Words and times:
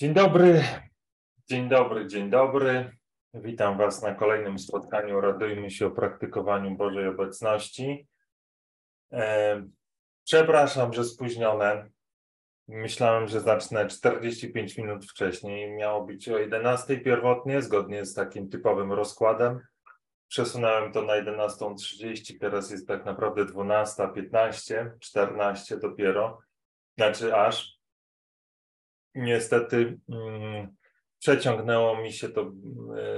Dzień 0.00 0.14
dobry, 0.14 0.64
dzień 1.48 1.68
dobry, 1.68 2.06
dzień 2.06 2.30
dobry. 2.30 2.90
Witam 3.34 3.78
Was 3.78 4.02
na 4.02 4.14
kolejnym 4.14 4.58
spotkaniu. 4.58 5.20
Radujmy 5.20 5.70
się 5.70 5.86
o 5.86 5.90
praktykowaniu 5.90 6.76
Bożej 6.76 7.08
Obecności. 7.08 8.08
E, 9.12 9.62
przepraszam, 10.24 10.92
że 10.92 11.04
spóźnione. 11.04 11.90
Myślałem, 12.68 13.28
że 13.28 13.40
zacznę 13.40 13.86
45 13.86 14.78
minut 14.78 15.04
wcześniej. 15.04 15.70
Miało 15.70 16.04
być 16.04 16.28
o 16.28 16.38
11 16.38 16.98
pierwotnie, 16.98 17.62
zgodnie 17.62 18.04
z 18.04 18.14
takim 18.14 18.48
typowym 18.48 18.92
rozkładem. 18.92 19.60
Przesunąłem 20.28 20.92
to 20.92 21.02
na 21.02 21.12
11.30, 21.12 22.38
teraz 22.40 22.70
jest 22.70 22.88
tak 22.88 23.04
naprawdę 23.04 23.44
12.15, 23.44 24.90
14 25.00 25.76
dopiero, 25.76 26.38
znaczy 26.96 27.36
aż 27.36 27.77
niestety 29.18 29.98
mm, 30.08 30.76
przeciągnęło 31.18 32.02
mi 32.02 32.12
się 32.12 32.28
to, 32.28 32.42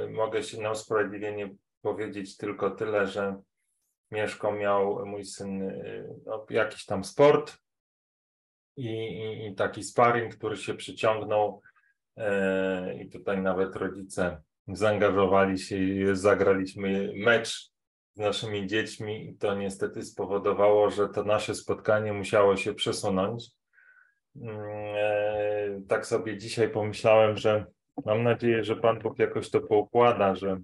y, 0.05 0.11
mogę 0.11 0.43
się 0.43 0.63
na 0.63 0.71
usprawiedliwienie 0.71 1.55
powiedzieć 1.83 2.37
tylko 2.37 2.71
tyle, 2.71 3.07
że 3.07 3.43
Mieszko 4.11 4.53
miał 4.53 5.07
mój 5.07 5.25
syn 5.25 5.63
y, 5.63 6.09
no, 6.27 6.47
jakiś 6.51 6.85
tam 6.85 7.05
sport 7.05 7.59
i, 8.77 8.89
i, 8.89 9.47
i 9.47 9.55
taki 9.55 9.83
sparring, 9.83 10.37
który 10.37 10.57
się 10.57 10.75
przyciągnął 10.75 11.61
y, 12.19 12.23
i 13.03 13.11
tutaj 13.11 13.43
nawet 13.43 13.77
rodzice 13.77 14.43
zaangażowali 14.69 15.59
się 15.59 15.77
i 15.79 16.17
zagraliśmy 16.17 17.13
mecz 17.17 17.71
z 18.15 18.19
naszymi 18.19 18.67
dziećmi 18.67 19.29
i 19.29 19.37
to 19.37 19.55
niestety 19.55 20.03
spowodowało, 20.03 20.91
że 20.91 21.09
to 21.09 21.25
nasze 21.25 21.55
spotkanie 21.55 22.13
musiało 22.13 22.57
się 22.57 22.75
przesunąć. 22.75 23.51
Mm, 24.37 24.61
e, 24.97 25.81
tak 25.89 26.07
sobie 26.07 26.39
dzisiaj 26.39 26.69
pomyślałem, 26.69 27.37
że 27.37 27.67
mam 28.05 28.23
nadzieję, 28.23 28.65
że 28.65 28.77
Pan 28.77 28.99
Bóg 28.99 29.19
jakoś 29.19 29.51
to 29.51 29.61
poukłada, 29.61 30.35
że, 30.35 30.61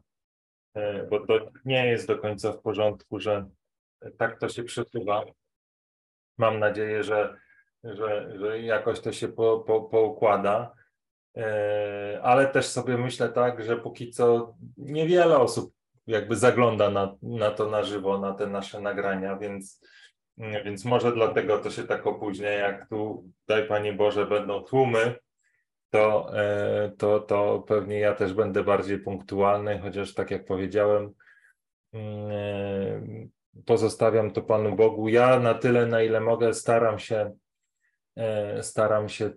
e, 0.75 1.07
bo 1.07 1.27
to 1.27 1.51
nie 1.65 1.87
jest 1.87 2.09
do 2.09 2.19
końca 2.19 2.53
w 2.53 2.61
porządku, 2.61 3.21
że 3.21 3.47
tak 4.19 4.41
to 4.41 4.49
się 4.49 4.65
przesuwa. 4.65 5.25
Mam 6.39 6.59
nadzieję, 6.59 7.03
że, 7.03 7.37
że, 7.85 8.39
że 8.39 8.61
jakoś 8.61 9.01
to 9.01 9.13
się 9.13 9.29
po, 9.29 9.59
po, 9.59 9.81
poukłada. 9.81 10.75
E, 11.37 12.21
ale 12.23 12.47
też 12.47 12.67
sobie 12.67 12.99
myślę 12.99 13.29
tak, 13.29 13.65
że 13.65 13.77
póki 13.77 14.11
co 14.11 14.55
niewiele 14.77 15.39
osób 15.39 15.77
jakby 16.07 16.37
zagląda 16.37 16.91
na, 16.91 17.17
na 17.23 17.51
to 17.51 17.71
na 17.71 17.83
żywo, 17.83 18.19
na 18.19 18.35
te 18.35 18.47
nasze 18.47 18.81
nagrania, 18.81 19.37
więc 19.37 19.81
więc 20.39 20.85
może 20.85 21.13
dlatego 21.13 21.59
to 21.59 21.71
się 21.71 21.85
tak 21.85 22.07
opóźnia, 22.07 22.51
jak 22.51 22.89
tu, 22.89 23.31
daj 23.49 23.69
Panie 23.69 23.93
Boże, 23.93 24.27
będą 24.27 24.63
tłumy, 24.63 25.15
to, 25.91 26.39
e, 26.39 26.93
to, 26.99 27.21
to 27.21 27.65
pewnie 27.69 27.99
ja 27.99 28.15
też 28.15 28.35
będę 28.35 28.65
bardziej 28.65 28.99
punktualny, 28.99 29.79
chociaż 29.79 30.15
tak 30.15 30.31
jak 30.31 30.45
powiedziałem, 30.45 31.11
mm, 31.93 32.31
e, 32.31 33.63
pozostawiam 33.67 34.31
to 34.31 34.43
Panu 34.43 34.77
Bogu. 34.77 35.09
Ja 35.09 35.41
na 35.41 35.55
tyle, 35.55 35.87
na 35.87 36.03
ile 36.03 36.21
mogę, 36.21 36.55
staram 36.55 36.99
się, 36.99 37.37
e, 38.17 38.63
staram 38.63 39.09
się 39.09 39.31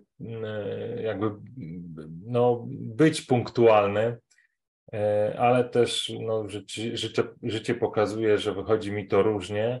jakby 1.02 1.30
no, 2.26 2.66
być 2.70 3.22
punktualny, 3.22 4.18
ale 5.38 5.64
też 5.64 6.12
no, 6.20 6.48
życie, 6.48 6.96
życie, 6.96 7.22
życie 7.42 7.74
pokazuje, 7.74 8.38
że 8.38 8.54
wychodzi 8.54 8.92
mi 8.92 9.08
to 9.08 9.22
różnie 9.22 9.80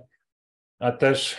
a 0.80 0.92
też 0.92 1.38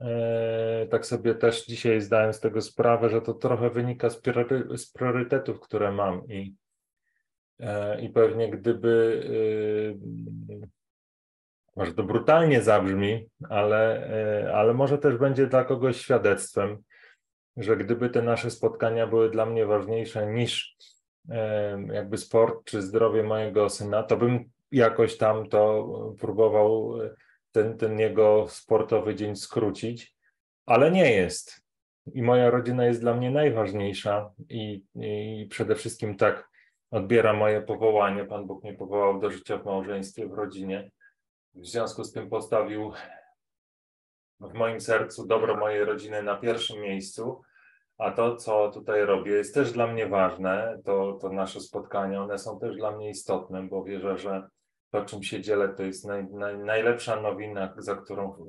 e, 0.00 0.86
tak 0.90 1.06
sobie 1.06 1.34
też 1.34 1.66
dzisiaj 1.66 2.00
zdałem 2.00 2.32
z 2.32 2.40
tego 2.40 2.62
sprawę, 2.62 3.10
że 3.10 3.22
to 3.22 3.34
trochę 3.34 3.70
wynika 3.70 4.10
z, 4.10 4.20
priory, 4.20 4.78
z 4.78 4.92
priorytetów, 4.92 5.60
które 5.60 5.92
mam 5.92 6.28
i, 6.28 6.54
e, 7.60 8.00
i 8.00 8.08
pewnie 8.08 8.50
gdyby, 8.50 9.22
e, 10.62 10.66
może 11.76 11.94
to 11.94 12.02
brutalnie 12.02 12.62
zabrzmi, 12.62 13.28
ale, 13.48 14.10
ale 14.54 14.74
może 14.74 14.98
też 14.98 15.16
będzie 15.16 15.46
dla 15.46 15.64
kogoś 15.64 15.96
świadectwem, 15.96 16.78
że 17.56 17.76
gdyby 17.76 18.10
te 18.10 18.22
nasze 18.22 18.50
spotkania 18.50 19.06
były 19.06 19.30
dla 19.30 19.46
mnie 19.46 19.66
ważniejsze 19.66 20.26
niż 20.26 20.76
jakby 21.92 22.18
sport 22.18 22.64
czy 22.64 22.82
zdrowie 22.82 23.22
mojego 23.22 23.68
syna, 23.68 24.02
to 24.02 24.16
bym 24.16 24.44
jakoś 24.72 25.16
tam 25.16 25.48
to 25.48 25.86
próbował 26.20 26.98
ten, 27.56 27.78
ten 27.78 27.98
jego 27.98 28.46
sportowy 28.48 29.14
dzień 29.14 29.36
skrócić, 29.36 30.16
ale 30.66 30.90
nie 30.90 31.12
jest. 31.12 31.64
I 32.14 32.22
moja 32.22 32.50
rodzina 32.50 32.86
jest 32.86 33.00
dla 33.00 33.14
mnie 33.14 33.30
najważniejsza 33.30 34.30
i, 34.48 34.84
i 34.94 35.46
przede 35.50 35.74
wszystkim 35.74 36.16
tak 36.16 36.48
odbiera 36.90 37.32
moje 37.32 37.62
powołanie. 37.62 38.24
Pan 38.24 38.46
Bóg 38.46 38.62
mnie 38.62 38.74
powołał 38.74 39.20
do 39.20 39.30
życia 39.30 39.58
w 39.58 39.64
małżeństwie, 39.64 40.28
w 40.28 40.32
rodzinie. 40.32 40.90
W 41.54 41.66
związku 41.66 42.04
z 42.04 42.12
tym 42.12 42.28
postawił 42.30 42.92
w 44.40 44.54
moim 44.54 44.80
sercu 44.80 45.26
dobro 45.26 45.56
mojej 45.56 45.84
rodziny 45.84 46.22
na 46.22 46.36
pierwszym 46.36 46.80
miejscu, 46.80 47.42
a 47.98 48.10
to, 48.10 48.36
co 48.36 48.70
tutaj 48.70 49.04
robię, 49.04 49.32
jest 49.32 49.54
też 49.54 49.72
dla 49.72 49.86
mnie 49.86 50.06
ważne. 50.06 50.78
To, 50.84 51.18
to 51.20 51.32
nasze 51.32 51.60
spotkania, 51.60 52.22
one 52.22 52.38
są 52.38 52.58
też 52.58 52.76
dla 52.76 52.90
mnie 52.90 53.10
istotne, 53.10 53.62
bo 53.62 53.84
wierzę, 53.84 54.18
że 54.18 54.48
to, 54.96 55.04
czym 55.04 55.22
się 55.22 55.40
dzielę, 55.40 55.68
to 55.68 55.82
jest 55.82 56.04
naj, 56.04 56.24
naj, 56.24 56.58
najlepsza 56.58 57.20
nowina, 57.20 57.74
za 57.78 57.96
którą, 57.96 58.46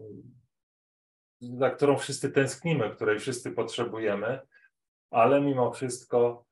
za 1.42 1.70
którą 1.70 1.98
wszyscy 1.98 2.32
tęsknimy, 2.32 2.90
której 2.90 3.20
wszyscy 3.20 3.52
potrzebujemy, 3.52 4.40
ale 5.12 5.42
mimo 5.42 5.72
wszystko 5.72 6.46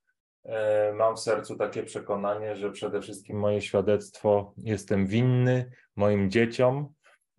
e, 0.44 0.94
mam 0.94 1.16
w 1.16 1.20
sercu 1.20 1.56
takie 1.56 1.84
przekonanie, 1.84 2.56
że 2.56 2.72
przede 2.72 3.02
wszystkim 3.02 3.40
moje 3.40 3.62
świadectwo 3.62 4.54
jestem 4.58 5.08
winny 5.08 5.72
moim 5.96 6.32
dzieciom, 6.32 6.94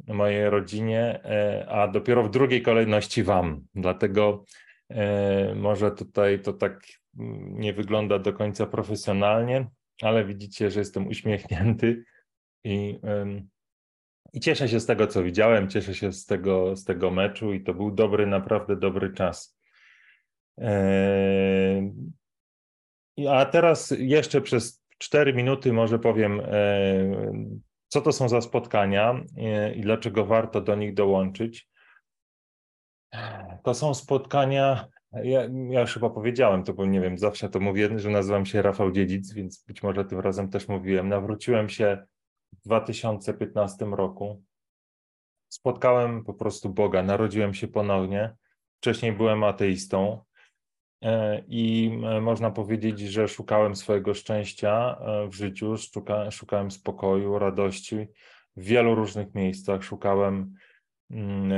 mojej 0.06 0.50
rodzinie, 0.50 1.20
e, 1.24 1.66
a 1.68 1.88
dopiero 1.88 2.22
w 2.22 2.30
drugiej 2.30 2.62
kolejności 2.62 3.22
Wam. 3.22 3.66
Dlatego 3.74 4.44
e, 4.90 5.54
może 5.54 5.90
tutaj 5.90 6.42
to 6.42 6.52
tak 6.52 6.86
nie 7.38 7.72
wygląda 7.72 8.18
do 8.18 8.32
końca 8.32 8.66
profesjonalnie, 8.66 9.68
ale 10.02 10.24
widzicie, 10.24 10.70
że 10.70 10.80
jestem 10.80 11.06
uśmiechnięty 11.06 12.04
i, 12.66 13.00
I 14.32 14.40
cieszę 14.40 14.68
się 14.68 14.80
z 14.80 14.86
tego, 14.86 15.06
co 15.06 15.22
widziałem, 15.22 15.68
cieszę 15.68 15.94
się 15.94 16.12
z 16.12 16.26
tego, 16.26 16.76
z 16.76 16.84
tego 16.84 17.10
meczu 17.10 17.52
i 17.52 17.64
to 17.64 17.74
był 17.74 17.90
dobry, 17.90 18.26
naprawdę 18.26 18.76
dobry 18.76 19.12
czas. 19.12 19.58
A 23.30 23.44
teraz 23.44 23.94
jeszcze 23.98 24.40
przez 24.40 24.84
cztery 24.98 25.34
minuty 25.34 25.72
może 25.72 25.98
powiem, 25.98 26.42
co 27.88 28.00
to 28.00 28.12
są 28.12 28.28
za 28.28 28.40
spotkania 28.40 29.24
i 29.74 29.80
dlaczego 29.80 30.26
warto 30.26 30.60
do 30.60 30.74
nich 30.74 30.94
dołączyć. 30.94 31.68
To 33.64 33.74
są 33.74 33.94
spotkania, 33.94 34.88
ja, 35.12 35.48
ja 35.70 35.80
już 35.80 35.94
chyba 35.94 36.10
powiedziałem 36.10 36.64
to, 36.64 36.74
bo 36.74 36.86
nie 36.86 37.00
wiem, 37.00 37.18
zawsze 37.18 37.48
to 37.48 37.60
mówię, 37.60 37.98
że 37.98 38.10
nazywam 38.10 38.46
się 38.46 38.62
Rafał 38.62 38.92
Dziedzic, 38.92 39.32
więc 39.32 39.64
być 39.64 39.82
może 39.82 40.04
tym 40.04 40.20
razem 40.20 40.50
też 40.50 40.68
mówiłem. 40.68 41.08
Nawróciłem 41.08 41.68
się 41.68 42.06
2015 42.64 43.84
roku. 43.84 44.42
Spotkałem 45.48 46.24
po 46.24 46.34
prostu 46.34 46.70
Boga, 46.70 47.02
narodziłem 47.02 47.54
się 47.54 47.68
ponownie. 47.68 48.34
Wcześniej 48.80 49.12
byłem 49.12 49.44
ateistą 49.44 50.24
e, 51.02 51.42
i 51.48 51.90
e, 52.04 52.20
można 52.20 52.50
powiedzieć, 52.50 53.00
że 53.00 53.28
szukałem 53.28 53.76
swojego 53.76 54.14
szczęścia 54.14 54.98
e, 55.00 55.28
w 55.28 55.34
życiu, 55.34 55.74
szukałem 56.30 56.70
spokoju, 56.70 57.38
radości 57.38 58.08
w 58.56 58.64
wielu 58.64 58.94
różnych 58.94 59.34
miejscach. 59.34 59.82
Szukałem 59.82 60.54
mm, 61.10 61.52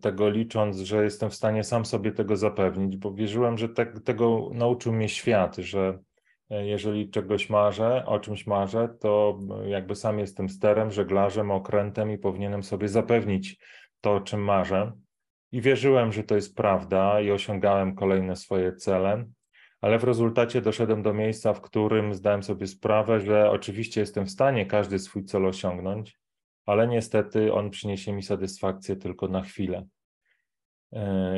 tego 0.00 0.30
licząc, 0.30 0.76
że 0.76 1.04
jestem 1.04 1.30
w 1.30 1.34
stanie 1.34 1.64
sam 1.64 1.84
sobie 1.84 2.12
tego 2.12 2.36
zapewnić, 2.36 2.96
bo 2.96 3.14
wierzyłem, 3.14 3.58
że 3.58 3.68
te, 3.68 3.86
tego 3.86 4.50
nauczył 4.54 4.92
mnie 4.92 5.08
świat, 5.08 5.56
że 5.56 5.98
jeżeli 6.50 7.10
czegoś 7.10 7.50
marzę, 7.50 8.06
o 8.06 8.20
czymś 8.20 8.46
marzę, 8.46 8.88
to 9.00 9.40
jakby 9.66 9.94
sam 9.94 10.18
jestem 10.18 10.48
sterem, 10.48 10.90
żeglarzem, 10.90 11.50
okrętem 11.50 12.10
i 12.10 12.18
powinienem 12.18 12.62
sobie 12.62 12.88
zapewnić 12.88 13.58
to, 14.00 14.14
o 14.14 14.20
czym 14.20 14.44
marzę. 14.44 14.92
I 15.52 15.60
wierzyłem, 15.60 16.12
że 16.12 16.22
to 16.22 16.34
jest 16.34 16.56
prawda 16.56 17.20
i 17.20 17.30
osiągałem 17.30 17.94
kolejne 17.94 18.36
swoje 18.36 18.72
cele, 18.72 19.24
ale 19.80 19.98
w 19.98 20.04
rezultacie 20.04 20.60
doszedłem 20.60 21.02
do 21.02 21.14
miejsca, 21.14 21.52
w 21.52 21.60
którym 21.60 22.14
zdałem 22.14 22.42
sobie 22.42 22.66
sprawę, 22.66 23.20
że 23.20 23.50
oczywiście 23.50 24.00
jestem 24.00 24.26
w 24.26 24.30
stanie 24.30 24.66
każdy 24.66 24.98
swój 24.98 25.24
cel 25.24 25.46
osiągnąć, 25.46 26.18
ale 26.66 26.88
niestety 26.88 27.52
on 27.52 27.70
przyniesie 27.70 28.12
mi 28.12 28.22
satysfakcję 28.22 28.96
tylko 28.96 29.28
na 29.28 29.42
chwilę. 29.42 29.86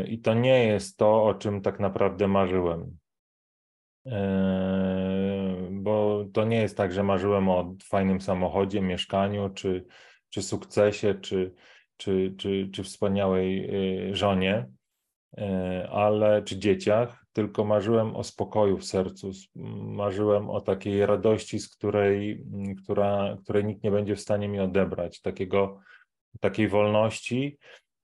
I 0.07 0.19
to 0.19 0.35
nie 0.35 0.67
jest 0.67 0.97
to, 0.97 1.25
o 1.25 1.35
czym 1.35 1.61
tak 1.61 1.81
naprawdę 1.81 2.29
marzyłem. 2.29 3.00
Eee, 4.07 5.69
bo 5.71 6.25
to 6.33 6.45
nie 6.45 6.57
jest 6.57 6.77
tak, 6.77 6.93
że 6.93 7.03
marzyłem 7.03 7.49
o 7.49 7.75
fajnym 7.85 8.21
samochodzie, 8.21 8.81
mieszkaniu, 8.81 9.51
czy, 9.51 9.87
czy 10.31 10.43
sukcesie, 10.43 11.15
czy, 11.15 11.55
czy, 11.97 12.35
czy, 12.39 12.69
czy 12.73 12.83
wspaniałej 12.83 13.71
y, 14.11 14.17
żonie, 14.17 14.67
eee, 15.37 15.87
ale 15.91 16.43
czy 16.43 16.59
dzieciach, 16.59 17.25
tylko 17.33 17.65
marzyłem 17.65 18.17
o 18.17 18.25
spokoju 18.25 18.79
w 18.79 18.85
sercu, 18.85 19.31
marzyłem 19.85 20.51
o 20.51 20.61
takiej 20.61 21.07
radości, 21.07 21.59
z 21.59 21.69
której, 21.69 22.45
która, 22.85 23.37
której 23.43 23.65
nikt 23.65 23.85
nie 23.85 23.91
będzie 23.91 24.17
w 24.17 24.21
stanie 24.21 24.49
mi 24.49 24.61
odebrać, 24.61 25.21
takiego, 25.21 25.81
takiej 26.41 26.69
wolności, 26.69 27.59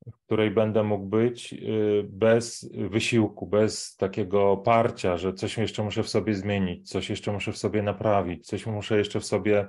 w 0.06 0.26
której 0.26 0.50
będę 0.50 0.82
mógł 0.82 1.06
być 1.06 1.52
y, 1.52 2.06
bez 2.08 2.70
wysiłku, 2.74 3.46
bez 3.46 3.96
takiego 3.96 4.56
parcia, 4.56 5.16
że 5.16 5.32
coś 5.32 5.58
jeszcze 5.58 5.82
muszę 5.82 6.02
w 6.02 6.08
sobie 6.08 6.34
zmienić, 6.34 6.90
coś 6.90 7.10
jeszcze 7.10 7.32
muszę 7.32 7.52
w 7.52 7.58
sobie 7.58 7.82
naprawić, 7.82 8.46
coś 8.46 8.66
muszę 8.66 8.98
jeszcze 8.98 9.20
w 9.20 9.24
sobie 9.24 9.68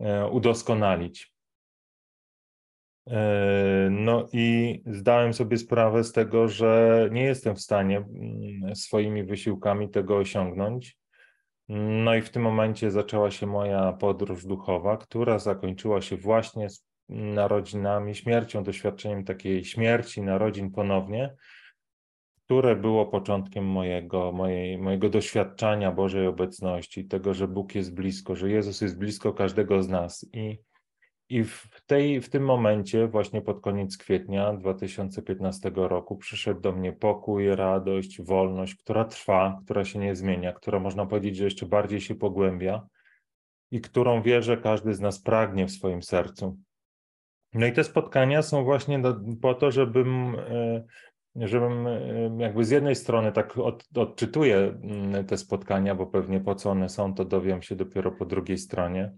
e, 0.00 0.26
udoskonalić. 0.26 1.32
E, 3.10 3.88
no 3.90 4.28
i 4.32 4.80
zdałem 4.86 5.34
sobie 5.34 5.58
sprawę 5.58 6.04
z 6.04 6.12
tego, 6.12 6.48
że 6.48 7.08
nie 7.12 7.22
jestem 7.22 7.56
w 7.56 7.60
stanie 7.60 7.96
mm, 7.96 8.76
swoimi 8.76 9.24
wysiłkami 9.24 9.88
tego 9.88 10.16
osiągnąć. 10.16 10.98
No 12.04 12.14
i 12.14 12.22
w 12.22 12.30
tym 12.30 12.42
momencie 12.42 12.90
zaczęła 12.90 13.30
się 13.30 13.46
moja 13.46 13.92
podróż 13.92 14.46
duchowa, 14.46 14.96
która 14.96 15.38
zakończyła 15.38 16.00
się 16.00 16.16
właśnie 16.16 16.70
z 16.70 16.87
narodzinami, 17.08 18.14
śmiercią, 18.14 18.62
doświadczeniem 18.62 19.24
takiej 19.24 19.64
śmierci, 19.64 20.22
narodzin 20.22 20.70
ponownie, 20.70 21.34
które 22.44 22.76
było 22.76 23.06
początkiem 23.06 23.64
mojego, 23.64 24.32
mojej, 24.32 24.78
mojego 24.78 25.08
doświadczania 25.08 25.92
Bożej 25.92 26.26
obecności, 26.26 27.04
tego, 27.04 27.34
że 27.34 27.48
Bóg 27.48 27.74
jest 27.74 27.94
blisko, 27.94 28.36
że 28.36 28.50
Jezus 28.50 28.80
jest 28.80 28.98
blisko 28.98 29.32
każdego 29.32 29.82
z 29.82 29.88
nas. 29.88 30.26
I 30.32 30.58
i 31.30 31.44
w, 31.44 31.68
tej, 31.86 32.20
w 32.20 32.30
tym 32.30 32.44
momencie, 32.44 33.08
właśnie 33.08 33.42
pod 33.42 33.60
koniec 33.60 33.96
kwietnia 33.96 34.52
2015 34.52 35.72
roku, 35.74 36.16
przyszedł 36.16 36.60
do 36.60 36.72
mnie 36.72 36.92
pokój, 36.92 37.56
radość, 37.56 38.22
wolność, 38.22 38.74
która 38.74 39.04
trwa, 39.04 39.60
która 39.64 39.84
się 39.84 39.98
nie 39.98 40.16
zmienia, 40.16 40.52
która 40.52 40.78
można 40.80 41.06
powiedzieć, 41.06 41.36
że 41.36 41.44
jeszcze 41.44 41.66
bardziej 41.66 42.00
się 42.00 42.14
pogłębia 42.14 42.86
i 43.70 43.80
którą 43.80 44.22
wierzę 44.22 44.56
każdy 44.56 44.94
z 44.94 45.00
nas 45.00 45.22
pragnie 45.22 45.66
w 45.66 45.70
swoim 45.70 46.02
sercu. 46.02 46.58
No 47.54 47.66
i 47.66 47.72
te 47.72 47.84
spotkania 47.84 48.42
są 48.42 48.64
właśnie 48.64 48.98
do, 48.98 49.16
po 49.42 49.54
to, 49.54 49.70
żebym, 49.70 50.36
e, 50.38 50.84
żebym 51.36 51.86
e, 51.86 52.00
jakby 52.38 52.64
z 52.64 52.70
jednej 52.70 52.94
strony 52.94 53.32
tak 53.32 53.58
od, 53.58 53.84
odczytuję 53.94 54.56
mm, 54.56 55.26
te 55.26 55.36
spotkania, 55.36 55.94
bo 55.94 56.06
pewnie 56.06 56.40
po 56.40 56.54
co 56.54 56.70
one 56.70 56.88
są, 56.88 57.14
to 57.14 57.24
dowiem 57.24 57.62
się 57.62 57.76
dopiero 57.76 58.12
po 58.12 58.24
drugiej 58.26 58.58
stronie 58.58 59.12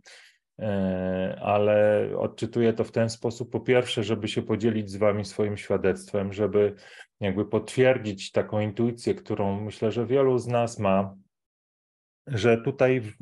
E, 0.61 1.39
ale 1.43 2.07
odczytuję 2.19 2.73
to 2.73 2.85
w 2.85 2.91
ten 2.91 3.11
sposób. 3.11 3.51
Po 3.51 3.61
pierwsze, 3.61 4.05
żeby 4.05 4.29
się 4.29 4.43
podzielić 4.43 4.91
z 4.91 4.97
Wami 4.97 5.25
swoim 5.25 5.57
świadectwem, 5.57 6.33
żeby 6.33 6.75
jakby 7.21 7.45
potwierdzić 7.45 8.33
taką 8.33 8.61
intuicję, 8.61 9.15
którą 9.15 9.61
myślę, 9.61 9.93
że 9.93 10.07
wielu 10.07 10.39
z 10.39 10.47
nas 10.47 10.79
ma, 10.79 11.15
że 12.27 12.59
tutaj 12.59 13.01
w, 13.01 13.13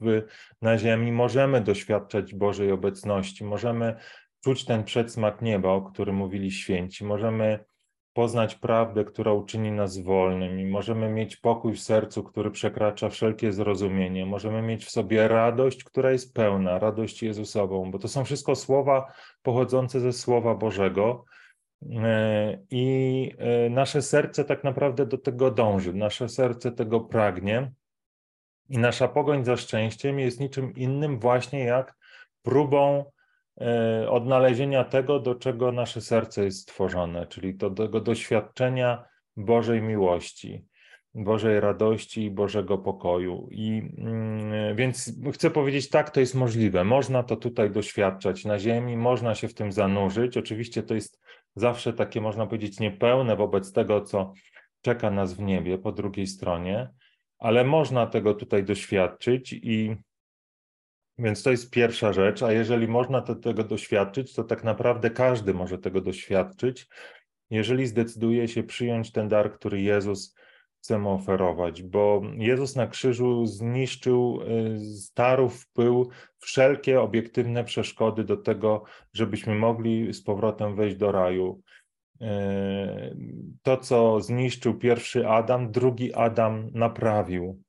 w, 0.00 0.22
na 0.62 0.78
Ziemi 0.78 1.12
możemy 1.12 1.60
doświadczać 1.60 2.34
Bożej 2.34 2.72
obecności, 2.72 3.44
możemy 3.44 3.96
czuć 4.40 4.64
ten 4.64 4.84
przedsmak 4.84 5.42
nieba, 5.42 5.68
o 5.68 5.82
którym 5.82 6.16
mówili 6.16 6.50
święci, 6.50 7.04
możemy 7.04 7.64
poznać 8.12 8.54
prawdę, 8.54 9.04
która 9.04 9.32
uczyni 9.32 9.72
nas 9.72 9.98
wolnymi. 9.98 10.66
Możemy 10.66 11.08
mieć 11.08 11.36
pokój 11.36 11.74
w 11.74 11.80
sercu, 11.80 12.24
który 12.24 12.50
przekracza 12.50 13.08
wszelkie 13.08 13.52
zrozumienie. 13.52 14.26
Możemy 14.26 14.62
mieć 14.62 14.84
w 14.84 14.90
sobie 14.90 15.28
radość, 15.28 15.84
która 15.84 16.10
jest 16.10 16.34
pełna, 16.34 16.78
radość 16.78 17.22
Jezusową, 17.22 17.90
bo 17.90 17.98
to 17.98 18.08
są 18.08 18.24
wszystko 18.24 18.56
słowa 18.56 19.12
pochodzące 19.42 20.00
ze 20.00 20.12
Słowa 20.12 20.54
Bożego. 20.54 21.24
E, 21.92 22.58
I 22.70 23.32
e, 23.38 23.70
nasze 23.70 24.02
serce 24.02 24.44
tak 24.44 24.64
naprawdę 24.64 25.06
do 25.06 25.18
tego 25.18 25.50
dąży, 25.50 25.94
nasze 25.94 26.28
serce 26.28 26.72
tego 26.72 27.00
pragnie. 27.00 27.72
I 28.68 28.78
nasza 28.78 29.08
pogoń 29.08 29.44
za 29.44 29.56
szczęściem 29.56 30.18
jest 30.18 30.40
niczym 30.40 30.74
innym 30.74 31.18
właśnie 31.18 31.64
jak 31.64 31.96
próbą 32.42 33.04
odnalezienia 34.08 34.84
tego, 34.84 35.20
do 35.20 35.34
czego 35.34 35.72
nasze 35.72 36.00
serce 36.00 36.44
jest 36.44 36.60
stworzone, 36.60 37.26
czyli 37.26 37.54
do 37.54 37.70
tego 37.70 38.00
doświadczenia 38.00 39.04
Bożej 39.36 39.82
miłości, 39.82 40.64
Bożej 41.14 41.60
radości 41.60 42.24
i 42.24 42.30
Bożego 42.30 42.78
pokoju. 42.78 43.48
I 43.50 43.82
mm, 43.98 44.76
więc 44.76 45.12
chcę 45.32 45.50
powiedzieć, 45.50 45.88
tak, 45.88 46.10
to 46.10 46.20
jest 46.20 46.34
możliwe. 46.34 46.84
Można 46.84 47.22
to 47.22 47.36
tutaj 47.36 47.70
doświadczać 47.70 48.44
na 48.44 48.58
Ziemi, 48.58 48.96
można 48.96 49.34
się 49.34 49.48
w 49.48 49.54
tym 49.54 49.72
zanurzyć. 49.72 50.36
Oczywiście 50.36 50.82
to 50.82 50.94
jest 50.94 51.20
zawsze 51.56 51.92
takie, 51.92 52.20
można 52.20 52.46
powiedzieć, 52.46 52.80
niepełne 52.80 53.36
wobec 53.36 53.72
tego, 53.72 54.00
co 54.00 54.32
czeka 54.82 55.10
nas 55.10 55.34
w 55.34 55.40
niebie 55.40 55.78
po 55.78 55.92
drugiej 55.92 56.26
stronie, 56.26 56.90
ale 57.38 57.64
można 57.64 58.06
tego 58.06 58.34
tutaj 58.34 58.64
doświadczyć 58.64 59.52
i 59.52 59.96
więc 61.20 61.42
to 61.42 61.50
jest 61.50 61.70
pierwsza 61.70 62.12
rzecz, 62.12 62.42
a 62.42 62.52
jeżeli 62.52 62.88
można 62.88 63.20
to, 63.20 63.34
tego 63.34 63.64
doświadczyć, 63.64 64.34
to 64.34 64.44
tak 64.44 64.64
naprawdę 64.64 65.10
każdy 65.10 65.54
może 65.54 65.78
tego 65.78 66.00
doświadczyć, 66.00 66.88
jeżeli 67.50 67.86
zdecyduje 67.86 68.48
się 68.48 68.62
przyjąć 68.62 69.12
ten 69.12 69.28
dar, 69.28 69.52
który 69.52 69.80
Jezus 69.80 70.34
chce 70.82 70.98
mu 70.98 71.10
oferować, 71.10 71.82
bo 71.82 72.22
Jezus 72.36 72.76
na 72.76 72.86
krzyżu 72.86 73.46
zniszczył, 73.46 74.40
starł 74.96 75.48
w 75.48 75.68
pył 75.68 76.10
wszelkie 76.38 77.00
obiektywne 77.00 77.64
przeszkody 77.64 78.24
do 78.24 78.36
tego, 78.36 78.82
żebyśmy 79.12 79.54
mogli 79.54 80.12
z 80.12 80.22
powrotem 80.22 80.76
wejść 80.76 80.96
do 80.96 81.12
raju. 81.12 81.62
E, 82.20 83.14
to, 83.62 83.76
co 83.76 84.20
zniszczył 84.20 84.78
pierwszy 84.78 85.28
Adam, 85.28 85.72
drugi 85.72 86.14
Adam 86.14 86.70
naprawił, 86.74 87.62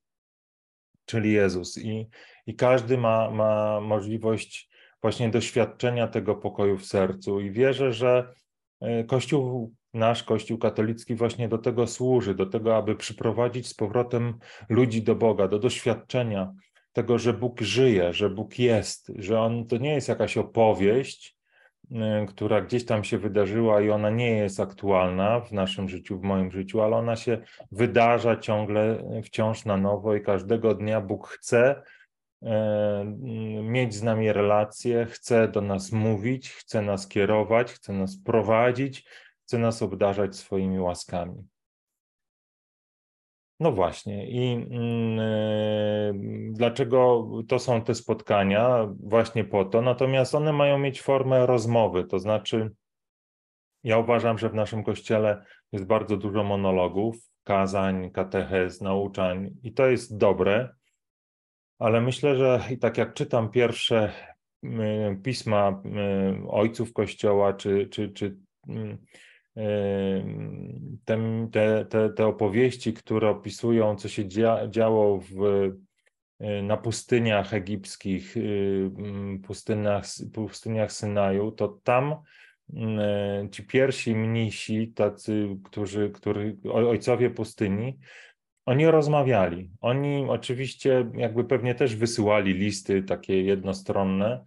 czyli 1.05 1.31
Jezus. 1.31 1.77
I 1.77 2.07
i 2.47 2.55
każdy 2.55 2.97
ma, 2.97 3.31
ma 3.31 3.81
możliwość 3.81 4.71
właśnie 5.01 5.29
doświadczenia 5.29 6.07
tego 6.07 6.35
pokoju 6.35 6.77
w 6.77 6.85
sercu. 6.85 7.39
I 7.39 7.51
wierzę, 7.51 7.93
że 7.93 8.33
e, 8.81 9.03
Kościół, 9.03 9.73
nasz 9.93 10.23
Kościół 10.23 10.57
katolicki 10.57 11.15
właśnie 11.15 11.49
do 11.49 11.57
tego 11.57 11.87
służy, 11.87 12.35
do 12.35 12.45
tego, 12.45 12.77
aby 12.77 12.95
przyprowadzić 12.95 13.67
z 13.67 13.73
powrotem 13.73 14.39
ludzi 14.69 15.01
do 15.01 15.15
Boga, 15.15 15.47
do 15.47 15.59
doświadczenia 15.59 16.53
tego, 16.93 17.17
że 17.17 17.33
Bóg 17.33 17.61
żyje, 17.61 18.13
że 18.13 18.29
Bóg 18.29 18.59
jest, 18.59 19.11
że 19.15 19.39
On 19.39 19.67
to 19.67 19.77
nie 19.77 19.93
jest 19.93 20.09
jakaś 20.09 20.37
opowieść, 20.37 21.37
e, 21.91 22.25
która 22.25 22.61
gdzieś 22.61 22.85
tam 22.85 23.03
się 23.03 23.17
wydarzyła 23.17 23.81
i 23.81 23.89
ona 23.89 24.09
nie 24.09 24.31
jest 24.31 24.59
aktualna 24.59 25.39
w 25.39 25.51
naszym 25.51 25.89
życiu, 25.89 26.19
w 26.19 26.23
moim 26.23 26.51
życiu, 26.51 26.81
ale 26.81 26.95
ona 26.95 27.15
się 27.15 27.37
wydarza 27.71 28.37
ciągle, 28.37 29.03
wciąż 29.23 29.65
na 29.65 29.77
nowo 29.77 30.15
i 30.15 30.21
każdego 30.21 30.73
dnia 30.73 31.01
Bóg 31.01 31.27
chce, 31.27 31.83
E, 31.83 32.00
mieć 33.63 33.93
z 33.93 34.03
nami 34.03 34.33
relacje, 34.33 35.05
chce 35.05 35.47
do 35.47 35.61
nas 35.61 35.91
mówić, 35.91 36.49
chce 36.49 36.81
nas 36.81 37.07
kierować, 37.07 37.71
chce 37.71 37.93
nas 37.93 38.17
prowadzić, 38.17 39.05
chce 39.43 39.57
nas 39.57 39.81
obdarzać 39.81 40.35
swoimi 40.35 40.79
łaskami. 40.79 41.47
No 43.59 43.71
właśnie, 43.71 44.29
i 44.29 44.53
yy, 44.53 46.51
dlaczego 46.51 47.29
to 47.47 47.59
są 47.59 47.81
te 47.81 47.95
spotkania? 47.95 48.87
Właśnie 48.99 49.43
po 49.43 49.65
to. 49.65 49.81
Natomiast 49.81 50.35
one 50.35 50.53
mają 50.53 50.77
mieć 50.77 51.01
formę 51.01 51.45
rozmowy, 51.45 52.03
to 52.03 52.19
znaczy, 52.19 52.71
ja 53.83 53.97
uważam, 53.97 54.37
że 54.37 54.49
w 54.49 54.53
naszym 54.53 54.83
kościele 54.83 55.45
jest 55.71 55.85
bardzo 55.85 56.17
dużo 56.17 56.43
monologów, 56.43 57.15
kazań, 57.43 58.11
katechez, 58.11 58.81
nauczań, 58.81 59.49
i 59.63 59.73
to 59.73 59.87
jest 59.87 60.17
dobre 60.17 60.75
ale 61.81 62.01
myślę, 62.01 62.37
że 62.37 62.61
i 62.71 62.77
tak 62.77 62.97
jak 62.97 63.13
czytam 63.13 63.51
pierwsze 63.51 64.11
mm, 64.63 65.21
pisma 65.21 65.81
mm, 65.85 66.47
ojców 66.49 66.93
Kościoła, 66.93 67.53
czy, 67.53 67.87
czy, 67.87 68.09
czy 68.09 68.37
mm, 68.67 68.97
te, 71.51 71.85
te, 71.85 72.09
te 72.09 72.27
opowieści, 72.27 72.93
które 72.93 73.29
opisują, 73.29 73.95
co 73.95 74.09
się 74.09 74.27
dzia, 74.27 74.67
działo 74.67 75.19
w, 75.19 75.43
y, 76.41 76.63
na 76.63 76.77
pustyniach 76.77 77.53
egipskich, 77.53 78.37
y, 78.37 78.91
pustyniach, 79.43 80.03
pustyniach 80.33 80.91
Synaju, 80.91 81.51
to 81.51 81.79
tam 81.83 82.15
ci 83.51 83.63
pierwsi 83.63 84.15
mnisi, 84.15 84.93
tacy, 84.95 85.57
którzy, 85.63 86.11
ojcowie 86.73 87.29
pustyni, 87.29 87.99
oni 88.71 88.85
rozmawiali. 88.85 89.71
Oni 89.81 90.25
oczywiście 90.29 91.11
jakby 91.15 91.43
pewnie 91.43 91.75
też 91.75 91.95
wysyłali 91.95 92.53
listy 92.53 93.03
takie 93.03 93.41
jednostronne, 93.41 94.45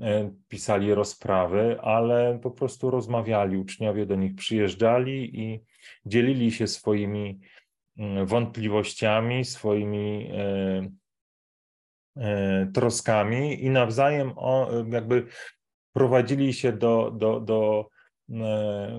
e, 0.00 0.30
pisali 0.48 0.94
rozprawy, 0.94 1.80
ale 1.80 2.38
po 2.42 2.50
prostu 2.50 2.90
rozmawiali. 2.90 3.56
Uczniowie 3.56 4.06
do 4.06 4.14
nich 4.14 4.34
przyjeżdżali 4.34 5.40
i 5.40 5.60
dzielili 6.06 6.52
się 6.52 6.66
swoimi 6.66 7.40
mm, 7.98 8.26
wątpliwościami, 8.26 9.44
swoimi 9.44 10.30
e, 10.32 10.90
e, 12.16 12.66
troskami 12.74 13.64
i 13.64 13.70
nawzajem 13.70 14.32
jakby 14.92 15.26
prowadzili 15.92 16.52
się 16.52 16.72
do, 16.72 17.10
do, 17.10 17.40
do 17.40 17.88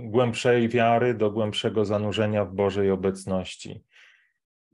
głębszej 0.01 0.69
wiary, 0.69 1.13
do 1.13 1.31
głębszego 1.31 1.85
zanurzenia 1.85 2.45
w 2.45 2.53
Bożej 2.53 2.91
obecności. 2.91 3.83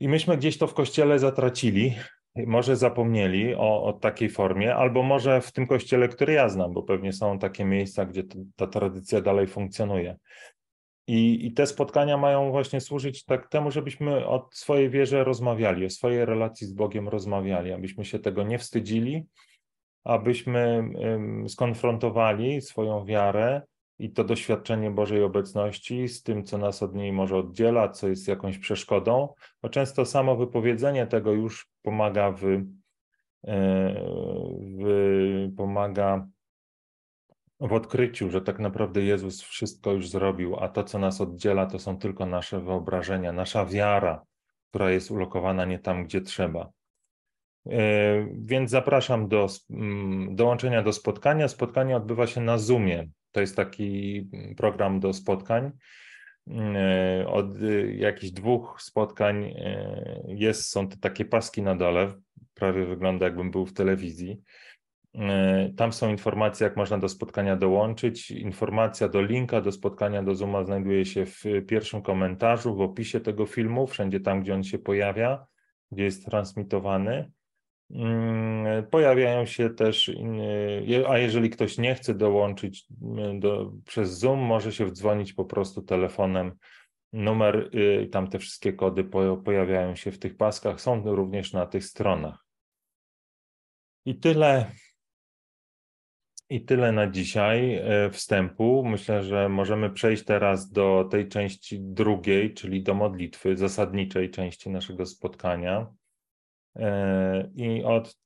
I 0.01 0.08
myśmy 0.08 0.38
gdzieś 0.38 0.58
to 0.58 0.67
w 0.67 0.74
kościele 0.74 1.20
zatracili, 1.20 1.96
może 2.36 2.75
zapomnieli 2.75 3.55
o, 3.55 3.84
o 3.84 3.93
takiej 3.93 4.29
formie, 4.29 4.75
albo 4.75 5.03
może 5.03 5.41
w 5.41 5.51
tym 5.51 5.67
kościele, 5.67 6.08
który 6.08 6.34
ja 6.34 6.50
znam, 6.50 6.74
bo 6.74 6.84
pewnie 6.84 7.13
są 7.13 7.39
takie 7.39 7.65
miejsca, 7.65 8.05
gdzie 8.05 8.24
to, 8.24 8.38
ta 8.55 8.67
tradycja 8.67 9.22
dalej 9.22 9.48
funkcjonuje. 9.48 10.17
I, 11.08 11.46
I, 11.48 11.53
te 11.53 11.67
spotkania 11.67 12.17
mają 12.17 12.51
właśnie 12.51 12.81
służyć 12.81 13.25
tak 13.25 13.50
temu, 13.50 13.72
żebyśmy 13.72 14.25
o 14.27 14.50
swojej 14.51 14.89
wierze 14.89 15.24
rozmawiali, 15.24 15.86
o 15.86 15.89
swojej 15.89 16.25
relacji 16.25 16.67
z 16.67 16.74
Bogiem 16.74 17.10
rozmawiali, 17.10 17.72
abyśmy 17.72 18.05
się 18.05 18.20
tego 18.20 18.43
nie 18.43 18.58
wstydzili, 18.58 19.25
abyśmy 20.03 20.89
skonfrontowali 21.48 22.62
swoją 22.62 23.05
wiarę 23.05 23.62
i 24.01 24.10
to 24.10 24.24
doświadczenie 24.24 24.91
Bożej 24.91 25.24
obecności 25.24 26.08
z 26.08 26.24
tym, 26.24 26.43
co 26.43 26.58
nas 26.58 26.84
od 26.84 26.96
niej 26.96 27.13
może 27.13 27.38
oddziela, 27.38 27.89
co 27.89 28.08
jest 28.08 28.27
jakąś 28.27 28.58
przeszkodą, 28.58 29.34
bo 29.62 29.70
często 29.70 30.05
samo 30.05 30.36
wypowiedzenie 30.36 31.08
tego 31.08 31.31
już 31.31 31.70
pomaga 31.81 32.31
w, 32.31 32.46
e, 32.46 32.63
w 34.62 35.53
pomaga 35.58 36.27
w 37.60 37.74
odkryciu, 37.74 38.29
że 38.29 38.41
tak 38.41 38.60
naprawdę 38.60 39.01
Jezus 39.01 39.41
wszystko 39.41 39.91
już 39.91 40.10
zrobił, 40.10 40.55
a 40.60 40.70
to, 40.70 40.84
co 40.84 41.00
nas 41.00 41.22
oddziela, 41.22 41.65
to 41.65 41.79
są 41.79 41.98
tylko 41.98 42.25
nasze 42.25 42.60
wyobrażenia, 42.60 43.31
nasza 43.31 43.65
wiara, 43.65 44.25
która 44.70 44.91
jest 44.91 45.12
ulokowana 45.12 45.65
nie 45.65 45.79
tam, 45.79 46.03
gdzie 46.03 46.22
trzeba. 46.22 46.72
E, 47.67 48.27
więc 48.34 48.72
zapraszam 48.72 49.27
do 49.27 49.48
mm, 49.70 50.36
dołączenia 50.36 50.84
do 50.84 50.93
spotkania. 50.93 51.48
Spotkanie 51.48 51.98
odbywa 51.98 52.27
się 52.27 52.41
na 52.41 52.58
Zoomie. 52.58 53.08
To 53.31 53.41
jest 53.41 53.55
taki 53.55 54.27
program 54.57 55.00
do 55.00 55.13
spotkań. 55.13 55.71
E, 56.50 57.25
od 57.27 57.47
jakichś 57.95 58.31
dwóch 58.31 58.81
spotkań 58.81 59.43
e, 59.43 60.23
jest, 60.27 60.69
są 60.69 60.88
te 60.88 60.97
takie 60.97 61.25
paski 61.25 61.61
na 61.61 61.75
dole, 61.75 62.13
prawie 62.53 62.85
wygląda 62.85 63.25
jakbym 63.25 63.51
był 63.51 63.65
w 63.65 63.73
telewizji. 63.73 64.41
E, 65.15 65.69
tam 65.77 65.93
są 65.93 66.09
informacje, 66.09 66.63
jak 66.63 66.77
można 66.77 66.97
do 66.97 67.09
spotkania 67.09 67.55
dołączyć. 67.55 68.31
Informacja 68.31 69.07
do 69.07 69.21
linka 69.21 69.61
do 69.61 69.71
spotkania 69.71 70.23
do 70.23 70.35
Zooma 70.35 70.63
znajduje 70.63 71.05
się 71.05 71.25
w 71.25 71.43
pierwszym 71.67 72.01
komentarzu, 72.01 72.75
w 72.75 72.81
opisie 72.81 73.19
tego 73.19 73.45
filmu, 73.45 73.88
wszędzie 73.88 74.19
tam, 74.19 74.41
gdzie 74.41 74.53
on 74.53 74.63
się 74.63 74.79
pojawia, 74.79 75.45
gdzie 75.91 76.03
jest 76.03 76.25
transmitowany. 76.25 77.31
Mm, 77.93 78.86
pojawiają 78.88 79.45
się 79.45 79.69
też, 79.69 80.12
a 81.07 81.17
jeżeli 81.17 81.50
ktoś 81.50 81.77
nie 81.77 81.95
chce 81.95 82.13
dołączyć 82.13 82.86
mm, 83.01 83.39
do, 83.39 83.71
przez 83.86 84.19
Zoom, 84.19 84.39
może 84.39 84.71
się 84.71 84.86
wdzwonić 84.86 85.33
po 85.33 85.45
prostu 85.45 85.81
telefonem. 85.81 86.51
Numer, 87.13 87.69
y, 87.75 88.10
tam 88.12 88.27
te 88.27 88.39
wszystkie 88.39 88.74
kody 88.74 89.03
pojawiają 89.43 89.95
się 89.95 90.12
w 90.12 90.19
tych 90.19 90.38
paskach, 90.38 90.81
są 90.81 91.15
również 91.15 91.53
na 91.53 91.65
tych 91.65 91.86
stronach. 91.86 92.45
I 94.05 94.15
tyle 94.15 94.71
i 96.51 96.65
tyle 96.65 96.91
na 96.91 97.07
dzisiaj 97.07 97.75
e, 97.75 98.10
wstępu. 98.10 98.83
Myślę, 98.86 99.24
że 99.24 99.50
możemy 99.50 99.89
przejść 99.89 100.24
teraz 100.25 100.71
do 100.71 101.07
tej 101.12 101.27
części 101.27 101.79
drugiej, 101.81 102.53
czyli 102.53 102.83
do 102.83 102.93
modlitwy, 102.93 103.57
zasadniczej 103.57 104.29
części 104.29 104.69
naszego 104.69 105.05
spotkania. 105.05 105.93
E, 106.75 107.50
I 107.56 107.84
od 107.84 108.22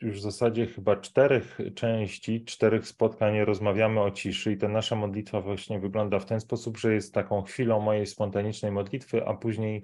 już 0.00 0.18
w 0.18 0.22
zasadzie 0.22 0.66
chyba 0.66 0.96
czterech 0.96 1.58
części, 1.74 2.44
czterech 2.44 2.86
spotkań 2.86 3.40
rozmawiamy 3.40 4.00
o 4.00 4.10
ciszy 4.10 4.52
i 4.52 4.56
ta 4.56 4.68
nasza 4.68 4.96
modlitwa 4.96 5.40
właśnie 5.40 5.80
wygląda 5.80 6.18
w 6.18 6.26
ten 6.26 6.40
sposób, 6.40 6.78
że 6.78 6.94
jest 6.94 7.14
taką 7.14 7.42
chwilą 7.42 7.80
mojej 7.80 8.06
spontanicznej 8.06 8.72
modlitwy, 8.72 9.26
a 9.26 9.34
później 9.34 9.82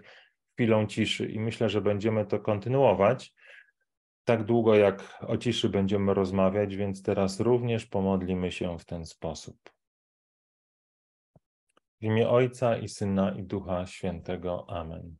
chwilą 0.54 0.86
ciszy 0.86 1.26
i 1.26 1.40
myślę, 1.40 1.68
że 1.68 1.80
będziemy 1.80 2.26
to 2.26 2.40
kontynuować 2.40 3.34
tak 4.24 4.44
długo, 4.44 4.74
jak 4.74 5.18
o 5.26 5.36
ciszy 5.36 5.68
będziemy 5.68 6.14
rozmawiać, 6.14 6.76
więc 6.76 7.02
teraz 7.02 7.40
również 7.40 7.86
pomodlimy 7.86 8.52
się 8.52 8.78
w 8.78 8.84
ten 8.84 9.06
sposób. 9.06 9.56
W 12.00 12.04
imię 12.04 12.28
Ojca 12.28 12.76
i 12.76 12.88
Syna 12.88 13.30
i 13.30 13.42
Ducha 13.42 13.86
Świętego. 13.86 14.66
Amen. 14.68 15.16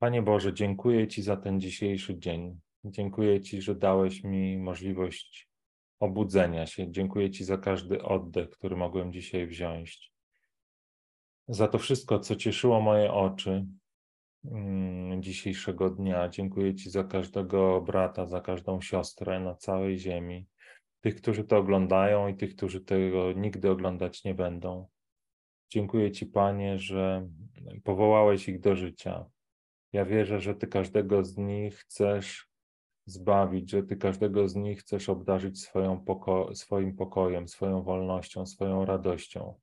Panie 0.00 0.22
Boże, 0.22 0.54
dziękuję 0.54 1.08
Ci 1.08 1.22
za 1.22 1.36
ten 1.36 1.60
dzisiejszy 1.60 2.18
dzień. 2.18 2.60
Dziękuję 2.84 3.40
Ci, 3.40 3.62
że 3.62 3.74
dałeś 3.74 4.24
mi 4.24 4.58
możliwość 4.58 5.48
obudzenia 6.00 6.66
się. 6.66 6.92
Dziękuję 6.92 7.30
Ci 7.30 7.44
za 7.44 7.58
każdy 7.58 8.02
oddech, 8.02 8.50
który 8.50 8.76
mogłem 8.76 9.12
dzisiaj 9.12 9.46
wziąć. 9.46 10.12
Za 11.48 11.68
to 11.68 11.78
wszystko, 11.78 12.18
co 12.18 12.36
cieszyło 12.36 12.80
moje 12.80 13.12
oczy, 13.12 13.66
Mm, 14.44 15.22
dzisiejszego 15.22 15.90
dnia. 15.90 16.28
Dziękuję 16.28 16.74
Ci 16.74 16.90
za 16.90 17.04
każdego 17.04 17.80
brata, 17.80 18.26
za 18.26 18.40
każdą 18.40 18.80
siostrę 18.80 19.40
na 19.40 19.54
całej 19.54 19.98
ziemi, 19.98 20.46
tych, 21.00 21.16
którzy 21.16 21.44
to 21.44 21.58
oglądają 21.58 22.28
i 22.28 22.36
tych, 22.36 22.56
którzy 22.56 22.80
tego 22.80 23.32
nigdy 23.32 23.70
oglądać 23.70 24.24
nie 24.24 24.34
będą. 24.34 24.88
Dziękuję 25.70 26.10
Ci, 26.10 26.26
Panie, 26.26 26.78
że 26.78 27.28
powołałeś 27.84 28.48
ich 28.48 28.60
do 28.60 28.76
życia. 28.76 29.24
Ja 29.92 30.04
wierzę, 30.04 30.40
że 30.40 30.54
Ty 30.54 30.66
każdego 30.66 31.24
z 31.24 31.36
nich 31.36 31.78
chcesz 31.78 32.50
zbawić, 33.06 33.70
że 33.70 33.82
Ty 33.82 33.96
każdego 33.96 34.48
z 34.48 34.56
nich 34.56 34.80
chcesz 34.80 35.08
obdarzyć 35.08 35.62
swoją 35.62 36.04
poko 36.04 36.54
swoim 36.54 36.96
pokojem, 36.96 37.48
swoją 37.48 37.82
wolnością, 37.82 38.46
swoją 38.46 38.84
radością. 38.84 39.60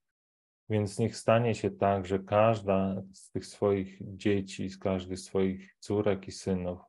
Więc 0.69 0.99
niech 0.99 1.17
stanie 1.17 1.55
się 1.55 1.71
tak, 1.71 2.05
że 2.05 2.19
każda 2.19 3.03
z 3.13 3.31
tych 3.31 3.45
swoich 3.45 3.97
dzieci, 4.01 4.69
z 4.69 4.77
każdy 4.77 5.17
z 5.17 5.25
swoich 5.25 5.75
córek 5.79 6.27
i 6.27 6.31
synów 6.31 6.79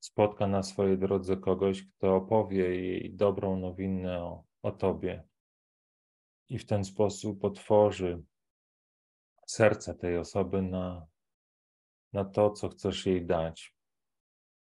spotka 0.00 0.46
na 0.46 0.62
swojej 0.62 0.98
drodze 0.98 1.36
kogoś, 1.36 1.86
kto 1.86 2.16
opowie 2.16 2.58
jej 2.58 3.14
dobrą 3.14 3.56
nowinę 3.56 4.24
o, 4.24 4.44
o 4.62 4.72
Tobie. 4.72 5.22
I 6.48 6.58
w 6.58 6.66
ten 6.66 6.84
sposób 6.84 7.44
otworzy 7.44 8.22
serce 9.46 9.94
tej 9.94 10.18
osoby 10.18 10.62
na, 10.62 11.06
na 12.12 12.24
to, 12.24 12.50
co 12.50 12.68
chcesz 12.68 13.06
jej 13.06 13.26
dać. 13.26 13.74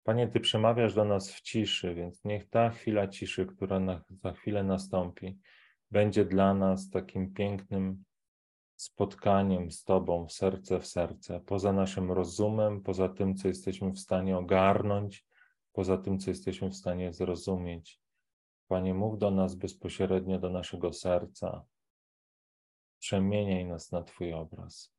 Panie, 0.04 0.28
Ty 0.28 0.40
przemawiasz 0.40 0.94
do 0.94 1.04
nas 1.04 1.32
w 1.32 1.40
ciszy, 1.40 1.94
więc 1.94 2.24
niech 2.24 2.50
ta 2.50 2.70
chwila 2.70 3.08
ciszy, 3.08 3.46
która 3.46 3.80
na, 3.80 4.04
za 4.10 4.32
chwilę 4.32 4.64
nastąpi, 4.64 5.38
będzie 5.90 6.24
dla 6.24 6.54
nas 6.54 6.90
takim 6.90 7.34
pięknym 7.34 8.04
spotkaniem 8.76 9.70
z 9.70 9.84
Tobą 9.84 10.28
serce 10.28 10.80
w 10.80 10.86
serce, 10.86 11.40
poza 11.40 11.72
naszym 11.72 12.12
rozumem, 12.12 12.82
poza 12.82 13.08
tym, 13.08 13.34
co 13.36 13.48
jesteśmy 13.48 13.92
w 13.92 13.98
stanie 13.98 14.38
ogarnąć, 14.38 15.26
poza 15.72 15.98
tym, 15.98 16.18
co 16.18 16.30
jesteśmy 16.30 16.70
w 16.70 16.76
stanie 16.76 17.12
zrozumieć. 17.12 18.00
Panie, 18.68 18.94
mów 18.94 19.18
do 19.18 19.30
nas 19.30 19.54
bezpośrednio 19.54 20.38
do 20.38 20.50
naszego 20.50 20.92
serca. 20.92 21.64
Przemieniaj 22.98 23.66
nas 23.66 23.92
na 23.92 24.02
Twój 24.02 24.32
obraz. 24.32 24.97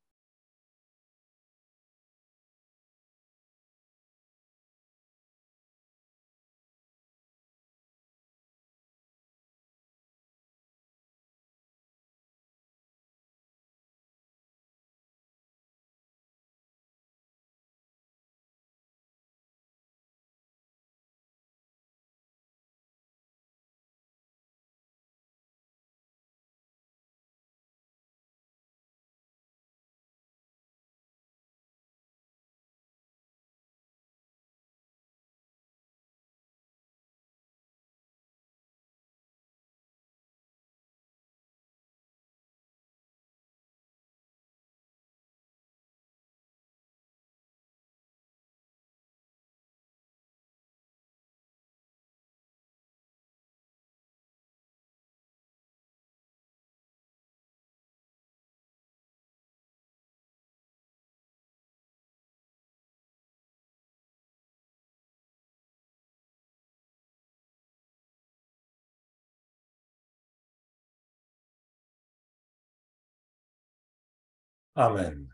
Amen. 74.74 75.28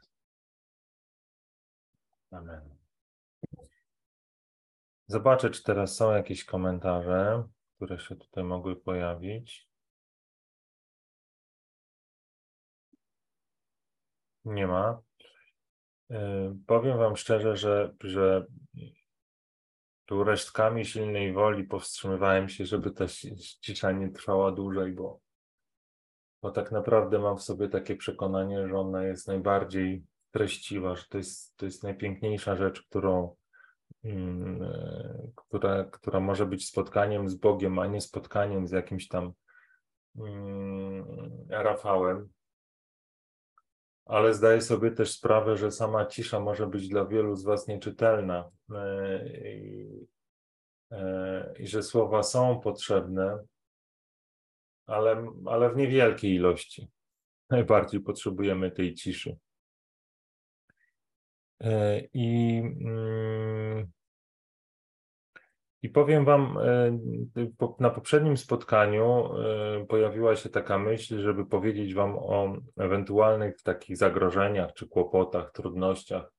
Amen. 2.30 2.76
Zobaczę, 5.06 5.50
czy 5.50 5.62
teraz 5.62 5.96
są 5.96 6.12
jakieś 6.12 6.44
komentarze, 6.44 7.48
które 7.76 7.98
się 7.98 8.16
tutaj 8.16 8.44
mogły 8.44 8.76
pojawić. 8.76 9.68
Nie 14.44 14.66
ma. 14.66 15.02
Yy, 16.08 16.56
powiem 16.66 16.98
Wam 16.98 17.16
szczerze, 17.16 17.56
że, 17.56 17.94
że 18.00 18.46
tu 20.06 20.24
resztkami 20.24 20.84
silnej 20.84 21.32
woli 21.32 21.64
powstrzymywałem 21.64 22.48
się, 22.48 22.66
żeby 22.66 22.90
ta 22.90 23.04
cisza 23.60 23.92
nie 23.92 24.08
trwała 24.08 24.52
dłużej, 24.52 24.92
bo, 24.92 25.20
bo 26.46 26.52
tak 26.52 26.72
naprawdę 26.72 27.18
mam 27.18 27.36
w 27.36 27.42
sobie 27.42 27.68
takie 27.68 27.96
przekonanie, 27.96 28.68
że 28.68 28.78
ona 28.78 29.04
jest 29.04 29.28
najbardziej 29.28 30.04
treściwa, 30.30 30.94
że 30.94 31.04
to 31.08 31.18
jest, 31.18 31.56
to 31.56 31.66
jest 31.66 31.82
najpiękniejsza 31.82 32.56
rzecz, 32.56 32.82
którą, 32.82 33.36
mm, 34.04 34.62
e, 34.62 35.30
która, 35.36 35.84
która 35.84 36.20
może 36.20 36.46
być 36.46 36.68
spotkaniem 36.68 37.28
z 37.28 37.34
Bogiem, 37.34 37.78
a 37.78 37.86
nie 37.86 38.00
spotkaniem 38.00 38.68
z 38.68 38.70
jakimś 38.70 39.08
tam 39.08 39.32
mm, 40.18 41.06
Rafałem. 41.48 42.28
Ale 44.04 44.34
zdaję 44.34 44.60
sobie 44.60 44.90
też 44.90 45.12
sprawę, 45.12 45.56
że 45.56 45.70
sama 45.70 46.06
cisza 46.06 46.40
może 46.40 46.66
być 46.66 46.88
dla 46.88 47.06
wielu 47.06 47.36
z 47.36 47.44
Was 47.44 47.68
nieczytelna 47.68 48.50
e, 48.74 49.28
i, 49.28 50.06
e, 50.90 51.54
i 51.58 51.66
że 51.66 51.82
słowa 51.82 52.22
są 52.22 52.60
potrzebne, 52.60 53.38
ale, 54.86 55.26
ale 55.46 55.70
w 55.70 55.76
niewielkiej 55.76 56.34
ilości. 56.34 56.88
Najbardziej 57.50 58.00
potrzebujemy 58.00 58.70
tej 58.70 58.94
ciszy. 58.94 59.36
E, 61.60 62.00
I, 62.14 62.58
mm, 62.80 63.92
I 65.82 65.88
powiem 65.88 66.24
Wam, 66.24 66.58
e, 66.58 66.98
na 67.80 67.90
poprzednim 67.90 68.36
spotkaniu 68.36 69.28
e, 69.36 69.86
pojawiła 69.86 70.36
się 70.36 70.48
taka 70.48 70.78
myśl, 70.78 71.20
żeby 71.20 71.46
powiedzieć 71.46 71.94
Wam 71.94 72.16
o 72.18 72.56
ewentualnych 72.76 73.62
takich 73.62 73.96
zagrożeniach 73.96 74.72
czy 74.72 74.88
kłopotach, 74.88 75.52
trudnościach 75.52 76.32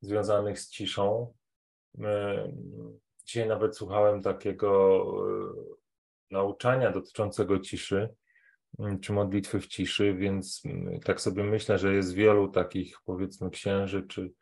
związanych 0.00 0.60
z 0.60 0.70
ciszą. 0.70 1.34
Dzisiaj 3.24 3.48
nawet 3.48 3.76
słuchałem 3.76 4.22
takiego 4.22 5.04
nauczania 6.32 6.90
dotyczącego 6.90 7.58
ciszy 7.58 8.08
Mm, 8.78 9.00
czy 9.00 9.12
modlitwy 9.12 9.60
w 9.60 9.66
ciszy, 9.66 10.14
więc 10.14 10.62
mm, 10.64 11.00
tak 11.00 11.20
sobie 11.20 11.44
myślę, 11.44 11.78
że 11.78 11.94
jest 11.94 12.14
wielu 12.14 12.48
takich 12.48 12.96
powiedzmy 13.04 13.50
księży 13.50 14.06
czy, 14.08 14.32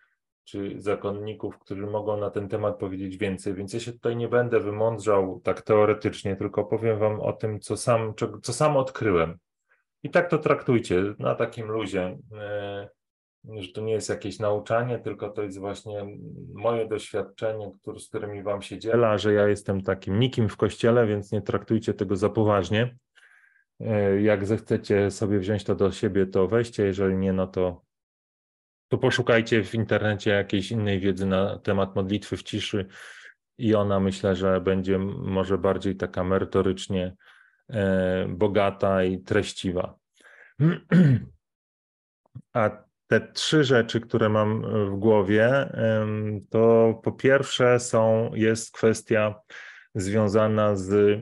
czy 0.45 0.75
zakonników, 0.81 1.59
którzy 1.59 1.87
mogą 1.87 2.17
na 2.17 2.31
ten 2.31 2.49
temat 2.49 2.79
powiedzieć 2.79 3.17
więcej, 3.17 3.55
więc 3.55 3.73
ja 3.73 3.81
się 3.81 3.93
tutaj 3.93 4.17
nie 4.17 4.29
będę 4.29 4.61
wymądrzał 4.61 5.41
tak 5.45 5.63
teoretycznie, 5.63 6.37
tylko 6.37 6.65
powiem 6.65 6.99
wam 6.99 7.21
o 7.21 7.33
tym, 7.33 7.61
co 7.61 7.77
sam, 7.77 8.15
co 8.43 8.53
sam 8.53 8.77
odkryłem. 8.77 9.39
I 10.03 10.11
tak 10.11 10.31
to 10.31 10.39
traktujcie 10.39 11.15
na 11.19 11.35
takim 11.35 11.67
luzie, 11.67 12.19
e, 12.33 12.89
że 13.45 13.73
to 13.73 13.81
nie 13.81 13.93
jest 13.93 14.09
jakieś 14.09 14.39
nauczanie, 14.39 14.99
tylko 14.99 15.31
to 15.31 15.43
jest 15.43 15.59
właśnie 15.59 16.07
moje 16.55 16.89
doświadczenie, 16.89 17.73
z 17.99 18.09
którymi 18.09 18.43
wam 18.43 18.63
się 18.63 18.79
dzielę, 18.79 19.19
że 19.19 19.33
ja 19.33 19.49
jestem 19.49 19.83
takim 19.83 20.21
nikim 20.21 20.49
w 20.49 20.57
kościele, 20.57 21.07
więc 21.07 21.33
nie 21.33 21.43
traktujcie 21.43 21.95
tego 21.95 22.17
za 22.17 22.29
poważnie. 22.29 22.97
E, 23.81 24.23
jak 24.23 24.47
zechcecie 24.47 25.11
sobie 25.11 25.39
wziąć 25.39 25.65
to 25.65 25.75
do 25.75 25.93
siebie, 25.93 26.27
to 26.27 26.49
weźcie, 26.49 26.85
jeżeli 26.85 27.17
nie, 27.17 27.33
no 27.33 27.47
to, 27.47 27.85
to 28.89 28.99
poszukajcie 28.99 29.65
w 29.65 29.75
internecie 29.75 30.31
jakiejś 30.31 30.71
innej 30.71 31.01
wiedzy 31.01 31.27
na 31.27 31.59
temat 31.59 31.97
modlitwy 31.97 32.37
w 32.37 32.43
ciszy 32.43 32.87
i 33.59 33.75
ona 33.75 34.01
myślę, 34.01 34.37
że 34.37 34.61
będzie 34.61 34.99
może 34.99 35.59
bardziej 35.59 35.97
taka 35.97 36.25
merytorycznie 36.25 37.17
e, 37.71 38.27
bogata 38.29 39.05
i 39.05 39.19
treściwa. 39.19 39.99
A 42.53 42.90
te 43.11 43.21
trzy 43.21 43.65
rzeczy, 43.65 44.01
które 44.01 44.29
mam 44.29 44.63
w 44.91 44.99
głowie, 44.99 45.73
to 46.51 46.95
po 47.03 47.13
pierwsze 47.13 47.81
są, 47.81 48.31
jest 48.35 48.73
kwestia 48.73 49.35
związana 49.95 50.77
z 50.77 51.21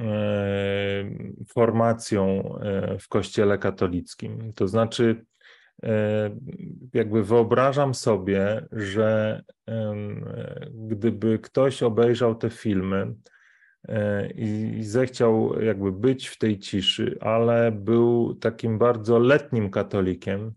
E, 0.00 1.10
formacją 1.48 2.42
e, 2.58 2.98
w 2.98 3.08
Kościele 3.08 3.58
katolickim. 3.58 4.52
To 4.52 4.68
znaczy, 4.68 5.24
e, 5.82 6.30
jakby 6.94 7.24
wyobrażam 7.24 7.94
sobie, 7.94 8.66
że 8.72 9.42
gdyby 10.70 11.38
ktoś 11.38 11.82
obejrzał 11.82 12.34
te 12.34 12.50
filmy 12.50 13.14
i 14.34 14.78
zechciał 14.84 15.62
jakby 15.62 15.92
być 15.92 16.28
w 16.28 16.38
tej 16.38 16.58
ciszy, 16.58 17.18
ale 17.20 17.72
był 17.72 18.34
takim 18.34 18.78
bardzo 18.78 19.18
letnim 19.18 19.70
katolikiem, 19.70 20.52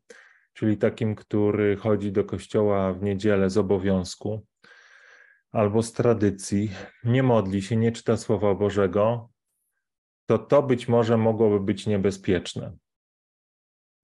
czyli 0.57 0.77
takim, 0.77 1.15
który 1.15 1.75
chodzi 1.75 2.11
do 2.11 2.23
kościoła 2.23 2.93
w 2.93 3.03
niedzielę 3.03 3.49
z 3.49 3.57
obowiązku, 3.57 4.45
albo 5.51 5.83
z 5.83 5.93
tradycji, 5.93 6.71
nie 7.03 7.23
modli 7.23 7.61
się, 7.61 7.75
nie 7.75 7.91
czyta 7.91 8.17
Słowa 8.17 8.55
Bożego, 8.55 9.29
to 10.25 10.37
to 10.37 10.63
być 10.63 10.87
może 10.87 11.17
mogłoby 11.17 11.59
być 11.59 11.87
niebezpieczne. 11.87 12.77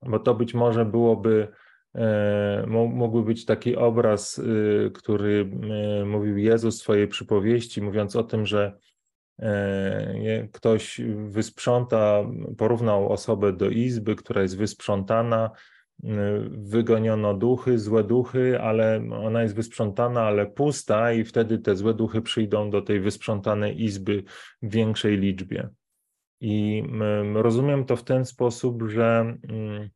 Bo 0.02 0.18
to 0.18 0.34
być 0.34 0.54
może 0.54 0.84
byłoby, 0.84 1.48
e, 1.94 2.64
mógłby 2.68 3.22
być 3.22 3.44
taki 3.44 3.76
obraz, 3.76 4.38
e, 4.38 4.90
który 4.90 5.50
e, 6.00 6.04
mówił 6.04 6.38
Jezus 6.38 6.78
w 6.78 6.82
swojej 6.82 7.08
przypowieści, 7.08 7.82
mówiąc 7.82 8.16
o 8.16 8.24
tym, 8.24 8.46
że 8.46 8.78
ktoś 10.52 11.00
wysprząta, 11.14 12.24
porównał 12.58 13.12
osobę 13.12 13.52
do 13.52 13.68
izby, 13.68 14.16
która 14.16 14.42
jest 14.42 14.56
wysprzątana, 14.56 15.50
wygoniono 16.50 17.34
duchy, 17.34 17.78
złe 17.78 18.04
duchy, 18.04 18.60
ale 18.60 19.08
ona 19.12 19.42
jest 19.42 19.54
wysprzątana, 19.54 20.22
ale 20.22 20.46
pusta, 20.46 21.12
i 21.12 21.24
wtedy 21.24 21.58
te 21.58 21.76
złe 21.76 21.94
duchy 21.94 22.22
przyjdą 22.22 22.70
do 22.70 22.82
tej 22.82 23.00
wysprzątanej 23.00 23.82
izby 23.84 24.22
w 24.62 24.70
większej 24.70 25.16
liczbie. 25.18 25.68
I 26.40 26.82
rozumiem 27.34 27.84
to 27.84 27.96
w 27.96 28.04
ten 28.04 28.24
sposób, 28.24 28.82
że 28.82 29.36
mm, 29.48 29.90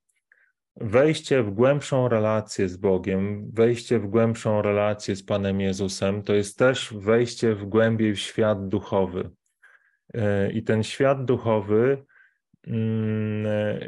wejście 0.76 1.42
w 1.42 1.50
głębszą 1.50 2.08
relację 2.08 2.68
z 2.68 2.76
Bogiem, 2.76 3.50
wejście 3.52 3.98
w 3.98 4.06
głębszą 4.06 4.62
relację 4.62 5.16
z 5.16 5.22
Panem 5.22 5.60
Jezusem, 5.60 6.22
to 6.22 6.34
jest 6.34 6.58
też 6.58 6.94
wejście 6.94 7.54
w 7.54 7.64
głębiej 7.64 8.14
w 8.14 8.18
świat 8.18 8.68
duchowy. 8.68 9.30
E, 10.14 10.52
I 10.52 10.62
ten 10.62 10.82
świat 10.82 11.24
duchowy 11.24 11.82
mm, 11.82 12.06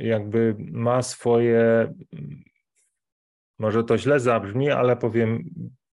jakby 0.00 0.56
ma 0.58 1.02
swoje, 1.02 1.94
może 3.58 3.84
to 3.84 3.98
źle 3.98 4.20
zabrzmi, 4.20 4.70
ale 4.70 4.96
powiem 4.96 5.44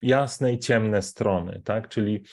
jasne 0.02 0.54
i 0.54 0.60
ciemne 0.60 1.02
strony, 1.02 1.62
tak? 1.64 1.90
Czyli, 1.90 2.24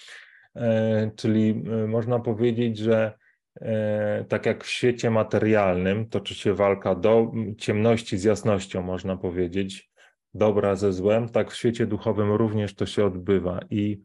e, 0.56 1.10
czyli 1.16 1.50
e, 1.50 1.86
można 1.86 2.18
powiedzieć, 2.18 2.78
że 2.78 3.12
E, 3.60 4.24
tak 4.28 4.46
jak 4.46 4.64
w 4.64 4.68
świecie 4.68 5.10
materialnym 5.10 6.08
toczy 6.08 6.34
się 6.34 6.54
walka 6.54 6.94
do 6.94 7.32
ciemności 7.58 8.18
z 8.18 8.24
jasnością, 8.24 8.82
można 8.82 9.16
powiedzieć, 9.16 9.90
dobra 10.34 10.76
ze 10.76 10.92
złem, 10.92 11.28
tak 11.28 11.50
w 11.50 11.56
świecie 11.56 11.86
duchowym 11.86 12.32
również 12.32 12.74
to 12.74 12.86
się 12.86 13.06
odbywa. 13.06 13.60
I, 13.70 14.00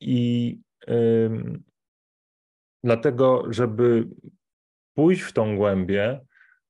i 0.00 0.58
dlatego, 2.84 3.44
żeby 3.50 4.08
pójść 5.00 5.22
w 5.22 5.32
tą 5.32 5.56
głębię, 5.56 6.20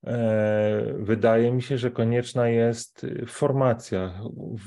e, 0.06 0.94
wydaje 0.98 1.52
mi 1.52 1.62
się, 1.62 1.78
że 1.78 1.90
konieczna 1.90 2.48
jest 2.48 3.06
formacja 3.26 4.20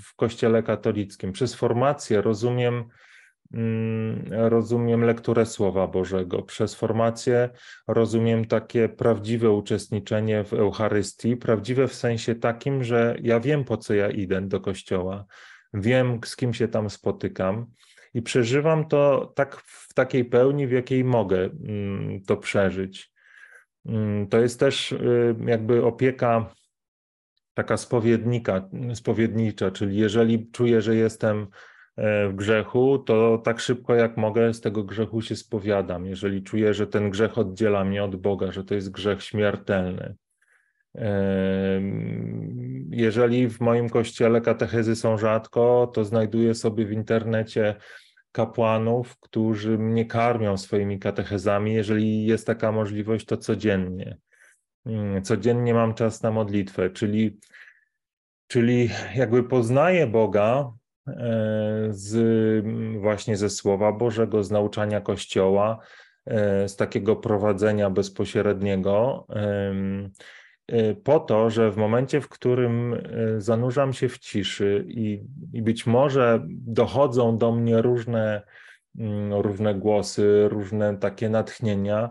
w 0.04 0.16
Kościele 0.16 0.64
katolickim. 0.64 1.32
Przez 1.32 1.56
formację 1.56 2.22
rozumiem 2.22 2.84
Mm, 3.54 4.26
rozumiem 4.32 5.02
lekturę 5.02 5.46
Słowa 5.46 5.88
Bożego. 5.88 6.42
Przez 6.42 6.76
formację 6.76 7.50
rozumiem 7.88 8.46
takie 8.46 8.90
prawdziwe 8.90 9.52
uczestniczenie 9.52 10.44
w 10.44 10.54
Eucharystii, 10.54 11.38
prawdziwe 11.38 11.88
w 11.88 11.94
sensie 11.94 12.36
takim, 12.36 12.84
że 12.84 13.16
ja 13.22 13.40
wiem, 13.40 13.64
po 13.64 13.78
co 13.78 13.94
ja 13.94 14.10
idę 14.10 14.42
do 14.42 14.60
kościoła, 14.60 15.26
wiem, 15.74 16.20
z 16.26 16.36
kim 16.36 16.54
się 16.54 16.68
tam 16.68 16.90
spotykam 16.90 17.66
i 18.14 18.22
przeżywam 18.22 18.88
to 18.88 19.32
tak 19.36 19.56
w 19.56 19.94
takiej 19.94 20.26
pełni, 20.26 20.68
w 20.68 20.72
jakiej 20.72 21.04
mogę 21.04 21.38
mm, 21.38 22.22
to 22.22 22.38
przeżyć. 22.38 23.13
Mm, 23.86 24.28
to 24.28 24.40
jest 24.40 24.60
też 24.60 24.92
y, 24.92 25.36
jakby 25.46 25.86
opieka 25.86 26.54
taka 27.54 27.78
spowiednika, 27.78 28.70
spowiednicza, 28.94 29.72
czyli 29.72 29.98
jeżeli 29.98 30.52
czuję, 30.52 30.82
że 30.82 30.96
jestem 30.96 31.48
E, 31.98 32.28
w 32.28 32.36
grzechu, 32.36 33.00
to 33.00 33.38
tak 33.38 33.60
szybko 33.60 33.96
jak 33.96 34.18
mogę 34.18 34.54
z 34.54 34.62
tego 34.62 34.84
grzechu 34.84 35.22
się 35.22 35.36
spowiadam. 35.36 36.06
Jeżeli 36.06 36.44
czuję, 36.44 36.74
że 36.74 36.88
ten 36.88 37.10
grzech 37.10 37.38
oddziela 37.38 37.84
mnie 37.84 38.04
od 38.04 38.16
Boga, 38.16 38.52
że 38.52 38.64
to 38.64 38.76
jest 38.76 38.92
grzech 38.92 39.24
śmiertelny, 39.24 40.16
Jeżeli 42.90 43.50
w 43.50 43.62
moim 43.62 43.90
kościele 43.90 44.42
katechezy 44.42 44.96
są 44.96 45.18
rzadko, 45.18 45.92
to 45.94 46.06
znajduję 46.06 46.56
sobie 46.56 46.86
w 46.86 46.92
internecie 46.92 47.76
kapłanów, 48.34 49.20
którzy 49.20 49.78
mnie 49.78 50.06
karmią 50.06 50.58
swoimi 50.58 51.00
katechezami. 51.00 51.74
Jeżeli 51.74 52.26
jest 52.26 52.48
taka 52.48 52.72
możliwość, 52.72 53.26
to 53.26 53.38
codziennie. 53.38 54.18
Mm, 54.86 55.24
codziennie 55.24 55.74
mam 55.74 55.94
czas 55.94 56.24
na 56.24 56.32
modlitwę, 56.32 56.90
czyli, 56.90 57.40
czyli 58.48 58.90
jakby 59.16 59.44
poznaję 59.44 60.08
Boga 60.08 60.72
e, 61.08 61.14
z, 61.90 62.16
właśnie 63.02 63.38
ze 63.38 63.50
Słowa 63.50 63.92
Bożego, 63.92 64.44
z 64.44 64.52
nauczania 64.52 65.02
Kościoła, 65.02 65.80
e, 66.26 66.70
z 66.70 66.76
takiego 66.76 67.16
prowadzenia 67.16 67.90
bezpośredniego 67.90 69.28
po 71.04 71.20
to, 71.20 71.50
że 71.50 71.72
w 71.72 71.78
momencie, 71.78 72.22
w 72.22 72.30
którym 72.30 72.94
y, 72.94 73.42
zanurzam 73.42 73.94
się 73.94 74.10
w 74.10 74.20
ciszy 74.20 74.86
i, 74.88 75.24
i 75.54 75.62
być 75.62 75.86
może 75.86 76.46
dochodzą 76.50 77.38
do 77.38 77.52
mnie 77.52 77.82
różne, 77.82 78.42
mm, 78.98 79.34
różne 79.34 79.76
głosy, 79.76 80.48
różne 80.50 80.98
takie 80.98 81.30
natchnienia, 81.30 82.10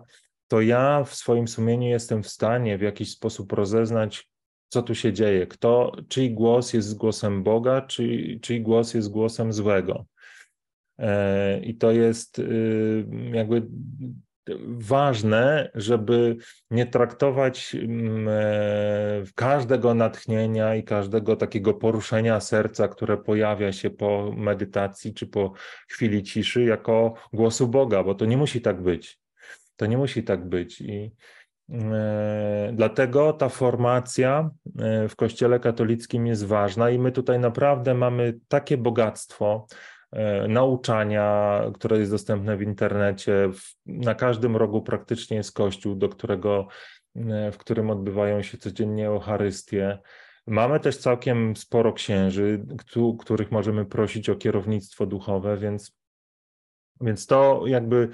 to 0.49 0.61
ja 0.61 1.05
w 1.05 1.15
swoim 1.15 1.49
sumieniu 1.49 1.89
jestem 1.89 2.23
w 2.23 2.29
stanie 2.29 2.79
w 2.79 2.83
jakiś 2.83 3.11
sposób 3.11 3.53
rozeznać, 3.53 4.31
co 4.69 4.83
tu 4.83 4.95
się 4.95 5.13
dzieje, 5.13 5.47
kto, 5.47 5.93
czyj 6.09 6.35
głos 6.35 6.73
jest 6.73 6.97
głosem 6.97 7.43
Boga, 7.43 7.81
czy, 7.81 8.39
czyj 8.43 8.61
głos 8.61 8.95
jest 8.95 9.11
głosem 9.11 9.53
złego. 9.53 10.07
E, 10.99 11.61
I 11.61 11.75
to 11.75 11.93
jest 11.93 12.39
y, 12.39 13.07
jakby 13.33 13.63
ważne, 14.67 15.71
żeby 15.75 16.37
nie 16.71 16.87
traktować 16.87 17.75
mm, 17.75 18.29
e, 18.29 19.23
każdego 19.35 19.95
natchnienia 19.95 20.75
i 20.75 20.83
każdego 20.83 21.37
takiego 21.37 21.75
poruszenia 21.75 22.41
serca, 22.41 22.89
które 22.89 23.17
pojawia 23.17 23.73
się 23.73 23.91
po 23.91 24.33
medytacji 24.37 25.15
czy 25.15 25.27
po 25.27 25.53
chwili 25.89 26.23
ciszy, 26.23 26.65
jako 26.65 27.15
głosu 27.33 27.69
Boga, 27.69 28.05
bo 28.05 28.15
to 28.15 28.25
nie 28.25 28.37
musi 28.37 28.61
tak 28.61 28.83
być. 28.83 29.21
To 29.77 29.87
nie 29.87 29.99
musi 29.99 30.23
tak 30.25 30.49
być. 30.49 30.81
I 30.81 31.13
e, 31.71 32.73
dlatego 32.75 33.33
ta 33.33 33.49
formacja 33.49 34.51
e, 34.79 35.09
w 35.09 35.17
Kościele 35.17 35.61
katolickim 35.61 36.27
jest 36.27 36.47
ważna, 36.47 36.91
i 36.91 36.99
my 36.99 37.13
tutaj 37.13 37.39
naprawdę 37.39 37.95
mamy 37.95 38.39
takie 38.49 38.77
bogactwo 38.77 39.67
nauczania, 40.49 41.61
które 41.75 41.99
jest 41.99 42.11
dostępne 42.11 42.57
w 42.57 42.63
internecie. 42.63 43.51
Na 43.87 44.15
każdym 44.15 44.57
rogu 44.57 44.83
praktycznie 44.83 45.37
jest 45.37 45.53
kościół, 45.53 45.95
do 45.95 46.09
którego, 46.09 46.69
e, 47.17 47.53
w 47.53 47.59
którym 47.59 47.91
odbywają 47.91 48.43
się 48.43 48.59
codziennie 48.59 49.07
Eucharystie. 49.07 49.99
Mamy 50.47 50.81
też 50.81 50.97
całkiem 50.97 51.57
sporo 51.57 51.93
księży, 51.93 52.65
których 53.19 53.51
możemy 53.51 53.85
prosić 53.85 54.29
o 54.29 54.37
kierownictwo 54.37 55.07
duchowe, 55.07 55.57
więc, 55.57 55.97
więc 57.01 57.27
to 57.27 57.63
jakby 57.67 58.09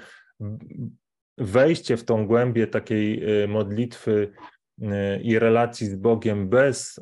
wejście 1.37 1.97
w 1.97 2.03
tą 2.03 2.27
głębię 2.27 2.67
takiej 2.67 3.43
e, 3.43 3.47
modlitwy 3.47 4.31
i 5.23 5.39
relacji 5.39 5.87
z 5.87 5.95
Bogiem 5.95 6.49
bez 6.49 6.99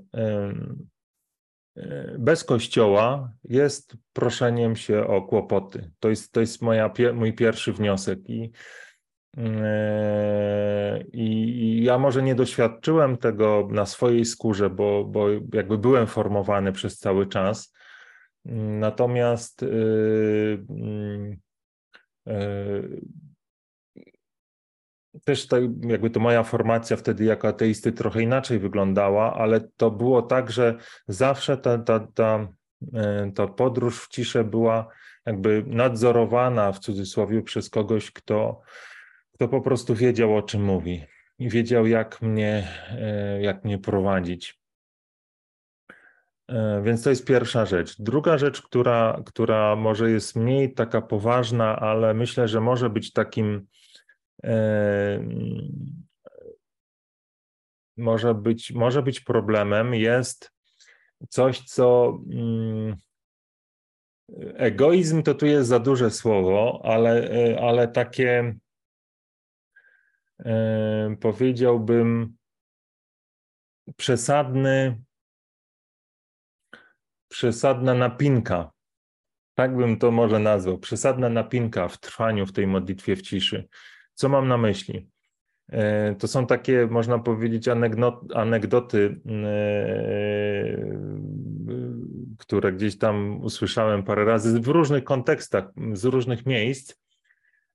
bez 2.19 2.43
kościoła 2.43 3.31
jest 3.43 3.97
proszeniem 4.13 4.75
się 4.75 5.07
o 5.07 5.21
kłopoty. 5.21 5.91
To 5.99 6.09
jest, 6.09 6.31
to 6.31 6.39
jest 6.39 6.61
moja, 6.61 6.93
mój 7.13 7.33
pierwszy 7.33 7.73
wniosek. 7.73 8.29
I, 8.29 8.51
e, 9.37 11.03
i, 11.13 11.31
I, 11.59 11.83
ja 11.83 11.97
może 11.97 12.23
nie 12.23 12.35
doświadczyłem 12.35 13.17
tego 13.17 13.67
na 13.71 13.85
swojej 13.85 14.25
skórze, 14.25 14.69
bo, 14.69 15.05
bo 15.05 15.29
jakby 15.53 15.77
byłem 15.77 16.07
formowany 16.07 16.71
przez 16.71 16.97
cały 16.97 17.27
czas. 17.27 17.73
Natomiast 18.79 19.61
yy, 19.61 20.65
yy, 22.25 23.01
też 25.27 25.47
tak, 25.47 25.63
jakby 25.81 26.09
to 26.09 26.19
moja 26.19 26.43
formacja 26.43 26.97
wtedy 26.97 27.23
jako 27.23 27.47
ateisty 27.47 27.91
trochę 27.91 28.21
inaczej 28.21 28.59
wyglądała, 28.59 29.33
ale 29.33 29.61
to 29.77 29.91
było 29.91 30.21
tak, 30.21 30.51
że 30.51 30.75
zawsze 31.07 31.57
ta, 31.57 31.77
ta, 31.77 31.99
ta, 31.99 32.47
e, 32.93 33.31
ta 33.35 33.47
podróż 33.47 34.03
w 34.03 34.07
ciszę 34.07 34.43
była 34.43 34.87
jakby 35.25 35.63
nadzorowana 35.67 36.71
w 36.71 36.79
cudzysłowie 36.79 37.41
przez 37.41 37.69
kogoś, 37.69 38.11
kto, 38.11 38.61
kto 39.33 39.47
po 39.47 39.61
prostu 39.61 39.95
wiedział 39.95 40.37
o 40.37 40.41
czym 40.41 40.63
mówi 40.63 41.03
i 41.39 41.49
wiedział 41.49 41.87
jak 41.87 42.21
mnie, 42.21 42.67
e, 42.91 43.41
jak 43.41 43.65
mnie 43.65 43.77
prowadzić. 43.77 44.59
E, 46.47 46.81
więc 46.83 47.03
to 47.03 47.09
jest 47.09 47.25
pierwsza 47.25 47.65
rzecz. 47.65 48.01
Druga 48.01 48.37
rzecz, 48.37 48.61
która, 48.61 49.21
która 49.25 49.75
może 49.75 50.11
jest 50.11 50.35
mniej 50.35 50.73
taka 50.73 51.01
poważna, 51.01 51.79
ale 51.79 52.13
myślę, 52.13 52.47
że 52.47 52.61
może 52.61 52.89
być 52.89 53.13
takim 53.13 53.67
może 57.97 58.33
być, 58.33 58.71
może 58.71 59.03
być 59.03 59.19
problemem, 59.19 59.93
jest 59.93 60.51
coś, 61.29 61.61
co. 61.61 62.19
Mm, 62.31 62.95
egoizm 64.55 65.23
to 65.23 65.33
tu 65.33 65.45
jest 65.45 65.69
za 65.69 65.79
duże 65.79 66.11
słowo, 66.11 66.81
ale, 66.83 67.29
ale 67.61 67.87
takie 67.87 68.55
powiedziałbym 71.21 72.37
przesadny, 73.97 75.01
przesadna 77.27 77.93
napinka. 77.93 78.71
Tak 79.53 79.77
bym 79.77 79.99
to 79.99 80.11
może 80.11 80.39
nazwał. 80.39 80.77
Przesadna 80.77 81.29
napinka 81.29 81.87
w 81.87 81.99
trwaniu 81.99 82.45
w 82.45 82.53
tej 82.53 82.67
modlitwie 82.67 83.15
w 83.15 83.21
ciszy. 83.21 83.67
Co 84.17 84.29
mam 84.29 84.47
na 84.47 84.57
myśli? 84.57 85.09
E, 85.69 86.15
to 86.15 86.27
są 86.27 86.47
takie, 86.47 86.87
można 86.87 87.19
powiedzieć, 87.19 87.67
anegdoty, 88.35 89.21
e, 89.25 89.57
które 92.37 92.73
gdzieś 92.73 92.97
tam 92.97 93.41
usłyszałem 93.41 94.03
parę 94.03 94.25
razy 94.25 94.59
w 94.59 94.67
różnych 94.67 95.03
kontekstach, 95.03 95.71
z 95.93 96.05
różnych 96.05 96.45
miejsc, 96.45 96.95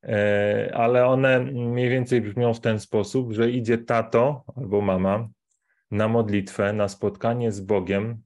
e, 0.02 0.72
ale 0.74 1.06
one 1.06 1.40
mniej 1.40 1.90
więcej 1.90 2.20
brzmią 2.20 2.54
w 2.54 2.60
ten 2.60 2.80
sposób, 2.80 3.32
że 3.32 3.50
idzie 3.50 3.78
tato 3.78 4.44
albo 4.56 4.80
mama 4.80 5.28
na 5.90 6.08
modlitwę, 6.08 6.72
na 6.72 6.88
spotkanie 6.88 7.52
z 7.52 7.60
Bogiem, 7.60 8.22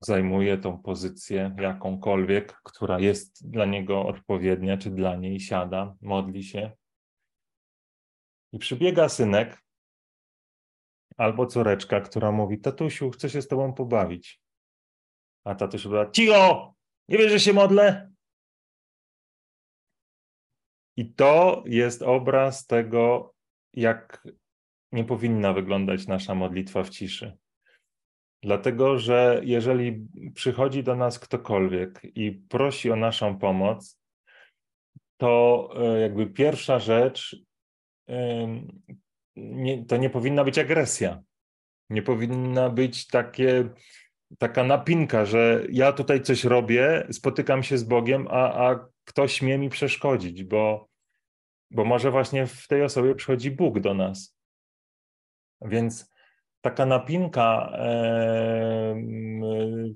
zajmuje 0.00 0.58
tą 0.58 0.78
pozycję 0.78 1.54
jakąkolwiek, 1.58 2.60
która 2.64 3.00
jest 3.00 3.50
dla 3.50 3.64
niego 3.64 4.06
odpowiednia, 4.06 4.76
czy 4.76 4.90
dla 4.90 5.16
niej 5.16 5.40
siada, 5.40 5.94
modli 6.00 6.44
się. 6.44 6.79
I 8.52 8.58
przybiega 8.58 9.08
synek 9.08 9.62
albo 11.16 11.46
córeczka, 11.46 12.00
która 12.00 12.32
mówi: 12.32 12.58
Tatusiu, 12.58 13.10
chcę 13.10 13.30
się 13.30 13.42
z 13.42 13.48
tobą 13.48 13.72
pobawić. 13.72 14.40
A 15.44 15.54
tatuś 15.54 15.84
mówi: 15.84 15.98
Cicho! 16.12 16.74
Nie 17.08 17.18
wiesz, 17.18 17.32
że 17.32 17.40
się 17.40 17.52
modlę? 17.52 18.10
I 20.96 21.14
to 21.14 21.62
jest 21.66 22.02
obraz 22.02 22.66
tego, 22.66 23.34
jak 23.74 24.28
nie 24.92 25.04
powinna 25.04 25.52
wyglądać 25.52 26.06
nasza 26.06 26.34
modlitwa 26.34 26.82
w 26.82 26.90
ciszy. 26.90 27.38
Dlatego, 28.42 28.98
że 28.98 29.40
jeżeli 29.44 30.08
przychodzi 30.34 30.82
do 30.82 30.96
nas 30.96 31.18
ktokolwiek 31.18 32.00
i 32.04 32.32
prosi 32.32 32.90
o 32.90 32.96
naszą 32.96 33.38
pomoc, 33.38 34.00
to 35.16 35.68
e, 35.76 36.00
jakby 36.00 36.26
pierwsza 36.26 36.78
rzecz 36.78 37.36
nie, 39.36 39.84
to 39.84 39.96
nie 39.96 40.10
powinna 40.10 40.44
być 40.44 40.58
agresja. 40.58 41.22
Nie 41.90 42.02
powinna 42.02 42.70
być 42.70 43.06
takie, 43.06 43.68
taka 44.38 44.64
napinka, 44.64 45.24
że 45.24 45.62
ja 45.70 45.92
tutaj 45.92 46.22
coś 46.22 46.44
robię, 46.44 47.06
spotykam 47.10 47.62
się 47.62 47.78
z 47.78 47.84
Bogiem, 47.84 48.28
a, 48.30 48.70
a 48.70 48.88
ktoś 49.04 49.42
mnie 49.42 49.58
mi 49.58 49.68
przeszkodzić, 49.68 50.44
bo, 50.44 50.88
bo 51.70 51.84
może 51.84 52.10
właśnie 52.10 52.46
w 52.46 52.66
tej 52.66 52.82
osobie 52.82 53.14
przychodzi 53.14 53.50
Bóg 53.50 53.80
do 53.80 53.94
nas. 53.94 54.36
Więc 55.62 56.10
taka 56.60 56.86
napinka 56.86 57.72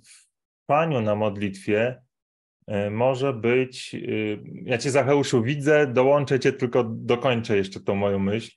w 0.05 0.67
Paniu 0.67 1.01
na 1.01 1.15
modlitwie 1.15 2.04
E, 2.04 2.04
może 2.91 3.33
być, 3.33 3.95
y, 3.95 4.39
ja 4.65 4.79
cię 4.79 4.91
Zacheuszu 4.91 5.43
widzę, 5.43 5.87
dołączę 5.87 6.41
cię, 6.41 6.53
tylko 6.53 6.85
dokończę 6.85 7.57
jeszcze 7.57 7.81
tą 7.81 7.95
moją 7.95 8.19
myśl, 8.19 8.51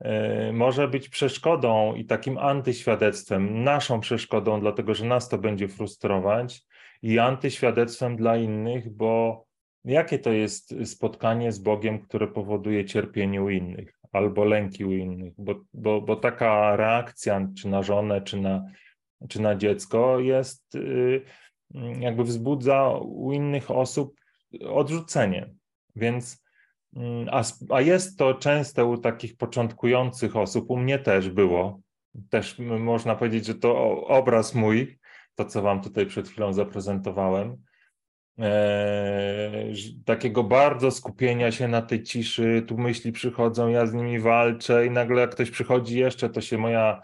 e, 0.00 0.52
może 0.52 0.88
być 0.88 1.08
przeszkodą 1.08 1.94
i 1.94 2.04
takim 2.04 2.38
antyświadectwem, 2.38 3.64
naszą 3.64 4.00
przeszkodą, 4.00 4.60
dlatego 4.60 4.94
że 4.94 5.04
nas 5.04 5.28
to 5.28 5.38
będzie 5.38 5.68
frustrować 5.68 6.62
i 7.02 7.18
antyświadectwem 7.18 8.16
dla 8.16 8.36
innych, 8.36 8.90
bo 8.90 9.44
jakie 9.84 10.18
to 10.18 10.32
jest 10.32 10.74
spotkanie 10.84 11.52
z 11.52 11.58
Bogiem, 11.58 11.98
które 11.98 12.28
powoduje 12.28 12.84
cierpienie 12.84 13.42
u 13.42 13.50
innych? 13.50 13.94
albo 14.14 14.44
lęki 14.44 14.84
u 14.84 14.92
innych, 14.92 15.34
bo, 15.38 15.54
bo, 15.72 16.00
bo 16.00 16.16
taka 16.16 16.76
reakcja, 16.76 17.48
czy 17.58 17.68
na 17.68 17.82
żonę, 17.82 18.22
czy 18.22 18.36
na, 18.36 18.64
czy 19.28 19.42
na 19.42 19.56
dziecko, 19.56 20.20
jest 20.20 20.74
y, 20.74 21.22
jakby 22.00 22.24
wzbudza 22.24 22.88
u 23.02 23.32
innych 23.32 23.70
osób 23.70 24.20
odrzucenie. 24.68 25.50
Więc 25.96 26.42
mm, 26.96 27.28
a, 27.32 27.42
a 27.70 27.80
jest 27.80 28.18
to 28.18 28.34
częste 28.34 28.84
u 28.84 28.98
takich 28.98 29.36
początkujących 29.36 30.36
osób, 30.36 30.70
u 30.70 30.76
mnie 30.76 30.98
też 30.98 31.30
było. 31.30 31.80
Też 32.30 32.58
można 32.58 33.14
powiedzieć, 33.16 33.46
że 33.46 33.54
to 33.54 34.04
obraz 34.06 34.54
mój, 34.54 34.98
to 35.34 35.44
co 35.44 35.62
Wam 35.62 35.82
tutaj 35.82 36.06
przed 36.06 36.28
chwilą 36.28 36.52
zaprezentowałem. 36.52 37.56
E, 38.38 39.72
takiego 40.04 40.44
bardzo 40.44 40.90
skupienia 40.90 41.52
się 41.52 41.68
na 41.68 41.82
tej 41.82 42.02
ciszy, 42.02 42.64
tu 42.68 42.78
myśli 42.78 43.12
przychodzą, 43.12 43.68
ja 43.68 43.86
z 43.86 43.94
nimi 43.94 44.18
walczę 44.18 44.86
i 44.86 44.90
nagle 44.90 45.20
jak 45.20 45.30
ktoś 45.30 45.50
przychodzi 45.50 45.98
jeszcze, 45.98 46.30
to 46.30 46.40
się 46.40 46.58
moja, 46.58 47.00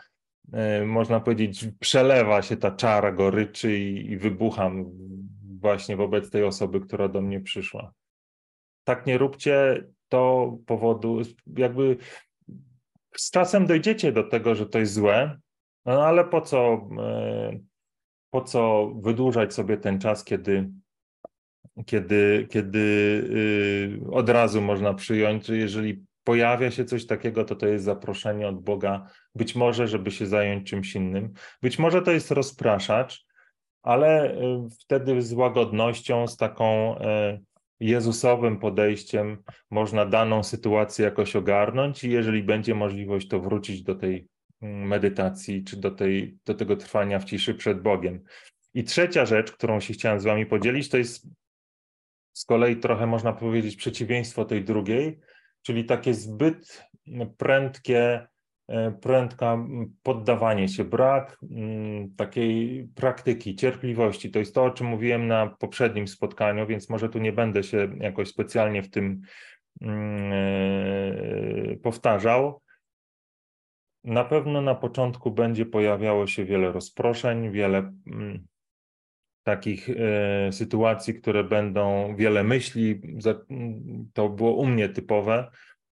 można 0.87 1.21
powiedzieć, 1.21 1.69
przelewa 1.81 2.43
się 2.43 2.57
ta 2.57 2.71
czara 2.71 3.13
goryczy 3.13 3.79
i, 3.79 4.11
i 4.11 4.17
wybucham 4.17 4.85
właśnie 5.61 5.97
wobec 5.97 6.31
tej 6.31 6.45
osoby, 6.45 6.81
która 6.81 7.09
do 7.09 7.21
mnie 7.21 7.41
przyszła. 7.41 7.93
Tak 8.85 9.07
nie 9.07 9.19
róbcie, 9.19 9.85
to 10.09 10.53
powodu, 10.67 11.21
jakby 11.57 11.97
z 13.17 13.31
czasem 13.31 13.67
dojdziecie 13.67 14.13
do 14.13 14.23
tego, 14.23 14.55
że 14.55 14.67
to 14.67 14.79
jest 14.79 14.93
złe, 14.93 15.39
no 15.85 16.05
ale 16.07 16.25
po 16.25 16.41
co, 16.41 16.89
e, 16.99 17.59
po 18.31 18.43
co 18.43 18.93
wydłużać 19.03 19.55
sobie 19.55 19.77
ten 19.77 19.99
czas, 19.99 20.25
kiedy 20.25 20.71
kiedy, 21.87 22.47
kiedy 22.51 22.79
y, 22.79 24.11
od 24.11 24.29
razu 24.29 24.63
można 24.63 24.95
przyjąć, 24.95 25.47
że 25.47 25.57
jeżeli 25.57 26.05
pojawia 26.31 26.71
się 26.71 26.85
coś 26.85 27.07
takiego, 27.07 27.45
to 27.45 27.57
to 27.57 27.67
jest 27.67 27.85
zaproszenie 27.85 28.49
od 28.49 28.63
Boga, 28.63 29.07
być 29.35 29.57
może, 29.57 29.89
żeby 29.89 30.11
się 30.11 30.27
zająć 30.27 30.71
czymś 30.71 30.95
innym. 30.95 31.33
Być 31.63 31.79
może 31.79 32.03
to 32.03 32.11
jest 32.11 32.31
rozpraszacz, 32.31 33.27
ale 33.83 34.35
y, 34.35 34.39
wtedy 34.81 35.23
z 35.23 35.33
łagodnością, 35.33 36.27
z 36.27 36.37
taką 36.37 36.99
y, 36.99 37.41
Jezusowym 37.81 38.59
podejściem 38.59 39.43
można 39.71 40.07
daną 40.07 40.43
sytuację 40.43 41.05
jakoś 41.05 41.37
ogarnąć 41.37 42.05
i 42.05 42.11
jeżeli 42.11 42.43
będzie 42.43 42.75
możliwość, 42.75 43.29
to 43.29 43.41
wrócić 43.41 43.83
do 43.83 43.95
tej 43.95 44.29
mm, 44.63 44.89
medytacji 44.89 45.65
czy 45.65 45.77
do, 45.77 45.91
tej, 45.91 46.39
do 46.47 46.55
tego 46.55 46.77
trwania 46.77 47.19
w 47.19 47.25
ciszy 47.25 47.55
przed 47.55 47.83
Bogiem. 47.83 48.23
I 48.75 48.85
trzecia 48.85 49.27
rzecz, 49.27 49.53
którą 49.53 49.81
się 49.81 49.95
chciałem 49.95 50.21
z 50.21 50.25
Wami 50.25 50.47
podzielić, 50.47 50.89
to 50.89 50.99
jest 50.99 51.27
z 52.33 52.45
kolei 52.45 52.77
trochę 52.77 53.07
można 53.07 53.33
powiedzieć 53.33 53.77
przeciwieństwo 53.77 54.45
tej 54.45 54.65
drugiej, 54.65 55.21
czyli 55.63 55.85
takie 55.85 56.15
zbyt 56.15 56.91
prędkie, 57.39 58.29
e, 58.69 58.93
prędka 58.93 59.59
poddawanie 60.03 60.69
się, 60.69 60.85
brak 60.85 61.39
takiej 62.17 62.89
praktyki, 62.95 63.57
cierpliwości. 63.57 64.31
To 64.31 64.39
jest 64.39 64.55
to, 64.55 64.65
o 64.65 64.71
czym 64.71 64.87
mówiłem 64.87 65.27
na 65.27 65.47
poprzednim 65.47 66.09
spotkaniu, 66.09 66.67
więc 66.67 66.91
może 66.91 67.09
tu 67.09 67.19
nie 67.19 67.33
będę 67.33 67.63
się 67.63 67.89
jakoś 68.01 68.29
specjalnie 68.29 68.83
w 68.83 68.91
tym 68.91 69.21
e, 69.83 71.77
powtarzał. 71.83 72.63
Na 74.05 74.25
pewno 74.25 74.61
na 74.61 74.75
początku 74.75 75.31
będzie 75.31 75.67
pojawiało 75.67 76.27
się 76.27 76.45
wiele 76.45 76.73
rozproszeń, 76.73 77.51
wiele 77.51 77.93
takich 79.43 79.91
e, 79.91 80.53
sytuacji, 80.53 81.15
które 81.15 81.45
będą 81.45 82.17
wiele 82.17 82.45
myśli. 82.45 83.01
To 84.13 84.29
było 84.29 84.55
u 84.55 84.67
mnie 84.67 84.89
typowe. 84.89 85.51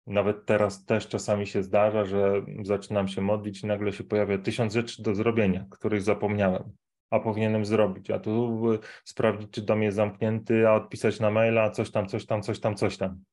Nawet 0.08 0.45
teraz 0.45 0.86
też 0.86 1.08
czasami 1.08 1.47
się 1.47 1.63
zdarza, 1.63 2.06
że 2.06 2.45
zaczynam 2.63 3.08
się 3.08 3.21
modlić 3.21 3.63
i 3.63 3.67
nagle 3.67 3.93
się 3.93 4.04
pojawia 4.04 4.38
tysiąc 4.38 4.73
rzeczy 4.73 5.04
do 5.04 5.15
zrobienia, 5.15 5.65
których 5.71 6.01
zapomniałem, 6.01 6.63
a 7.10 7.19
powinienem 7.19 7.65
zrobić. 7.65 8.12
A 8.12 8.19
tu 8.19 8.62
sprawdzić, 9.06 9.51
czy 9.51 9.62
dom 9.62 9.84
jest 9.84 9.95
zamknięty, 9.95 10.67
a 10.67 10.73
odpisać 10.73 11.19
na 11.19 11.32
maila, 11.32 11.69
coś 11.69 11.91
tam, 11.91 12.08
coś 12.08 12.25
tam, 12.25 12.41
coś 12.41 12.60
tam, 12.60 12.75
coś 12.75 12.97
tam. 12.97 13.23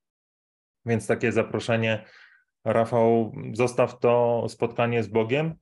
Więc 0.87 1.07
takie 1.07 1.33
zaproszenie, 1.33 2.05
Rafał, 2.65 3.33
zostaw 3.53 3.99
to 3.99 4.45
spotkanie 4.49 5.03
z 5.03 5.09
Bogiem 5.09 5.55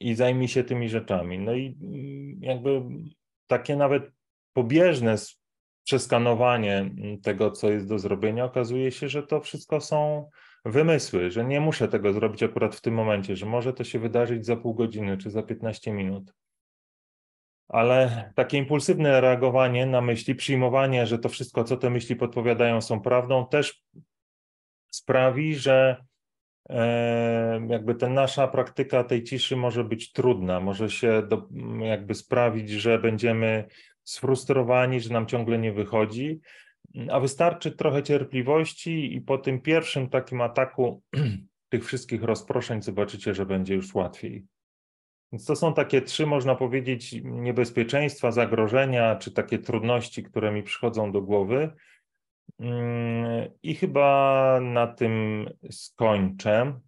i 0.00 0.14
zajmij 0.14 0.48
się 0.48 0.64
tymi 0.64 0.88
rzeczami. 0.88 1.38
No 1.38 1.54
i 1.54 1.76
jakby 2.40 2.82
takie 3.48 3.76
nawet 3.76 4.12
pobieżne 4.52 5.16
przeskanowanie 5.84 6.90
tego, 7.22 7.50
co 7.50 7.70
jest 7.70 7.88
do 7.88 7.98
zrobienia, 7.98 8.44
okazuje 8.44 8.92
się, 8.92 9.08
że 9.08 9.22
to 9.22 9.40
wszystko 9.40 9.80
są 9.80 10.30
wymysły, 10.64 11.30
że 11.30 11.44
nie 11.44 11.60
muszę 11.60 11.88
tego 11.88 12.12
zrobić 12.12 12.42
akurat 12.42 12.76
w 12.76 12.80
tym 12.80 12.94
momencie, 12.94 13.36
że 13.36 13.46
może 13.46 13.72
to 13.72 13.84
się 13.84 13.98
wydarzyć 13.98 14.46
za 14.46 14.56
pół 14.56 14.74
godziny 14.74 15.18
czy 15.18 15.30
za 15.30 15.42
15 15.42 15.92
minut. 15.92 16.34
Ale 17.68 18.32
takie 18.34 18.58
impulsywne 18.58 19.20
reagowanie 19.20 19.86
na 19.86 20.00
myśli, 20.00 20.34
przyjmowanie, 20.34 21.06
że 21.06 21.18
to 21.18 21.28
wszystko, 21.28 21.64
co 21.64 21.76
te 21.76 21.90
myśli 21.90 22.16
podpowiadają, 22.16 22.80
są 22.80 23.00
prawdą, 23.00 23.46
też 23.46 23.84
sprawi, 24.90 25.54
że 25.54 26.04
jakby 27.68 27.94
ta 27.94 28.08
nasza 28.08 28.48
praktyka 28.48 29.04
tej 29.04 29.24
ciszy 29.24 29.56
może 29.56 29.84
być 29.84 30.12
trudna, 30.12 30.60
może 30.60 30.90
się 30.90 31.22
do, 31.28 31.48
jakby 31.80 32.14
sprawić, 32.14 32.70
że 32.70 32.98
będziemy 32.98 33.64
sfrustrowani, 34.04 35.00
że 35.00 35.12
nam 35.12 35.26
ciągle 35.26 35.58
nie 35.58 35.72
wychodzi, 35.72 36.40
a 37.10 37.20
wystarczy 37.20 37.70
trochę 37.70 38.02
cierpliwości 38.02 39.16
i 39.16 39.20
po 39.20 39.38
tym 39.38 39.60
pierwszym 39.60 40.08
takim 40.08 40.40
ataku 40.40 41.02
tych 41.72 41.86
wszystkich 41.86 42.22
rozproszeń 42.22 42.82
zobaczycie, 42.82 43.34
że 43.34 43.46
będzie 43.46 43.74
już 43.74 43.94
łatwiej. 43.94 44.44
Więc 45.32 45.44
to 45.44 45.56
są 45.56 45.74
takie 45.74 46.02
trzy, 46.02 46.26
można 46.26 46.54
powiedzieć, 46.54 47.14
niebezpieczeństwa, 47.24 48.32
zagrożenia, 48.32 49.16
czy 49.16 49.30
takie 49.30 49.58
trudności, 49.58 50.22
które 50.22 50.52
mi 50.52 50.62
przychodzą 50.62 51.12
do 51.12 51.22
głowy, 51.22 51.70
I 53.62 53.74
chyba 53.74 54.58
na 54.60 54.86
tym 54.86 55.46
skończę. 55.70 56.80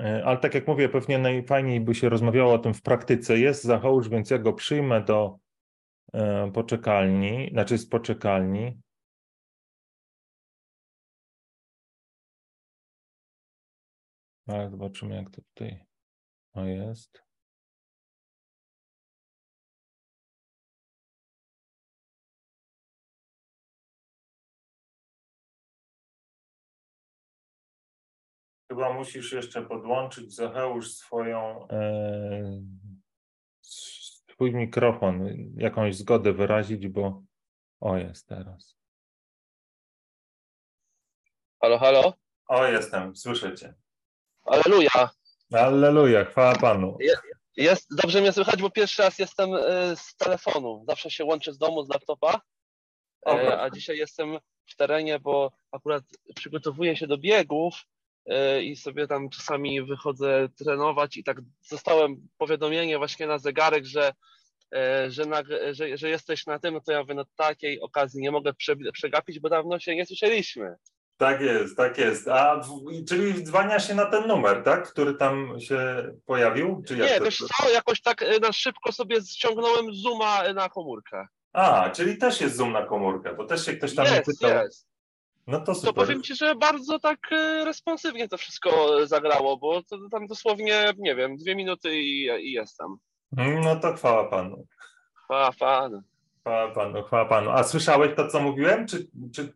E, 0.00 0.24
ale 0.24 0.38
tak 0.38 0.54
jak 0.54 0.66
mówię, 0.66 0.88
pewnie 0.88 1.18
najfajniej 1.18 1.80
by 1.80 1.94
się 1.94 2.08
rozmawiało 2.08 2.54
o 2.54 2.58
tym 2.58 2.74
w 2.74 2.82
praktyce. 2.82 3.38
Jest 3.38 3.64
Zacheusz, 3.64 4.08
więc 4.08 4.30
ja 4.30 4.38
go 4.38 4.52
przyjmę 4.52 5.04
do 5.04 5.38
e, 6.12 6.50
poczekalni, 6.52 7.50
znaczy 7.52 7.78
z 7.78 7.88
poczekalni. 7.88 8.80
Ale 14.46 14.70
zobaczymy, 14.70 15.14
jak 15.14 15.30
to 15.30 15.42
tutaj 15.42 15.84
o 16.52 16.64
jest. 16.64 17.31
Chyba 28.72 28.92
musisz 28.92 29.32
jeszcze 29.32 29.62
podłączyć, 29.62 30.34
Zacheusz, 30.34 30.92
swoją, 30.94 31.68
e, 31.68 32.62
swój 33.62 34.54
mikrofon, 34.54 35.28
jakąś 35.56 35.96
zgodę 35.96 36.32
wyrazić, 36.32 36.88
bo 36.88 37.22
o 37.80 37.96
jest 37.96 38.28
teraz. 38.28 38.76
Halo, 41.60 41.78
halo? 41.78 42.12
O, 42.46 42.66
jestem, 42.66 43.16
słyszę 43.16 43.54
cię. 43.56 43.74
Aleluja. 44.44 45.10
Aleluja, 45.52 46.24
chwała 46.24 46.54
Panu. 46.54 46.98
Jest, 47.56 47.96
dobrze 47.96 48.20
mnie 48.20 48.32
słychać, 48.32 48.62
bo 48.62 48.70
pierwszy 48.70 49.02
raz 49.02 49.18
jestem 49.18 49.54
e, 49.54 49.96
z 49.96 50.16
telefonu. 50.16 50.84
Zawsze 50.88 51.10
się 51.10 51.24
łączę 51.24 51.52
z 51.52 51.58
domu, 51.58 51.84
z 51.84 51.88
laptopa, 51.88 52.40
e, 53.26 53.60
a 53.60 53.70
dzisiaj 53.70 53.96
jestem 53.96 54.38
w 54.66 54.76
terenie, 54.76 55.20
bo 55.20 55.52
akurat 55.72 56.04
przygotowuję 56.34 56.96
się 56.96 57.06
do 57.06 57.18
biegów 57.18 57.74
i 58.62 58.76
sobie 58.76 59.06
tam 59.06 59.30
czasami 59.30 59.82
wychodzę 59.82 60.48
trenować 60.58 61.16
i 61.16 61.24
tak 61.24 61.36
zostałem 61.60 62.28
powiadomienie 62.38 62.98
właśnie 62.98 63.26
na 63.26 63.38
zegarek, 63.38 63.84
że, 63.84 64.12
e, 64.74 65.10
że, 65.10 65.26
na, 65.26 65.42
że, 65.70 65.96
że 65.96 66.08
jesteś 66.08 66.46
na 66.46 66.58
tym, 66.58 66.74
no 66.74 66.80
to 66.80 66.92
ja 66.92 67.00
mówię, 67.00 67.14
no 67.14 67.24
takiej 67.36 67.80
okazji 67.80 68.22
nie 68.22 68.30
mogę 68.30 68.52
przegapić, 68.92 69.40
bo 69.40 69.48
dawno 69.48 69.78
się 69.78 69.96
nie 69.96 70.06
słyszeliśmy. 70.06 70.76
Tak 71.16 71.40
jest, 71.40 71.76
tak 71.76 71.98
jest. 71.98 72.28
A 72.28 72.60
czyli 73.08 73.44
dzwania 73.44 73.80
się 73.80 73.94
na 73.94 74.06
ten 74.06 74.26
numer, 74.26 74.62
tak? 74.62 74.90
Który 74.90 75.14
tam 75.14 75.60
się 75.60 76.10
pojawił? 76.26 76.82
Czy 76.86 76.96
nie, 76.96 77.20
wiesz 77.24 77.38
co, 77.38 77.70
jakoś 77.70 78.00
tak 78.00 78.22
e, 78.22 78.38
na 78.38 78.52
szybko 78.52 78.92
sobie 78.92 79.20
ściągnąłem 79.20 79.94
Zooma 79.94 80.52
na 80.52 80.68
komórkę. 80.68 81.26
A, 81.52 81.90
czyli 81.90 82.18
też 82.18 82.40
jest 82.40 82.56
Zoom 82.56 82.72
na 82.72 82.86
komórkę, 82.86 83.34
bo 83.34 83.44
też 83.44 83.66
się 83.66 83.72
ktoś 83.72 83.94
tam 83.94 84.06
jest, 84.06 84.24
pytał. 84.24 84.64
Jest. 84.64 84.91
No 85.46 85.60
to. 85.60 85.74
To 85.74 85.92
powiem 85.92 86.22
Ci, 86.22 86.36
że 86.36 86.54
bardzo 86.54 86.98
tak 86.98 87.18
e, 87.32 87.64
responsywnie 87.64 88.28
to 88.28 88.38
wszystko 88.38 88.98
zagrało, 89.06 89.56
bo 89.56 89.82
to 89.82 89.98
tam 90.10 90.26
dosłownie, 90.26 90.92
nie 90.98 91.14
wiem, 91.14 91.36
dwie 91.36 91.56
minuty 91.56 91.96
i, 91.96 92.24
i 92.24 92.52
jestem. 92.52 92.96
No 93.36 93.76
to 93.76 93.94
chwała 93.94 94.24
Panu. 94.24 94.66
Chwała 95.24 95.52
Panu. 95.52 96.02
Chwała 96.40 96.70
Panu, 96.70 97.02
chwała 97.02 97.24
Panu. 97.24 97.50
A 97.50 97.64
słyszałeś 97.64 98.16
to, 98.16 98.28
co 98.28 98.40
mówiłem? 98.40 98.86
Czy, 98.86 98.98
czy, 99.34 99.52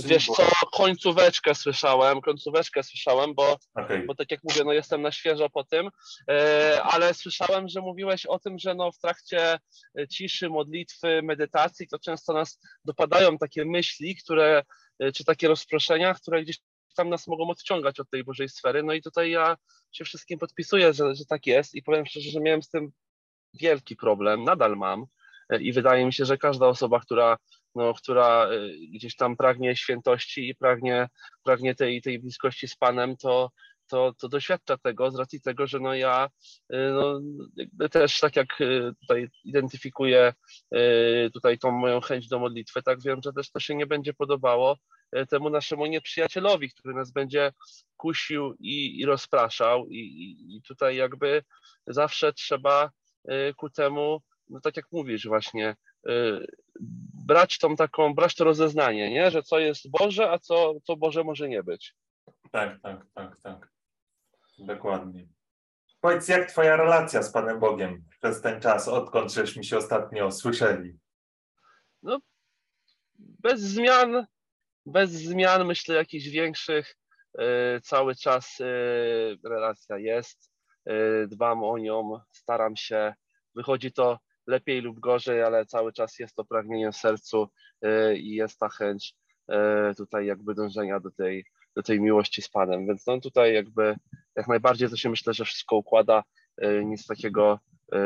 czy 0.00 0.08
Wiesz 0.08 0.26
co, 0.26 0.42
końcóweczkę 0.72 1.54
słyszałem, 1.54 2.20
końcóweczkę 2.20 2.82
słyszałem, 2.82 3.34
bo, 3.34 3.56
okay. 3.74 4.04
bo 4.06 4.14
tak 4.14 4.30
jak 4.30 4.40
mówię, 4.44 4.64
no 4.64 4.72
jestem 4.72 5.02
na 5.02 5.12
świeżo 5.12 5.50
po 5.50 5.64
tym, 5.64 5.88
e, 6.30 6.82
ale 6.82 7.14
słyszałem, 7.14 7.68
że 7.68 7.80
mówiłeś 7.80 8.26
o 8.26 8.38
tym, 8.38 8.58
że 8.58 8.74
no 8.74 8.92
w 8.92 8.98
trakcie 8.98 9.58
ciszy, 10.10 10.50
modlitwy, 10.50 11.20
medytacji, 11.22 11.88
to 11.88 11.98
często 11.98 12.32
nas 12.32 12.60
dopadają 12.84 13.38
takie 13.38 13.64
myśli, 13.64 14.16
które, 14.16 14.58
e, 14.58 14.64
czy 15.14 15.24
takie 15.24 15.48
rozproszenia, 15.48 16.14
które 16.14 16.42
gdzieś 16.42 16.58
tam 16.96 17.08
nas 17.08 17.26
mogą 17.26 17.50
odciągać 17.50 18.00
od 18.00 18.10
tej 18.10 18.24
Bożej 18.24 18.48
sfery. 18.48 18.82
No 18.82 18.92
i 18.92 19.02
tutaj 19.02 19.30
ja 19.30 19.56
się 19.92 20.04
wszystkim 20.04 20.38
podpisuję, 20.38 20.92
że, 20.92 21.14
że 21.14 21.24
tak 21.24 21.46
jest 21.46 21.74
i 21.74 21.82
powiem 21.82 22.06
szczerze, 22.06 22.30
że 22.30 22.40
miałem 22.40 22.62
z 22.62 22.70
tym 22.70 22.92
wielki 23.54 23.96
problem, 23.96 24.44
nadal 24.44 24.76
mam 24.76 25.06
i 25.60 25.72
wydaje 25.72 26.06
mi 26.06 26.12
się, 26.12 26.24
że 26.24 26.38
każda 26.38 26.66
osoba, 26.66 27.00
która, 27.00 27.36
no, 27.74 27.94
która 27.94 28.50
y, 28.50 28.76
gdzieś 28.94 29.16
tam 29.16 29.36
pragnie 29.36 29.76
świętości 29.76 30.48
i 30.48 30.54
pragnie, 30.54 31.08
pragnie 31.42 31.74
tej, 31.74 32.02
tej 32.02 32.18
bliskości 32.18 32.68
z 32.68 32.76
Panem, 32.76 33.16
to, 33.16 33.50
to, 33.90 34.12
to 34.20 34.28
doświadcza 34.28 34.78
tego 34.78 35.10
z 35.10 35.18
racji 35.18 35.40
tego, 35.40 35.66
że 35.66 35.78
no 35.78 35.94
ja 35.94 36.28
y, 36.72 36.76
no, 36.92 37.20
też 37.88 38.20
tak 38.20 38.36
jak 38.36 38.60
y, 38.60 38.92
tutaj 39.00 39.28
identyfikuję 39.44 40.32
tutaj 41.34 41.58
tą 41.58 41.70
moją 41.70 42.00
chęć 42.00 42.28
do 42.28 42.38
modlitwy, 42.38 42.82
tak 42.82 43.02
wiem, 43.02 43.20
że 43.24 43.32
też 43.32 43.50
to 43.50 43.60
się 43.60 43.74
nie 43.74 43.86
będzie 43.86 44.14
podobało 44.14 44.76
temu 45.30 45.50
naszemu 45.50 45.86
nieprzyjacielowi, 45.86 46.70
który 46.70 46.94
nas 46.94 47.12
będzie 47.12 47.52
kusił 47.96 48.54
i, 48.60 49.00
i 49.00 49.04
rozpraszał 49.04 49.86
i, 49.88 50.36
i 50.56 50.62
tutaj 50.62 50.96
jakby 50.96 51.42
zawsze 51.86 52.32
trzeba 52.32 52.90
ku 53.56 53.70
temu 53.70 54.22
no 54.50 54.60
tak 54.60 54.76
jak 54.76 54.86
mówisz 54.92 55.26
właśnie, 55.26 55.76
y, 56.08 56.46
brać 57.26 57.58
tą 57.58 57.76
taką, 57.76 58.14
brać 58.14 58.34
to 58.34 58.44
rozeznanie, 58.44 59.10
nie? 59.10 59.30
że 59.30 59.42
co 59.42 59.58
jest 59.58 59.90
Boże, 59.90 60.30
a 60.30 60.38
co, 60.38 60.74
co 60.84 60.96
Boże 60.96 61.24
może 61.24 61.48
nie 61.48 61.62
być. 61.62 61.94
Tak, 62.50 62.80
tak, 62.82 63.06
tak, 63.14 63.40
tak. 63.42 63.72
Dokładnie. 64.60 65.28
Powiedz, 66.00 66.28
jak 66.28 66.50
twoja 66.50 66.76
relacja 66.76 67.22
z 67.22 67.32
Panem 67.32 67.60
Bogiem 67.60 68.04
przez 68.20 68.40
ten 68.40 68.60
czas, 68.60 68.88
odkąd 68.88 69.32
żeśmy 69.32 69.64
się 69.64 69.76
ostatnio 69.76 70.30
słyszeli? 70.30 70.98
No, 72.02 72.20
bez 73.18 73.60
zmian, 73.60 74.26
bez 74.86 75.10
zmian, 75.10 75.66
myślę, 75.66 75.94
jakichś 75.94 76.26
większych, 76.26 76.96
y, 77.40 77.80
cały 77.80 78.14
czas 78.14 78.60
y, 78.60 79.38
relacja 79.44 79.98
jest, 79.98 80.50
dbam 81.28 81.64
o 81.64 81.78
nią, 81.78 82.20
staram 82.32 82.76
się, 82.76 83.14
wychodzi 83.54 83.92
to 83.92 84.18
lepiej 84.46 84.80
lub 84.80 85.00
gorzej, 85.00 85.42
ale 85.42 85.66
cały 85.66 85.92
czas 85.92 86.18
jest 86.18 86.34
to 86.34 86.44
pragnienie 86.44 86.92
w 86.92 86.96
sercu 86.96 87.48
i 88.14 88.34
jest 88.34 88.58
ta 88.58 88.68
chęć 88.68 89.14
tutaj 89.96 90.26
jakby 90.26 90.54
dążenia 90.54 91.00
do 91.00 91.10
tej, 91.10 91.44
do 91.76 91.82
tej 91.82 92.00
miłości 92.00 92.42
z 92.42 92.48
Panem. 92.48 92.86
Więc 92.86 93.06
no 93.06 93.20
tutaj 93.20 93.54
jakby 93.54 93.96
jak 94.36 94.48
najbardziej 94.48 94.88
to 94.90 94.96
się 94.96 95.10
myślę, 95.10 95.34
że 95.34 95.44
wszystko 95.44 95.76
układa, 95.76 96.22
y, 96.64 96.84
nic 96.84 97.06
takiego 97.06 97.58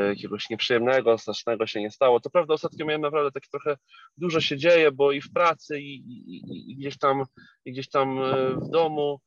jakiegoś 0.08 0.50
nieprzyjemnego, 0.50 1.18
strasznego 1.18 1.66
się 1.66 1.80
nie 1.80 1.90
stało. 1.90 2.20
To 2.20 2.30
prawda, 2.30 2.54
ostatnio 2.54 2.86
miałem 2.86 3.00
naprawdę 3.00 3.30
takie 3.30 3.48
trochę 3.50 3.76
dużo 4.16 4.40
się 4.40 4.56
dzieje, 4.56 4.92
bo 4.92 5.12
i 5.12 5.20
w 5.20 5.32
pracy, 5.32 5.80
i, 5.80 5.94
i, 5.94 6.70
i, 6.72 6.76
gdzieś, 6.76 6.98
tam, 6.98 7.22
i 7.64 7.72
gdzieś 7.72 7.90
tam 7.90 8.20
w 8.56 8.70
domu, 8.70 9.20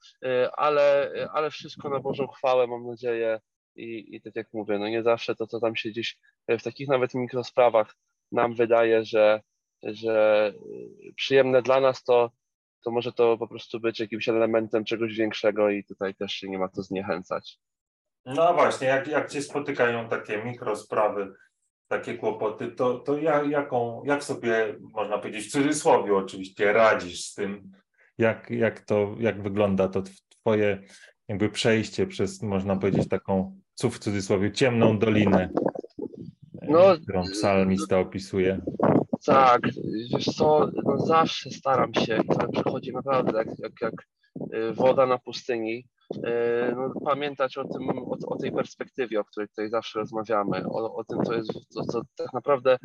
ale, 0.57 1.11
ale 1.33 1.51
wszystko 1.51 1.89
na 1.89 1.99
Bożą 1.99 2.27
chwałę, 2.27 2.67
mam 2.67 2.87
nadzieję, 2.87 3.39
i, 3.77 4.15
i 4.15 4.21
tak 4.21 4.35
jak 4.35 4.47
mówię, 4.53 4.79
no 4.79 4.87
nie 4.87 5.03
zawsze 5.03 5.35
to, 5.35 5.47
co 5.47 5.59
tam 5.59 5.75
się 5.75 5.89
gdzieś 5.89 6.17
w 6.49 6.63
takich 6.63 6.87
nawet 6.87 7.13
mikrosprawach 7.13 7.95
nam 8.31 8.55
wydaje, 8.55 9.05
że, 9.05 9.41
że 9.83 10.53
przyjemne 11.15 11.61
dla 11.61 11.79
nas, 11.79 12.03
to, 12.03 12.31
to 12.83 12.91
może 12.91 13.13
to 13.13 13.37
po 13.37 13.47
prostu 13.47 13.79
być 13.79 13.99
jakimś 13.99 14.29
elementem 14.29 14.85
czegoś 14.85 15.15
większego 15.15 15.69
i 15.69 15.83
tutaj 15.83 16.15
też 16.15 16.31
się 16.31 16.49
nie 16.49 16.59
ma 16.59 16.69
co 16.69 16.83
zniechęcać. 16.83 17.59
No 18.25 18.53
właśnie, 18.53 18.87
jak, 18.87 19.07
jak 19.07 19.29
cię 19.29 19.41
spotykają 19.41 20.09
takie 20.09 20.43
mikrosprawy, 20.43 21.33
takie 21.87 22.17
kłopoty, 22.17 22.71
to, 22.71 22.99
to 22.99 23.17
jak, 23.17 23.47
jaką, 23.47 24.03
jak 24.05 24.23
sobie, 24.23 24.75
można 24.93 25.17
powiedzieć 25.17 25.47
w 25.47 25.51
cudzysłowie 25.51 26.15
oczywiście, 26.15 26.73
radzisz 26.73 27.23
z 27.23 27.33
tym? 27.33 27.71
Jak, 28.17 28.49
jak 28.49 28.79
to, 28.79 29.15
jak 29.19 29.43
wygląda 29.43 29.87
to 29.87 30.03
twoje 30.29 30.83
jakby 31.27 31.49
przejście 31.49 32.07
przez, 32.07 32.41
można 32.41 32.75
powiedzieć, 32.75 33.07
taką 33.07 33.59
w 33.91 33.99
cudzysłowie, 33.99 34.51
ciemną 34.51 34.99
dolinę, 34.99 35.49
no, 36.61 36.97
którą 37.03 37.23
psalmista 37.23 37.99
opisuje. 37.99 38.61
Tak, 39.25 39.61
wiesz 40.13 40.25
co, 40.25 40.69
no 40.83 41.05
zawsze 41.05 41.51
staram 41.51 41.93
się 41.93 42.19
to 42.39 42.47
przychodzi 42.51 42.93
naprawdę 42.93 43.37
jak, 43.37 43.47
jak, 43.59 43.73
jak 43.81 43.93
y, 44.53 44.73
woda 44.73 45.05
na 45.05 45.17
pustyni, 45.17 45.87
y, 46.15 46.19
no, 46.75 46.93
pamiętać 47.05 47.57
o, 47.57 47.67
tym, 47.67 47.89
o, 47.89 48.17
o, 48.27 48.37
tej 48.37 48.51
perspektywie, 48.51 49.19
o 49.19 49.25
której 49.25 49.47
tutaj 49.49 49.69
zawsze 49.69 49.99
rozmawiamy, 49.99 50.63
o, 50.65 50.95
o 50.95 51.03
tym, 51.03 51.23
co 51.23 51.33
jest, 51.33 51.51
co, 51.69 51.83
co 51.83 52.01
tak 52.15 52.33
naprawdę, 52.33 52.77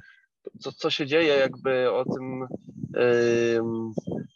co, 0.60 0.72
co 0.72 0.90
się 0.90 1.06
dzieje, 1.06 1.34
jakby 1.34 1.92
o 1.92 2.04
tym, 2.04 2.46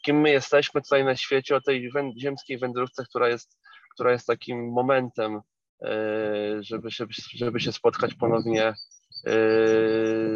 kim 0.05 0.21
my 0.21 0.31
jesteśmy 0.31 0.83
tutaj 0.83 1.05
na 1.05 1.17
świecie, 1.17 1.57
o 1.57 1.61
tej 1.61 1.91
ziemskiej 2.19 2.59
wędrówce, 2.59 3.05
która 3.05 3.29
jest, 3.29 3.59
która 3.95 4.13
jest 4.13 4.27
takim 4.27 4.73
momentem 4.73 5.41
E, 5.83 6.63
żeby 6.63 6.91
się, 6.91 7.07
żeby 7.35 7.61
się 7.61 7.73
spotkać 7.73 8.15
ponownie 8.15 8.65
e, 8.67 8.75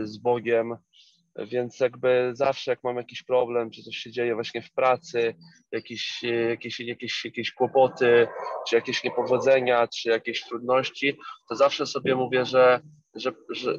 z 0.03 0.19
Bogiem. 0.19 0.77
Więc 1.37 1.81
jakby 1.81 2.31
zawsze 2.35 2.71
jak 2.71 2.85
mam 2.85 2.97
jakiś 2.97 3.23
problem, 3.23 3.71
czy 3.71 3.83
coś 3.83 3.97
się 3.97 4.11
dzieje 4.11 4.35
właśnie 4.35 4.63
w 4.63 4.73
pracy, 4.73 5.35
jakieś, 5.73 6.23
jakieś, 6.49 6.81
jakieś, 6.81 7.25
jakieś 7.25 7.53
kłopoty, 7.53 8.29
czy 8.69 8.77
jakieś 8.77 9.05
niepowodzenia, 9.05 9.89
czy 9.89 10.09
jakieś 10.09 10.45
trudności, 10.45 11.19
to 11.49 11.57
zawsze 11.57 11.87
sobie 11.87 12.15
mówię, 12.15 12.45
że, 12.45 12.81
że, 13.15 13.33
że, 13.51 13.79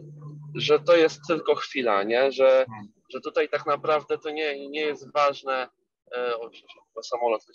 że 0.55 0.79
to 0.79 0.95
jest 0.95 1.19
tylko 1.27 1.55
chwila, 1.55 2.03
nie? 2.03 2.31
Że, 2.31 2.65
że 3.09 3.21
tutaj 3.21 3.49
tak 3.49 3.65
naprawdę 3.65 4.17
to 4.17 4.29
nie, 4.29 4.69
nie 4.69 4.81
jest 4.81 5.13
ważne. 5.13 5.67
E, 6.15 6.37
o, 6.37 7.03
samolot 7.03 7.45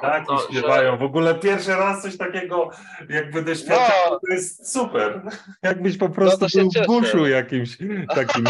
tak, 0.00 0.24
i 0.30 0.52
śpiewają. 0.52 0.92
Że... 0.92 0.98
W 0.98 1.02
ogóle 1.02 1.34
pierwszy 1.34 1.70
raz 1.70 2.02
coś 2.02 2.16
takiego 2.16 2.70
jakby 3.08 3.42
doświadczał, 3.42 4.10
no. 4.10 4.20
to 4.26 4.34
jest 4.34 4.72
super. 4.72 5.22
Jakbyś 5.62 5.98
po 5.98 6.08
prostu 6.08 6.46
no 6.54 6.62
był 6.62 6.70
w 6.70 6.86
buszu 6.86 7.26
jakimś 7.26 7.78
takim. 8.14 8.44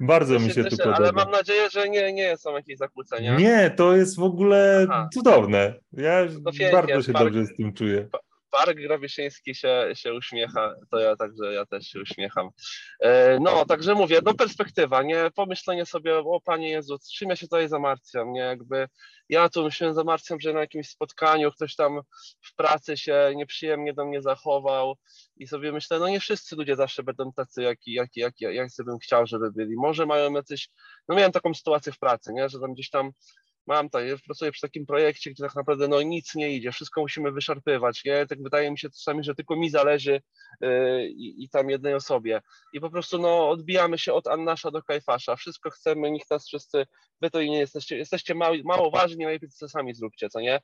Bardzo 0.00 0.38
mi 0.38 0.50
się 0.50 0.64
to 0.64 0.76
podoba. 0.76 0.96
Ale 0.96 1.12
mam 1.12 1.30
nadzieję, 1.30 1.70
że 1.70 1.88
nie, 1.88 2.12
nie 2.12 2.36
są 2.36 2.56
jakieś 2.56 2.78
zakłócenia. 2.78 3.36
Nie, 3.36 3.70
to 3.70 3.96
jest 3.96 4.16
w 4.16 4.22
ogóle 4.22 4.86
Aha. 4.90 5.08
cudowne. 5.14 5.74
Ja 5.92 6.26
bardzo 6.72 7.02
się 7.02 7.12
dobrze 7.12 7.46
z 7.46 7.56
tym 7.56 7.72
czuję. 7.72 8.08
Park 8.56 8.76
Grabiszyński 8.76 9.54
się, 9.54 9.88
się 9.94 10.14
uśmiecha, 10.14 10.74
to 10.90 10.98
ja 10.98 11.16
także 11.16 11.52
ja 11.52 11.66
też 11.66 11.86
się 11.86 12.00
uśmiecham. 12.00 12.48
E, 13.00 13.38
no, 13.40 13.64
także 13.66 13.94
mówię, 13.94 14.20
no 14.24 14.34
perspektywa, 14.34 15.02
nie? 15.02 15.30
Pomyślenie 15.34 15.86
sobie, 15.86 16.18
o 16.18 16.40
Panie 16.40 16.70
Jezu, 16.70 16.98
czym 17.16 17.30
ja 17.30 17.36
się 17.36 17.46
tutaj 17.46 17.68
zamartwiam, 17.68 18.32
nie? 18.32 18.40
Jakby 18.40 18.88
ja 19.28 19.48
tu 19.48 19.70
się 19.70 19.94
zamartwiam, 19.94 20.40
że 20.40 20.52
na 20.52 20.60
jakimś 20.60 20.88
spotkaniu 20.88 21.52
ktoś 21.52 21.74
tam 21.74 22.00
w 22.42 22.54
pracy 22.54 22.96
się 22.96 23.32
nieprzyjemnie 23.36 23.94
do 23.94 24.06
mnie 24.06 24.22
zachował 24.22 24.94
i 25.36 25.46
sobie 25.46 25.72
myślę, 25.72 25.98
no 25.98 26.08
nie 26.08 26.20
wszyscy 26.20 26.56
ludzie 26.56 26.76
zawsze 26.76 27.02
będą 27.02 27.32
tacy, 27.32 27.62
jak, 27.62 27.78
jak, 27.86 28.16
jak, 28.16 28.40
jak 28.40 28.70
sobie 28.70 28.86
bym 28.86 28.98
chciał, 28.98 29.26
żeby 29.26 29.52
byli. 29.52 29.76
Może 29.76 30.06
mają 30.06 30.32
jacyś, 30.32 30.68
no 31.08 31.16
miałem 31.16 31.32
taką 31.32 31.54
sytuację 31.54 31.92
w 31.92 31.98
pracy, 31.98 32.32
nie? 32.32 32.48
Że 32.48 32.60
tam 32.60 32.74
gdzieś 32.74 32.90
tam 32.90 33.10
mam 33.66 33.90
to, 33.90 33.98
pracuję 34.24 34.52
przy 34.52 34.60
takim 34.60 34.86
projekcie, 34.86 35.30
gdzie 35.30 35.44
tak 35.44 35.54
naprawdę 35.54 35.88
no, 35.88 36.02
nic 36.02 36.34
nie 36.34 36.50
idzie, 36.50 36.72
wszystko 36.72 37.00
musimy 37.00 37.32
wyszarpywać, 37.32 38.04
nie? 38.04 38.26
Tak 38.26 38.42
wydaje 38.42 38.70
mi 38.70 38.78
się 38.78 38.90
czasami, 38.90 39.24
że 39.24 39.34
tylko 39.34 39.56
mi 39.56 39.70
zależy 39.70 40.22
yy, 40.60 41.08
i 41.16 41.48
tam 41.48 41.70
jednej 41.70 41.94
osobie. 41.94 42.40
I 42.72 42.80
po 42.80 42.90
prostu 42.90 43.18
no, 43.18 43.48
odbijamy 43.48 43.98
się 43.98 44.12
od 44.12 44.26
Annasza 44.26 44.70
do 44.70 44.82
Kajfasza, 44.82 45.36
wszystko 45.36 45.70
chcemy, 45.70 46.10
nikt 46.10 46.30
nas 46.30 46.46
wszyscy, 46.46 46.86
wy 47.20 47.30
to 47.30 47.40
i 47.40 47.50
nie 47.50 47.58
jesteście, 47.58 47.96
jesteście 47.96 48.34
mało, 48.34 48.56
mało 48.64 48.90
ważni, 48.90 49.24
najlepiej 49.24 49.48
to 49.60 49.68
sami 49.68 49.94
zróbcie, 49.94 50.28
co 50.28 50.40
nie? 50.40 50.60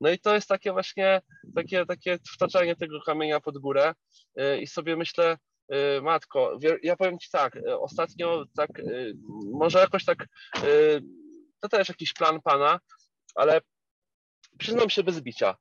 No 0.00 0.10
i 0.10 0.18
to 0.18 0.34
jest 0.34 0.48
takie 0.48 0.72
właśnie, 0.72 1.20
takie, 1.54 1.86
takie 1.86 2.18
wtaczanie 2.34 2.76
tego 2.76 3.00
kamienia 3.06 3.40
pod 3.40 3.58
górę 3.58 3.94
yy, 4.36 4.60
i 4.60 4.66
sobie 4.66 4.96
myślę, 4.96 5.36
yy, 5.68 6.02
matko, 6.02 6.58
ja 6.82 6.96
powiem 6.96 7.18
Ci 7.18 7.30
tak, 7.30 7.54
yy, 7.54 7.80
ostatnio 7.80 8.44
tak, 8.56 8.70
yy, 8.78 9.14
może 9.52 9.78
jakoś 9.78 10.04
tak 10.04 10.26
to 11.62 11.68
też 11.68 11.88
jakiś 11.88 12.12
plan 12.12 12.40
Pana, 12.42 12.80
ale 13.34 13.60
przyznam 14.58 14.90
się 14.90 15.02
bez 15.02 15.20
bicia. 15.20 15.56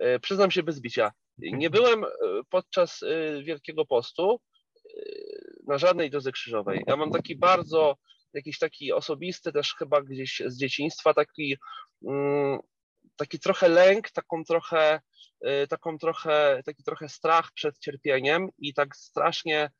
E, 0.00 0.18
przyznam 0.18 0.50
się 0.50 0.62
bez 0.62 0.80
bicia. 0.80 1.12
Nie 1.38 1.70
byłem 1.70 2.04
e, 2.04 2.08
podczas 2.50 3.02
e, 3.02 3.42
Wielkiego 3.42 3.86
Postu 3.86 4.40
na 5.66 5.78
żadnej 5.78 6.10
drodze 6.10 6.32
krzyżowej. 6.32 6.84
Ja 6.86 6.96
mam 6.96 7.10
taki 7.10 7.36
bardzo, 7.36 7.96
jakiś 8.34 8.58
taki 8.58 8.92
osobisty 8.92 9.52
też 9.52 9.74
chyba 9.74 10.02
gdzieś 10.02 10.42
z 10.46 10.58
dzieciństwa, 10.58 11.14
taki, 11.14 11.56
mm, 12.06 12.58
taki 13.16 13.38
trochę 13.38 13.68
lęk, 13.68 14.10
taką 14.10 14.44
trochę, 14.44 15.00
taką 15.68 15.98
trochę, 15.98 16.62
taki 16.66 16.84
trochę 16.84 17.08
strach 17.08 17.52
przed 17.54 17.78
cierpieniem 17.78 18.48
i 18.58 18.74
tak 18.74 18.96
strasznie 18.96 19.70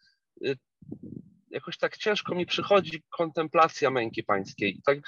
jakoś 1.55 1.79
tak 1.79 1.97
ciężko 1.97 2.35
mi 2.35 2.47
przychodzi 2.47 3.03
kontemplacja 3.11 3.91
męki 3.91 4.23
pańskiej. 4.25 4.81
Tak, 4.87 4.99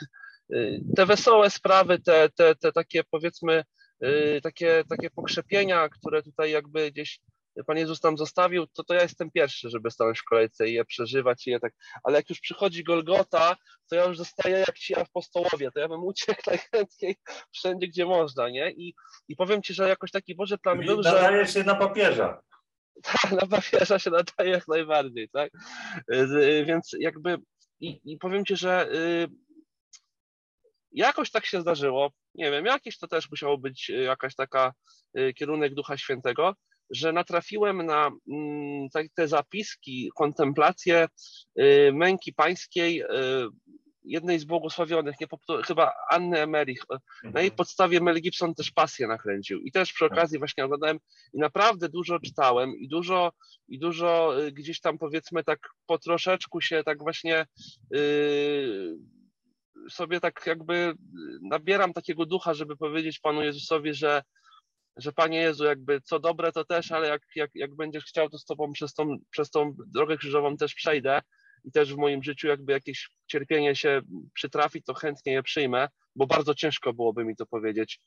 te 0.97 1.07
wesołe 1.07 1.51
sprawy, 1.51 1.99
te, 1.99 2.29
te, 2.29 2.55
te 2.55 2.73
takie 2.73 3.05
powiedzmy, 3.11 3.65
y, 4.05 4.41
takie, 4.43 4.85
takie 4.89 5.11
pokrzepienia, 5.11 5.89
które 5.89 6.23
tutaj 6.23 6.51
jakby 6.51 6.93
gdzieś 6.93 7.21
Pan 7.67 7.77
Jezus 7.77 8.01
tam 8.01 8.19
zostawił, 8.19 8.67
to, 8.67 8.85
to 8.85 8.95
ja 8.95 9.03
jestem 9.03 9.31
pierwszy, 9.31 9.71
żeby 9.71 9.91
stanąć 9.91 10.21
w 10.21 10.25
kolejce 10.25 10.69
i 10.69 10.73
je 10.73 10.85
przeżywać 10.85 11.47
i 11.47 11.51
je 11.51 11.61
tak, 11.61 11.73
ale 12.05 12.17
jak 12.17 12.31
już 12.31 12.41
przychodzi 12.41 12.85
Golgota, 12.85 13.57
to 13.91 13.97
ja 13.97 14.05
już 14.05 14.19
zostaję 14.19 14.59
jak 14.59 14.79
ci 14.79 14.95
apostołowie, 14.95 15.71
to 15.71 15.81
ja 15.81 15.89
bym 15.89 16.05
uciekł 16.05 16.43
najchętniej 16.51 17.17
wszędzie, 17.55 17.89
gdzie 17.89 18.07
można, 18.07 18.49
nie? 18.49 18.71
I, 18.71 18.95
i 19.29 19.37
powiem 19.37 19.63
Ci, 19.63 19.75
że 19.75 19.89
jakoś 19.89 20.11
taki 20.11 20.35
Boże 20.35 20.59
plan 20.59 20.81
był, 20.81 21.03
że... 21.03 21.13
Nadaje 21.13 21.47
się 21.47 21.65
na 21.65 21.75
papieża. 21.75 22.41
Tak, 23.03 23.33
na 23.33 23.47
papieża 23.47 23.99
się 23.99 24.11
nadaje 24.11 24.51
jak 24.51 24.69
najbardziej, 24.69 25.29
tak? 25.29 25.51
Y, 26.13 26.65
więc 26.67 26.91
jakby 26.99 27.39
i, 27.81 28.01
i 28.05 28.19
powiem 28.19 28.45
Ci, 28.45 28.57
że 28.57 28.89
y, 28.95 29.29
jakoś 30.97 31.31
tak 31.31 31.47
się 31.47 31.61
zdarzyło, 31.61 32.11
nie 32.35 32.51
wiem, 32.51 32.67
jakiś 32.67 32.99
to 32.99 33.09
też 33.09 33.31
musiało 33.31 33.59
być 33.59 33.91
y, 33.91 33.93
jakaś 33.93 34.35
taka 34.35 34.73
kierunek 35.35 35.75
Ducha 35.75 35.97
Świętego, 35.97 36.55
że 36.91 37.13
natrafiłem 37.13 37.87
na 37.87 38.11
mm, 38.33 38.89
te 39.15 39.29
zapiski, 39.29 40.11
kontemplacje 40.17 41.09
y, 41.61 41.91
męki 41.93 42.33
pańskiej 42.33 43.03
y, 43.03 43.07
jednej 44.07 44.39
z 44.39 44.45
błogosławionych, 44.45 45.15
nie, 45.21 45.27
chyba 45.67 45.93
Anny 46.11 46.41
Emerich. 46.41 46.83
Na 47.23 47.41
jej 47.41 47.49
mhm. 47.49 47.51
podstawie 47.57 48.01
Mel 48.01 48.21
Gibson 48.21 48.55
też 48.55 48.71
pasję 48.71 49.07
nakręcił. 49.07 49.61
I 49.61 49.73
też 49.73 49.93
przy 49.93 50.05
tak. 50.05 50.13
okazji 50.13 50.39
właśnie 50.39 50.65
oglądałem 50.65 50.99
i 51.33 51.39
naprawdę 51.39 51.89
dużo 51.89 52.21
czytałem 52.21 52.71
i 52.79 52.89
dużo, 52.89 53.33
i 53.69 53.79
dużo 53.79 54.41
y, 54.43 54.53
gdzieś 54.53 54.81
tam 54.81 54.99
powiedzmy 54.99 55.45
tak 55.45 55.59
po 55.87 55.99
troszeczku 55.99 56.61
się 56.61 56.83
tak 56.85 56.99
właśnie 56.99 57.47
yy, 57.91 58.97
sobie 59.91 60.21
tak 60.21 60.43
jakby 60.47 60.95
nabieram 61.43 61.93
takiego 61.93 62.27
ducha, 62.27 62.55
żeby 62.55 62.77
powiedzieć 62.77 63.21
Panu 63.21 63.43
Jezusowi, 63.43 63.95
że 63.95 64.23
że 64.97 65.13
Panie 65.13 65.39
Jezu, 65.39 65.65
jakby 65.65 66.01
co 66.01 66.21
dobre 66.21 66.53
to 66.53 66.65
też, 66.65 66.93
ale 66.93 67.09
jak, 67.09 67.23
jak, 67.35 67.51
jak 67.55 67.75
będziesz 67.75 68.05
chciał, 68.05 68.31
to 68.31 68.39
z 68.39 68.45
Tobą 68.45 68.73
przez 68.73 68.95
tą, 68.95 69.17
przez 69.31 69.51
tą 69.51 69.75
drogę 69.87 70.17
krzyżową 70.17 70.57
też 70.57 70.75
przejdę 70.75 71.21
i 71.65 71.73
też 71.73 71.95
w 71.95 71.97
moim 71.97 72.23
życiu 72.23 72.49
jakby 72.49 72.73
jakieś 72.73 73.09
cierpienie 73.27 73.77
się 73.77 74.01
przytrafi, 74.35 74.83
to 74.83 74.95
chętnie 74.95 75.33
je 75.33 75.43
przyjmę, 75.43 75.89
bo 76.17 76.27
bardzo 76.27 76.55
ciężko 76.55 76.93
byłoby 76.93 77.25
mi 77.25 77.37
to 77.37 77.47
powiedzieć 77.47 78.01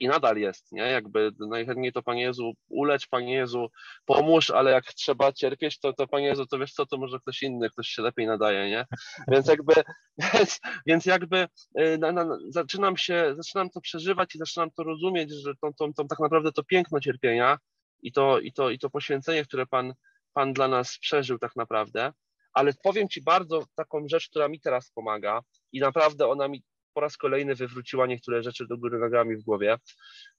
i 0.00 0.08
nadal 0.08 0.36
jest, 0.36 0.72
nie? 0.72 0.82
Jakby 0.82 1.32
najchętniej 1.38 1.92
to 1.92 2.02
Panie 2.02 2.22
Jezu 2.22 2.52
ulecz, 2.68 3.08
Panie 3.08 3.34
Jezu 3.34 3.66
pomóż, 4.04 4.50
ale 4.50 4.70
jak 4.70 4.84
trzeba 4.84 5.32
cierpieć, 5.32 5.78
to, 5.78 5.92
to 5.92 6.06
Panie 6.06 6.26
Jezu, 6.26 6.46
to 6.46 6.58
wiesz 6.58 6.72
co, 6.72 6.86
to 6.86 6.98
może 6.98 7.18
ktoś 7.18 7.42
inny, 7.42 7.70
ktoś 7.70 7.88
się 7.88 8.02
lepiej 8.02 8.26
nadaje, 8.26 8.70
nie? 8.70 8.86
Więc 9.28 9.48
jakby, 9.48 9.74
więc, 10.34 10.60
więc 10.86 11.06
jakby 11.06 11.48
y, 11.80 11.98
na, 11.98 12.12
na, 12.12 12.38
zaczynam 12.48 12.96
się, 12.96 13.34
zaczynam 13.36 13.70
to 13.70 13.80
przeżywać 13.80 14.34
i 14.34 14.38
zaczynam 14.38 14.70
to 14.70 14.82
rozumieć, 14.82 15.30
że 15.30 15.52
to, 15.60 15.70
to, 15.78 15.92
to 15.96 16.04
tak 16.04 16.18
naprawdę 16.18 16.52
to 16.52 16.64
piękno 16.64 17.00
cierpienia 17.00 17.58
i 18.02 18.12
to, 18.12 18.40
i 18.40 18.52
to, 18.52 18.70
i 18.70 18.78
to 18.78 18.90
poświęcenie, 18.90 19.44
które 19.44 19.66
Pan, 19.66 19.94
Pan 20.32 20.52
dla 20.52 20.68
nas 20.68 20.98
przeżył 20.98 21.38
tak 21.38 21.56
naprawdę, 21.56 22.12
ale 22.52 22.72
powiem 22.82 23.08
Ci 23.08 23.22
bardzo 23.22 23.64
taką 23.74 24.08
rzecz, 24.08 24.28
która 24.28 24.48
mi 24.48 24.60
teraz 24.60 24.90
pomaga 24.90 25.40
i 25.72 25.80
naprawdę 25.80 26.28
ona 26.28 26.48
mi 26.48 26.62
po 26.94 27.00
raz 27.00 27.16
kolejny 27.16 27.54
wywróciła 27.54 28.06
niektóre 28.06 28.42
rzeczy 28.42 28.66
do 28.66 28.78
góry 28.78 28.98
nogami 28.98 29.36
w 29.36 29.42
głowie. 29.42 29.76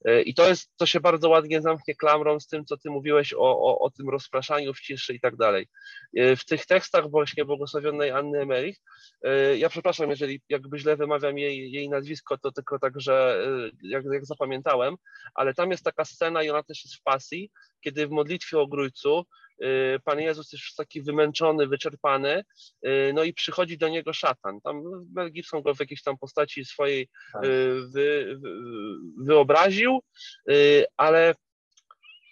E, 0.05 0.21
I 0.21 0.33
to 0.33 0.49
jest, 0.49 0.71
to 0.77 0.85
się 0.85 0.99
bardzo 0.99 1.29
ładnie 1.29 1.61
zamknie 1.61 1.95
klamrą 1.95 2.39
z 2.39 2.47
tym, 2.47 2.65
co 2.65 2.77
ty 2.77 2.89
mówiłeś 2.89 3.33
o, 3.33 3.39
o, 3.39 3.79
o 3.79 3.89
tym 3.89 4.09
rozpraszaniu 4.09 4.73
w 4.73 4.79
ciszy 4.79 5.13
i 5.13 5.19
tak 5.19 5.35
dalej. 5.35 5.67
E, 6.17 6.35
w 6.35 6.45
tych 6.45 6.65
tekstach 6.65 7.09
właśnie 7.09 7.45
błogosławionej 7.45 8.11
Anny 8.11 8.39
Emerich, 8.39 8.77
e, 9.23 9.57
ja 9.57 9.69
przepraszam, 9.69 10.09
jeżeli 10.09 10.41
jakby 10.49 10.79
źle 10.79 10.97
wymawiam 10.97 11.37
jej, 11.37 11.71
jej 11.71 11.89
nazwisko, 11.89 12.37
to 12.37 12.51
tylko 12.51 12.79
tak, 12.79 13.01
że 13.01 13.45
jak, 13.83 14.03
jak 14.13 14.25
zapamiętałem, 14.25 14.95
ale 15.35 15.53
tam 15.53 15.71
jest 15.71 15.83
taka 15.83 16.05
scena 16.05 16.43
i 16.43 16.49
ona 16.49 16.63
też 16.63 16.83
jest 16.85 16.95
w 16.95 17.03
pasji, 17.03 17.51
kiedy 17.81 18.07
w 18.07 18.11
modlitwie 18.11 18.59
o 18.59 18.67
Grójcu 18.67 19.25
Y, 19.63 19.99
Pan 19.99 20.19
Jezus 20.19 20.51
jest 20.51 20.63
już 20.63 20.75
taki 20.75 21.01
wymęczony, 21.01 21.67
wyczerpany, 21.67 22.43
y, 22.85 23.11
no 23.13 23.23
i 23.23 23.33
przychodzi 23.33 23.77
do 23.77 23.89
niego 23.89 24.13
szatan. 24.13 24.61
Tam 24.61 24.81
Mel 25.13 25.31
Gibson 25.31 25.61
go 25.61 25.75
w 25.75 25.79
jakiejś 25.79 26.03
tam 26.03 26.17
postaci 26.17 26.65
swojej 26.65 27.09
tak. 27.33 27.43
y, 27.43 27.47
wy, 27.87 28.39
wy, 28.39 28.49
wyobraził, 29.25 29.99
ale 30.97 31.35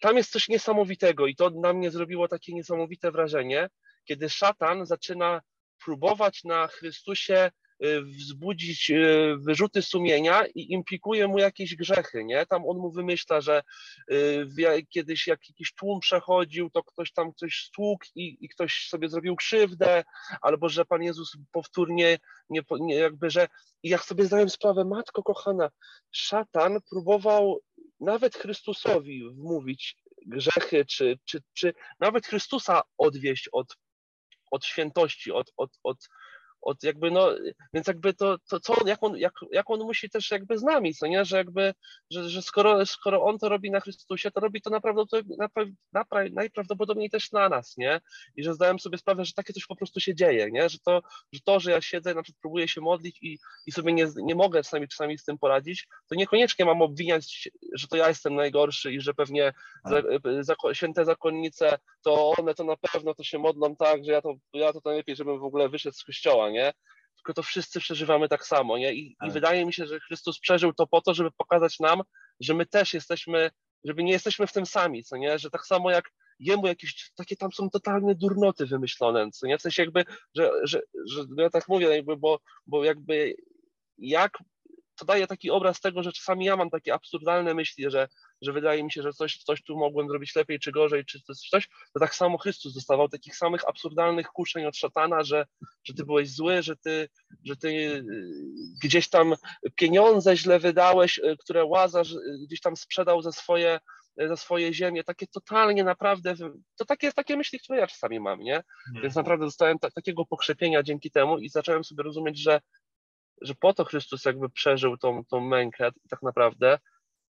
tam 0.02 0.18
jest 0.18 0.32
coś 0.32 0.50
niesamowitego 0.50 1.28
i 1.28 1.36
to 1.36 1.50
na 1.50 1.74
mnie 1.74 1.92
zrobiło 1.92 2.28
takie 2.28 2.54
niesamowite 2.54 3.12
wrażenie, 3.12 3.70
kiedy 4.06 4.30
szatan 4.30 4.86
zaczyna 4.86 5.42
próbować 5.86 6.44
na 6.44 6.68
Chrystusie 6.68 7.52
wzbudzić 8.04 8.90
y, 8.92 9.36
wyrzuty 9.38 9.82
sumienia 9.82 10.46
i 10.56 10.72
implikuje 10.74 11.28
mu 11.28 11.40
jakieś 11.40 11.76
grzechy, 11.76 12.24
nie? 12.26 12.46
Tam 12.46 12.66
on 12.68 12.78
mu 12.78 12.92
wymyśla, 12.92 13.42
że 13.42 13.64
y, 14.12 14.86
kiedyś 14.90 15.28
jak 15.28 15.50
jakiś 15.50 15.74
tłum 15.74 16.00
przechodził, 16.00 16.70
to 16.70 16.84
ktoś 16.84 17.12
tam 17.12 17.34
coś 17.34 17.66
stłukł 17.68 18.06
i, 18.16 18.38
i 18.42 18.50
ktoś 18.50 18.88
sobie 18.90 19.10
zrobił 19.10 19.36
krzywdę, 19.36 20.04
albo 20.42 20.70
że 20.70 20.86
Pan 20.86 21.04
Jezus 21.04 21.38
powtórnie, 21.52 22.18
nie, 22.50 22.62
nie, 22.80 22.96
jakby, 22.96 23.30
że 23.30 23.48
i 23.84 23.90
jak 23.90 24.04
sobie 24.04 24.26
zdałem 24.26 24.50
sprawę, 24.50 24.86
Matko 24.86 25.24
kochana, 25.24 25.70
szatan 26.12 26.78
próbował 26.90 27.60
nawet 28.00 28.36
Chrystusowi 28.36 29.30
wmówić 29.30 29.98
grzechy, 30.26 30.86
czy, 30.86 31.20
czy, 31.26 31.42
czy 31.54 31.74
nawet 32.00 32.28
Chrystusa 32.28 32.82
odwieść 32.98 33.50
od, 33.52 33.78
od 34.52 34.66
świętości, 34.66 35.32
od, 35.32 35.52
od, 35.58 35.80
od, 35.84 35.98
od 36.62 36.84
jakby 36.84 37.12
no, 37.12 37.30
więc 37.74 37.88
jakby 37.88 38.14
to, 38.14 38.38
to 38.50 38.60
co 38.60 38.74
on, 38.76 38.88
jak 38.88 39.04
on, 39.04 39.18
jak, 39.18 39.34
jak 39.52 39.70
on 39.70 39.80
musi 39.80 40.10
też 40.10 40.32
jakby 40.32 40.58
z 40.58 40.64
nami, 40.64 40.94
co 40.94 41.08
nie, 41.08 41.26
że 41.26 41.38
jakby, 41.38 41.74
że, 42.12 42.30
że 42.30 42.42
skoro, 42.42 42.86
skoro 42.86 43.24
on 43.24 43.38
to 43.38 43.50
robi 43.50 43.72
na 43.72 43.80
Chrystusie, 43.80 44.32
to 44.32 44.40
robi 44.40 44.62
to 44.62 44.70
naprawdę 44.70 45.04
to 45.12 45.18
napra, 45.92 46.24
najprawdopodobniej 46.32 47.10
też 47.10 47.32
na 47.32 47.50
nas, 47.50 47.78
nie, 47.78 48.02
i 48.36 48.44
że 48.44 48.54
zdałem 48.54 48.80
sobie 48.80 48.98
sprawę, 48.98 49.26
że 49.26 49.34
takie 49.34 49.54
coś 49.54 49.66
po 49.66 49.76
prostu 49.76 50.00
się 50.00 50.16
dzieje, 50.16 50.52
nie, 50.52 50.70
że 50.70 50.78
to, 50.80 51.02
że 51.34 51.40
to, 51.46 51.60
że 51.60 51.72
ja 51.72 51.82
siedzę, 51.82 52.14
na 52.14 52.24
przykład 52.24 52.42
próbuję 52.42 52.68
się 52.68 52.82
modlić 52.82 53.18
i, 53.22 53.38
i 53.66 53.72
sobie 53.72 53.94
nie, 53.94 54.08
nie 54.16 54.36
mogę 54.36 54.64
czasami, 54.64 54.88
czasami 54.88 55.18
z 55.18 55.24
tym 55.24 55.38
poradzić, 55.38 55.88
to 56.10 56.16
niekoniecznie 56.16 56.66
mam 56.66 56.82
obwiniać, 56.82 57.50
że 57.74 57.88
to 57.88 57.98
ja 57.98 58.08
jestem 58.08 58.36
najgorszy 58.36 58.94
i 58.94 59.02
że 59.02 59.14
pewnie 59.14 59.54
za, 59.86 60.02
za, 60.40 60.56
święte 60.74 61.06
zakonnice, 61.06 61.80
to 62.02 62.32
one 62.38 62.54
to 62.56 62.64
na 62.64 62.78
pewno 62.78 63.14
to 63.14 63.24
się 63.24 63.40
modlą 63.40 63.76
tak, 63.76 64.06
że 64.06 64.12
ja 64.12 64.22
to, 64.22 64.34
ja 64.54 64.74
to 64.74 64.82
najlepiej, 64.86 65.16
żebym 65.16 65.40
w 65.40 65.44
ogóle 65.44 65.70
wyszedł 65.70 65.96
z 65.96 66.04
kościoła, 66.04 66.49
nie? 66.50 66.74
Tylko 67.16 67.34
to 67.34 67.44
wszyscy 67.44 67.80
przeżywamy 67.80 68.30
tak 68.30 68.46
samo, 68.46 68.78
nie? 68.78 68.94
I, 68.94 69.16
tak. 69.20 69.30
I 69.30 69.32
wydaje 69.32 69.66
mi 69.66 69.74
się, 69.74 69.86
że 69.86 70.00
Chrystus 70.00 70.40
przeżył 70.40 70.74
to 70.74 70.88
po 70.88 71.02
to, 71.02 71.14
żeby 71.14 71.32
pokazać 71.32 71.80
nam, 71.80 72.02
że 72.40 72.54
my 72.54 72.66
też 72.66 72.94
jesteśmy, 72.94 73.52
żeby 73.84 74.04
nie 74.04 74.12
jesteśmy 74.12 74.48
w 74.48 74.54
tym 74.54 74.66
sami, 74.66 75.04
co 75.04 75.18
nie? 75.18 75.40
Że 75.40 75.50
tak 75.50 75.66
samo 75.66 75.92
jak 75.92 76.12
jemu 76.40 76.68
jakieś 76.68 77.12
takie 77.16 77.36
tam 77.36 77.52
są 77.52 77.70
totalne 77.70 78.16
durnoty 78.16 78.66
wymyślone, 78.66 79.32
co 79.32 79.48
nie? 79.48 79.58
W 79.58 79.62
sensie 79.62 79.84
jakby, 79.84 80.06
że, 80.36 80.52
że, 80.64 80.82
że 81.08 81.24
no 81.30 81.44
ja 81.44 81.50
tak 81.50 81.68
mówię, 81.68 81.88
jakby, 81.88 82.18
bo, 82.18 82.40
bo 82.68 82.84
jakby 82.84 83.36
jak 83.98 84.38
to 84.96 85.06
daje 85.06 85.28
taki 85.28 85.52
obraz 85.52 85.80
tego, 85.80 86.04
że 86.04 86.12
czasami 86.12 86.46
ja 86.46 86.56
mam 86.56 86.70
takie 86.70 86.94
absurdalne 86.94 87.54
myśli, 87.54 87.92
że, 87.92 88.08
że 88.42 88.54
wydaje 88.54 88.84
mi 88.84 88.92
się, 88.92 89.02
że 89.02 89.14
coś, 89.14 89.38
coś 89.38 89.64
tu 89.64 89.78
mogłem 89.78 90.08
zrobić 90.08 90.36
lepiej, 90.36 90.60
czy 90.60 90.72
gorzej, 90.72 91.06
czy 91.06 91.20
coś, 91.22 91.68
to 91.94 92.00
tak 92.00 92.16
samo 92.16 92.38
Chrystus 92.38 92.74
dostawał 92.74 93.10
takich 93.10 93.36
samych 93.36 93.70
absurdalnych 93.70 94.28
kuszeń 94.28 94.66
od 94.66 94.78
szatana, 94.78 95.24
że, 95.24 95.46
że 95.84 95.94
ty 95.94 96.06
byłeś 96.06 96.32
zły, 96.32 96.64
że 96.64 96.76
ty, 96.76 97.10
że 97.46 97.56
ty 97.56 97.68
y, 97.68 98.04
gdzieś 98.84 99.10
tam 99.10 99.36
pieniądze 99.76 100.38
źle 100.38 100.60
wydałeś, 100.60 101.18
y, 101.18 101.38
które 101.40 101.66
Łazarz 101.66 102.12
y, 102.12 102.40
gdzieś 102.48 102.62
tam 102.62 102.78
sprzedał 102.78 103.22
za 103.22 103.32
swoje, 103.32 103.80
za 104.28 104.36
swoje 104.36 104.74
ziemię, 104.74 105.04
takie 105.04 105.28
totalnie 105.28 105.84
naprawdę, 105.84 106.36
to 106.76 106.86
takie, 106.86 107.12
takie 107.12 107.38
myśli, 107.38 107.60
które 107.60 107.80
ja 107.80 107.88
czasami 107.88 108.20
mam, 108.20 108.40
nie? 108.40 108.64
Hmm. 108.86 109.04
Więc 109.04 109.16
naprawdę 109.16 109.46
dostałem 109.46 109.80
ta, 109.80 109.92
takiego 109.92 110.26
pokrzepienia 110.26 110.84
dzięki 110.84 111.12
temu 111.12 111.38
i 111.38 111.50
zacząłem 111.50 111.84
sobie 111.84 112.04
rozumieć, 112.04 112.40
że 112.40 112.62
że 113.42 113.56
po 113.56 113.74
to 113.74 113.86
Chrystus 113.86 114.26
jakby 114.26 114.50
przeżył 114.50 114.98
tą, 114.98 115.26
tą 115.26 115.40
mękę 115.40 115.92
tak 116.10 116.22
naprawdę, 116.22 116.80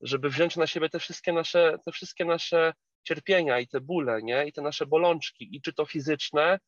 żeby 0.00 0.30
wziąć 0.30 0.56
na 0.56 0.66
siebie 0.66 0.88
te 0.88 0.98
wszystkie 0.98 1.32
nasze, 1.32 1.78
te 1.84 1.92
wszystkie 1.92 2.24
nasze 2.24 2.72
cierpienia 3.02 3.60
i 3.60 3.68
te 3.68 3.80
bóle, 3.80 4.22
nie? 4.22 4.46
I 4.46 4.52
te 4.52 4.62
nasze 4.62 4.86
bolączki, 4.86 5.56
i 5.56 5.60
czy 5.60 5.72
to 5.72 5.86
fizyczne, 5.86 6.58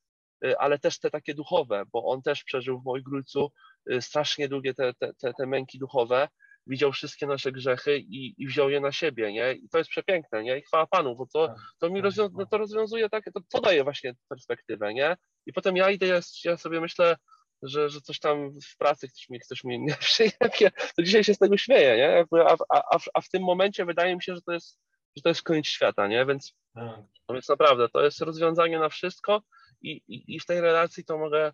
y, 0.44 0.58
ale 0.58 0.78
też 0.78 0.98
te 0.98 1.10
takie 1.10 1.34
duchowe, 1.34 1.84
bo 1.92 2.04
on 2.04 2.22
też 2.22 2.44
przeżył 2.44 2.80
w 2.80 2.84
moim 2.84 3.02
grójcu 3.02 3.52
y, 3.92 4.02
strasznie 4.02 4.48
długie 4.48 4.74
te, 4.74 4.94
te, 4.94 5.14
te, 5.14 5.32
te 5.34 5.46
męki 5.46 5.78
duchowe, 5.78 6.28
widział 6.66 6.92
wszystkie 6.92 7.26
nasze 7.26 7.52
grzechy 7.52 7.98
i, 7.98 8.42
i 8.42 8.46
wziął 8.46 8.70
je 8.70 8.80
na 8.80 8.92
siebie, 8.92 9.32
nie? 9.32 9.52
I 9.52 9.68
to 9.68 9.78
jest 9.78 9.90
przepiękne, 9.90 10.42
nie? 10.42 10.58
I 10.58 10.62
chwała 10.62 10.86
Panu, 10.86 11.16
bo 11.16 11.26
to, 11.26 11.48
tak, 11.48 11.56
to 11.78 11.90
mi 11.90 12.02
tak, 12.02 12.04
rozwią- 12.04 12.30
no 12.32 12.46
to 12.46 12.58
rozwiązuje 12.58 13.08
takie, 13.08 13.32
to, 13.32 13.40
to 13.52 13.60
daje 13.60 13.84
właśnie 13.84 14.12
perspektywę, 14.28 14.94
nie? 14.94 15.16
I 15.46 15.52
potem 15.52 15.76
ja 15.76 15.90
idę, 15.90 16.06
ja, 16.06 16.20
ja 16.44 16.56
sobie 16.56 16.80
myślę, 16.80 17.16
że, 17.62 17.88
że 17.88 18.00
coś 18.00 18.20
tam 18.20 18.50
w 18.60 18.76
pracy 18.76 19.08
ktoś 19.08 19.28
mi, 19.28 19.40
ktoś 19.40 19.64
mi 19.64 19.80
nie 19.86 19.96
przyjemnie, 19.96 20.70
to 20.96 21.02
dzisiaj 21.02 21.24
się 21.24 21.34
z 21.34 21.38
tego 21.38 21.56
śmieje, 21.56 21.96
nie? 21.96 22.40
A, 22.44 22.56
a, 22.68 22.98
a 23.14 23.20
w 23.20 23.28
tym 23.28 23.42
momencie 23.42 23.84
wydaje 23.84 24.16
mi 24.16 24.22
się, 24.22 24.34
że 24.34 24.42
to 24.42 24.52
jest, 24.52 24.80
że 25.16 25.22
to 25.22 25.28
jest 25.28 25.42
koniec 25.42 25.66
świata, 25.66 26.06
nie? 26.06 26.26
Więc, 26.26 26.54
tak. 26.74 26.98
no 27.28 27.34
więc 27.34 27.48
naprawdę 27.48 27.88
to 27.88 28.02
jest 28.02 28.20
rozwiązanie 28.20 28.78
na 28.78 28.88
wszystko 28.88 29.42
i, 29.82 29.90
i, 30.08 30.34
i 30.34 30.40
w 30.40 30.46
tej 30.46 30.60
relacji 30.60 31.04
to 31.04 31.18
mogę, 31.18 31.52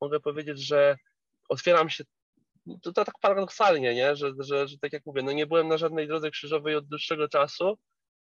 mogę 0.00 0.20
powiedzieć, 0.20 0.66
że 0.66 0.96
otwieram 1.48 1.90
się 1.90 2.04
to, 2.82 2.92
to 2.92 3.04
tak 3.04 3.14
paradoksalnie, 3.20 3.94
nie? 3.94 4.16
Że, 4.16 4.32
że, 4.38 4.68
że 4.68 4.78
tak 4.78 4.92
jak 4.92 5.06
mówię, 5.06 5.22
no 5.22 5.32
nie 5.32 5.46
byłem 5.46 5.68
na 5.68 5.78
żadnej 5.78 6.08
drodze 6.08 6.30
krzyżowej 6.30 6.76
od 6.76 6.88
dłuższego 6.88 7.28
czasu 7.28 7.78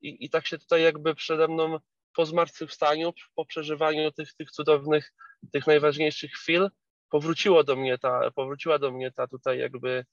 i, 0.03 0.25
i 0.25 0.31
tak 0.31 0.47
się 0.47 0.59
tutaj 0.59 0.83
jakby 0.83 1.15
przede 1.15 1.49
mną 1.49 1.79
po 2.15 2.27
zmartwychwstaniu, 2.27 3.13
po 3.35 3.47
przeżywaniu 3.47 4.13
tych, 4.13 4.35
tych 4.35 4.51
cudownych, 4.51 5.13
tych 5.53 5.67
najważniejszych 5.67 6.33
chwil, 6.33 6.69
powróciło 7.11 7.65
do 7.65 7.77
mnie 7.77 7.99
ta, 7.99 8.31
powróciła 8.31 8.79
do 8.79 8.91
mnie 8.91 9.13
ta 9.13 9.27
tutaj 9.27 9.59
jakby 9.59 10.05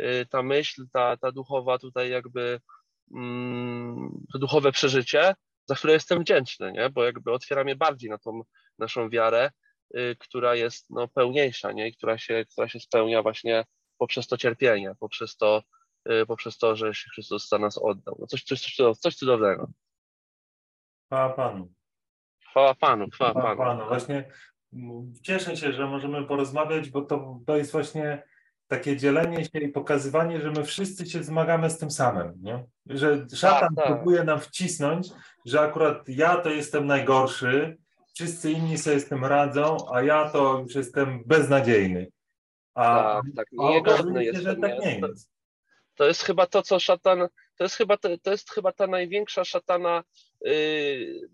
y, 0.00 0.26
ta 0.30 0.42
myśl, 0.42 0.86
ta, 0.92 1.16
ta 1.16 1.32
duchowa 1.32 1.78
tutaj 1.78 2.10
jakby 2.10 2.60
mm, 3.14 4.26
to 4.32 4.38
duchowe 4.38 4.72
przeżycie, 4.72 5.34
za 5.66 5.74
które 5.74 5.92
jestem 5.92 6.20
wdzięczny, 6.20 6.72
nie? 6.72 6.90
bo 6.90 7.04
jakby 7.04 7.32
otwiera 7.32 7.64
mnie 7.64 7.76
bardziej 7.76 8.10
na 8.10 8.18
tą 8.18 8.40
naszą 8.78 9.10
wiarę, 9.10 9.50
y, 9.96 10.16
która 10.18 10.54
jest 10.54 10.90
no, 10.90 11.08
pełniejsza, 11.08 11.72
nie? 11.72 11.88
I 11.88 11.96
która 11.96 12.18
się, 12.18 12.44
która 12.52 12.68
się 12.68 12.80
spełnia 12.80 13.22
właśnie 13.22 13.64
poprzez 13.98 14.26
to 14.26 14.36
cierpienie, 14.36 14.92
poprzez 15.00 15.36
to, 15.36 15.62
y, 16.10 16.26
poprzez 16.26 16.58
to, 16.58 16.76
że 16.76 16.94
się 16.94 17.10
Chrystus 17.14 17.48
za 17.48 17.58
nas 17.58 17.78
oddał. 17.78 18.16
No 18.18 18.26
coś, 18.26 18.44
coś, 18.44 18.76
coś, 18.76 18.98
coś 18.98 19.16
cudownego. 19.16 19.70
Chwała 21.06 21.30
Panu. 21.30 21.72
Chwała 22.50 22.74
Panu, 22.74 23.10
chwała, 23.10 23.30
chwała 23.30 23.56
Panu. 23.56 23.78
Panu. 23.78 23.88
Właśnie 23.88 24.32
cieszę 25.22 25.56
się, 25.56 25.72
że 25.72 25.86
możemy 25.86 26.24
porozmawiać, 26.24 26.90
bo 26.90 27.02
to, 27.02 27.40
to 27.46 27.56
jest 27.56 27.72
właśnie 27.72 28.22
takie 28.68 28.96
dzielenie 28.96 29.44
się 29.44 29.58
i 29.58 29.68
pokazywanie, 29.68 30.40
że 30.40 30.50
my 30.50 30.64
wszyscy 30.64 31.06
się 31.06 31.22
zmagamy 31.24 31.70
z 31.70 31.78
tym 31.78 31.90
samym, 31.90 32.32
nie? 32.42 32.64
Że 32.86 33.26
szatan 33.34 33.74
tak, 33.74 33.86
tak. 33.86 33.86
próbuje 33.86 34.24
nam 34.24 34.40
wcisnąć, 34.40 35.08
że 35.46 35.60
akurat 35.60 36.08
ja 36.08 36.36
to 36.36 36.50
jestem 36.50 36.86
najgorszy, 36.86 37.76
wszyscy 38.14 38.52
inni 38.52 38.78
sobie 38.78 39.00
z 39.00 39.08
tym 39.08 39.24
radzą, 39.24 39.76
a 39.92 40.02
ja 40.02 40.30
to 40.30 40.58
już 40.58 40.74
jestem 40.74 41.22
beznadziejny. 41.26 42.06
A, 42.74 43.20
tak, 43.24 43.34
tak. 43.36 43.46
Niegodny 43.52 44.24
jest. 44.24 44.42
że 44.42 44.56
tak 44.56 44.78
nie 44.78 45.00
jest. 45.00 45.30
To 45.94 46.06
jest 46.06 46.22
chyba 46.22 46.46
to, 46.46 46.62
co 46.62 46.80
szatan, 46.80 47.28
to 47.56 47.64
jest 47.64 47.76
chyba, 47.76 47.96
to, 47.96 48.08
to 48.18 48.30
jest 48.30 48.50
chyba 48.50 48.72
ta 48.72 48.86
największa 48.86 49.44
szatana, 49.44 50.04
yy, 50.40 51.28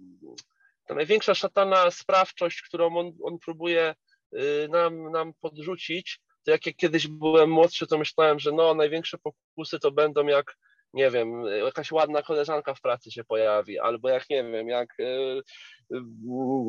ta 0.92 0.96
największa 0.96 1.34
szatana 1.34 1.90
sprawczość, 1.90 2.62
którą 2.62 2.96
on, 2.96 3.12
on 3.22 3.38
próbuje 3.38 3.94
yy, 4.32 4.68
nam, 4.70 5.12
nam 5.12 5.32
podrzucić. 5.40 6.20
To 6.44 6.50
jak, 6.50 6.66
jak 6.66 6.76
kiedyś 6.76 7.08
byłem 7.08 7.50
młodszy, 7.50 7.86
to 7.86 7.98
myślałem, 7.98 8.38
że 8.38 8.52
no, 8.52 8.74
największe 8.74 9.18
pokusy 9.18 9.78
to 9.78 9.90
będą 9.90 10.26
jak 10.26 10.56
nie 10.94 11.10
wiem, 11.10 11.44
jakaś 11.64 11.92
ładna 11.92 12.22
koleżanka 12.22 12.74
w 12.74 12.80
pracy 12.80 13.10
się 13.10 13.24
pojawi, 13.24 13.78
albo 13.78 14.08
jak 14.08 14.30
nie 14.30 14.44
wiem, 14.44 14.68
jak 14.68 14.88
yy, 14.98 15.42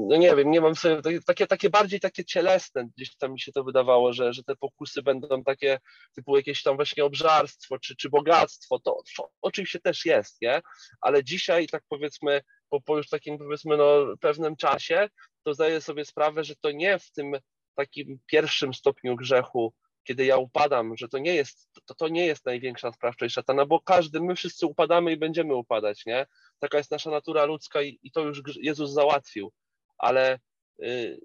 no 0.08 0.18
nie 0.18 0.36
wiem, 0.36 0.52
nie 0.52 0.62
mam 0.62 0.76
sobie, 0.76 1.02
takie, 1.26 1.48
takie 1.48 1.70
bardziej 1.70 2.00
takie 2.00 2.26
cielesne, 2.26 2.88
gdzieś 2.98 3.18
tam 3.18 3.34
mi 3.34 3.40
się 3.40 3.52
to 3.52 3.64
wydawało, 3.64 4.14
że, 4.14 4.34
że 4.34 4.44
te 4.44 4.56
pokusy 4.56 5.02
będą 5.02 5.44
takie 5.44 5.80
typu 6.16 6.38
jakieś 6.38 6.64
tam 6.64 6.76
właśnie 6.76 7.06
obżarstwo 7.06 7.80
czy, 7.80 7.96
czy 7.96 8.10
bogactwo, 8.10 8.80
to, 8.80 8.98
to 9.18 9.30
oczywiście 9.42 9.80
też 9.80 10.06
jest, 10.06 10.42
nie? 10.42 10.62
Ale 11.02 11.24
dzisiaj 11.24 11.68
tak 11.68 11.84
powiedzmy, 11.90 12.42
po, 12.74 12.82
po 12.82 12.98
już 12.98 13.10
takim 13.10 13.38
powiedzmy 13.38 13.78
no 13.78 14.18
pewnym 14.20 14.56
czasie, 14.56 15.10
to 15.44 15.54
zdaję 15.54 15.82
sobie 15.82 16.06
sprawę, 16.06 16.44
że 16.44 16.56
to 16.56 16.72
nie 16.72 17.00
w 17.00 17.12
tym 17.12 17.32
takim 17.76 18.20
pierwszym 18.26 18.74
stopniu 18.74 19.16
grzechu 19.16 19.74
kiedy 20.04 20.26
ja 20.26 20.38
upadam, 20.38 20.98
że 20.98 21.08
to 21.08 21.18
nie 21.18 21.36
jest, 21.36 21.70
to, 21.86 21.96
to 21.96 22.08
nie 22.08 22.26
jest 22.26 22.46
największa 22.46 22.92
sprawczość 22.92 23.34
szatana, 23.34 23.66
bo 23.66 23.80
każdy, 23.80 24.22
my 24.22 24.36
wszyscy 24.36 24.66
upadamy 24.66 25.12
i 25.12 25.18
będziemy 25.18 25.56
upadać, 25.56 26.06
nie? 26.06 26.26
Taka 26.60 26.78
jest 26.78 26.92
nasza 26.92 27.10
natura 27.10 27.46
ludzka 27.46 27.82
i, 27.82 28.00
i 28.04 28.12
to 28.12 28.22
już 28.22 28.42
Jezus 28.56 28.92
załatwił, 28.92 29.52
ale 29.98 30.40
y, 30.84 31.20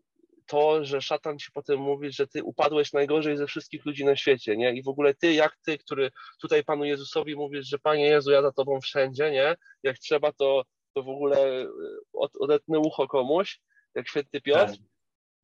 to, 0.46 0.84
że 0.84 1.00
szatan 1.00 1.38
ci 1.38 1.52
potem 1.52 1.80
mówi, 1.80 2.12
że 2.12 2.26
ty 2.26 2.42
upadłeś 2.42 2.92
najgorzej 2.92 3.36
ze 3.36 3.46
wszystkich 3.46 3.86
ludzi 3.86 4.04
na 4.04 4.16
świecie, 4.16 4.56
nie? 4.56 4.72
I 4.72 4.82
w 4.82 4.88
ogóle 4.88 5.14
ty, 5.14 5.32
jak 5.32 5.56
ty, 5.64 5.78
który 5.78 6.10
tutaj 6.40 6.64
Panu 6.64 6.84
Jezusowi 6.84 7.36
mówisz, 7.36 7.68
że 7.68 7.78
Panie 7.78 8.06
Jezu, 8.06 8.30
ja 8.30 8.42
za 8.42 8.52
Tobą 8.52 8.80
wszędzie, 8.80 9.30
nie? 9.30 9.54
Jak 9.82 9.98
trzeba, 9.98 10.32
to, 10.32 10.64
to 10.98 11.02
w 11.02 11.08
ogóle 11.08 11.62
y, 11.62 11.68
od, 12.12 12.36
odetnę 12.36 12.78
ucho 12.78 13.08
komuś, 13.08 13.60
jak 13.94 14.08
święty 14.08 14.40
Piotr. 14.40 14.72
Tak 14.72 14.80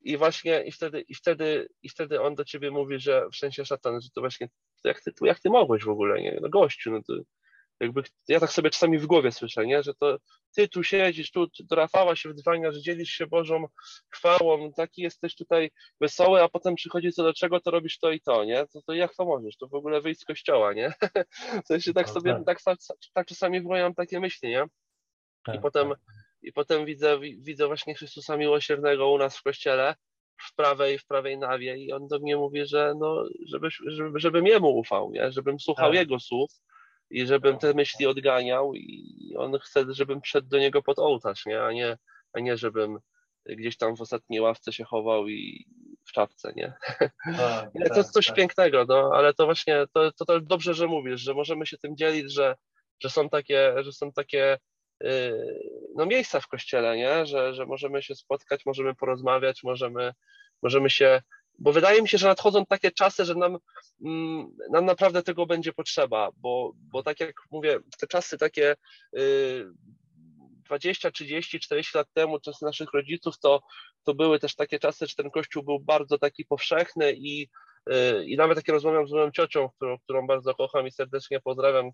i 0.05 0.16
właśnie 0.16 0.64
i 0.64 0.72
wtedy, 0.72 1.00
i 1.00 1.14
wtedy, 1.14 1.68
i 1.82 1.88
wtedy 1.88 2.20
on 2.20 2.34
do 2.34 2.44
ciebie 2.44 2.70
mówi, 2.70 3.00
że 3.00 3.28
w 3.32 3.36
sensie 3.36 3.64
szatan, 3.64 4.00
że 4.00 4.09
to 4.14 4.20
właśnie 4.20 4.48
jak 4.84 5.00
ty, 5.00 5.12
jak 5.22 5.40
ty 5.40 5.50
mogłeś 5.50 5.84
w 5.84 5.88
ogóle, 5.88 6.22
nie? 6.22 6.38
No 6.42 6.48
gościu, 6.48 6.90
no 6.90 7.00
to 7.07 7.14
jakby 7.80 8.02
ja 8.28 8.40
tak 8.40 8.52
sobie 8.52 8.70
czasami 8.70 8.98
w 8.98 9.07
głowie 9.07 9.32
słyszę, 9.32 9.66
nie? 9.66 9.82
Że 9.82 9.94
to 9.94 10.18
ty 10.57 10.68
tu 10.68 10.82
siedzisz, 10.82 11.30
tu 11.30 11.46
do 11.61 11.76
Rafała 11.76 12.16
się 12.16 12.32
że 12.70 12.80
dzielisz 12.80 13.11
się 13.11 13.26
Bożą 13.26 13.66
chwałą, 14.11 14.72
taki 14.72 15.02
jesteś 15.02 15.34
tutaj 15.34 15.70
wesoły, 16.00 16.42
a 16.42 16.48
potem 16.48 16.74
przychodzi 16.74 17.12
co 17.12 17.22
do 17.22 17.34
czego, 17.34 17.61
to 17.61 17.70
robisz 17.70 17.98
to 17.98 18.11
i 18.11 18.20
to, 18.20 18.44
nie? 18.44 18.66
To, 18.72 18.82
to 18.86 18.92
jak 18.92 19.14
to 19.14 19.24
możesz? 19.24 19.57
To 19.57 19.68
w 19.68 19.74
ogóle 19.74 20.00
wyjść 20.00 20.20
z 20.20 20.24
kościoła, 20.24 20.72
nie? 20.72 20.92
W 21.64 21.66
sensie 21.66 21.92
tak 21.92 22.07
no 22.07 22.12
sobie, 22.12 22.42
tak, 22.46 22.62
tak, 22.62 22.78
tak 23.14 23.26
czasami 23.26 23.61
w 23.61 23.64
mam 23.64 23.94
takie 23.94 24.20
myśli, 24.20 24.48
nie? 24.48 24.66
I 25.49 25.53
tak, 25.53 25.61
potem 25.61 25.88
tak 25.88 25.99
i 26.45 26.53
potem 26.53 26.84
widzę, 26.84 27.18
widzę 27.20 27.66
właśnie 27.66 27.95
Chrystusa 27.95 28.36
Miłosiernego 28.36 29.11
u 29.11 29.18
nas 29.18 29.38
w 29.38 29.42
kościele, 29.42 29.95
w 30.36 30.55
prawej, 30.55 30.99
w 30.99 31.07
prawej 31.07 31.38
nawie 31.38 31.76
i 31.76 31.92
on 31.92 32.09
do 32.09 32.18
mnie 32.18 32.36
mówi, 32.36 32.66
że 32.66 32.95
no, 32.99 33.24
żeby, 33.47 33.68
żeby, 33.86 34.20
żebym 34.20 34.47
jemu 34.47 34.78
ufał, 34.78 35.11
nie? 35.12 35.32
żebym 35.32 35.61
słuchał 35.61 35.90
tak. 35.90 35.99
jego 35.99 36.20
słów 36.20 36.51
i 37.11 37.26
żebym 37.26 37.59
te 37.59 37.74
myśli 37.74 38.07
odganiał 38.07 38.74
i 38.74 39.34
on 39.38 39.59
chce, 39.59 39.84
żebym 39.88 40.20
szedł 40.24 40.49
do 40.49 40.59
niego 40.59 40.82
pod 40.82 40.99
ołtarz, 40.99 41.47
nie? 41.47 41.62
A, 41.62 41.72
nie, 41.72 41.99
a 42.32 42.40
nie 42.40 42.57
żebym 42.57 42.99
gdzieś 43.47 43.76
tam 43.76 43.97
w 43.97 44.01
ostatniej 44.01 44.40
ławce 44.40 44.72
się 44.72 44.84
chował 44.84 45.28
i 45.28 45.66
w 46.05 46.12
czapce, 46.12 46.53
nie? 46.57 46.72
Tak, 47.36 47.70
to 47.88 47.97
jest 47.97 48.12
coś 48.12 48.26
tak. 48.26 48.36
pięknego, 48.36 48.84
no, 48.88 49.11
ale 49.14 49.34
to 49.34 49.45
właśnie, 49.45 49.84
to, 49.92 50.12
to, 50.12 50.24
to 50.24 50.40
dobrze, 50.40 50.74
że 50.74 50.86
mówisz, 50.86 51.20
że 51.20 51.34
możemy 51.34 51.66
się 51.66 51.78
tym 51.78 51.97
dzielić, 51.97 52.32
że, 52.32 52.57
że 53.03 53.11
są 53.11 53.28
takie, 53.28 53.74
że 53.82 53.92
są 53.92 54.12
takie 54.12 54.59
no, 55.94 56.07
miejsca 56.07 56.40
w 56.40 56.48
kościele, 56.48 56.96
nie? 56.96 57.26
Że, 57.26 57.55
że 57.55 57.66
możemy 57.66 58.02
się 58.02 58.14
spotkać, 58.14 58.66
możemy 58.66 58.94
porozmawiać, 58.94 59.62
możemy, 59.62 60.12
możemy 60.62 60.90
się. 60.90 61.22
Bo 61.59 61.72
wydaje 61.72 62.02
mi 62.02 62.09
się, 62.09 62.18
że 62.18 62.28
nadchodzą 62.28 62.66
takie 62.66 62.90
czasy, 62.90 63.24
że 63.24 63.34
nam, 63.34 63.59
mm, 64.05 64.57
nam 64.70 64.84
naprawdę 64.84 65.22
tego 65.22 65.46
będzie 65.46 65.72
potrzeba, 65.72 66.30
bo, 66.36 66.72
bo 66.76 67.02
tak 67.02 67.20
jak 67.20 67.34
mówię, 67.50 67.78
te 67.98 68.07
czasy 68.07 68.38
takie 68.38 68.76
20, 70.64 71.11
30, 71.11 71.61
40 71.61 71.98
lat 71.98 72.09
temu, 72.12 72.40
czasy 72.40 72.64
naszych 72.64 72.92
rodziców, 72.92 73.38
to, 73.38 73.62
to 74.05 74.14
były 74.14 74.38
też 74.38 74.55
takie 74.55 74.78
czasy, 74.78 75.07
że 75.07 75.14
ten 75.14 75.30
kościół 75.30 75.62
był 75.62 75.80
bardzo 75.80 76.18
taki 76.18 76.44
powszechny 76.44 77.12
i, 77.12 77.48
y, 77.90 78.24
i 78.24 78.36
nawet 78.36 78.59
takie 78.59 78.72
rozmawiam 78.72 79.09
z 79.09 79.12
moją 79.12 79.30
ciocią, 79.30 79.68
którą, 79.76 79.98
którą 79.98 80.26
bardzo 80.26 80.55
kocham 80.55 80.86
i 80.86 80.90
serdecznie 80.90 81.40
pozdrawiam, 81.40 81.90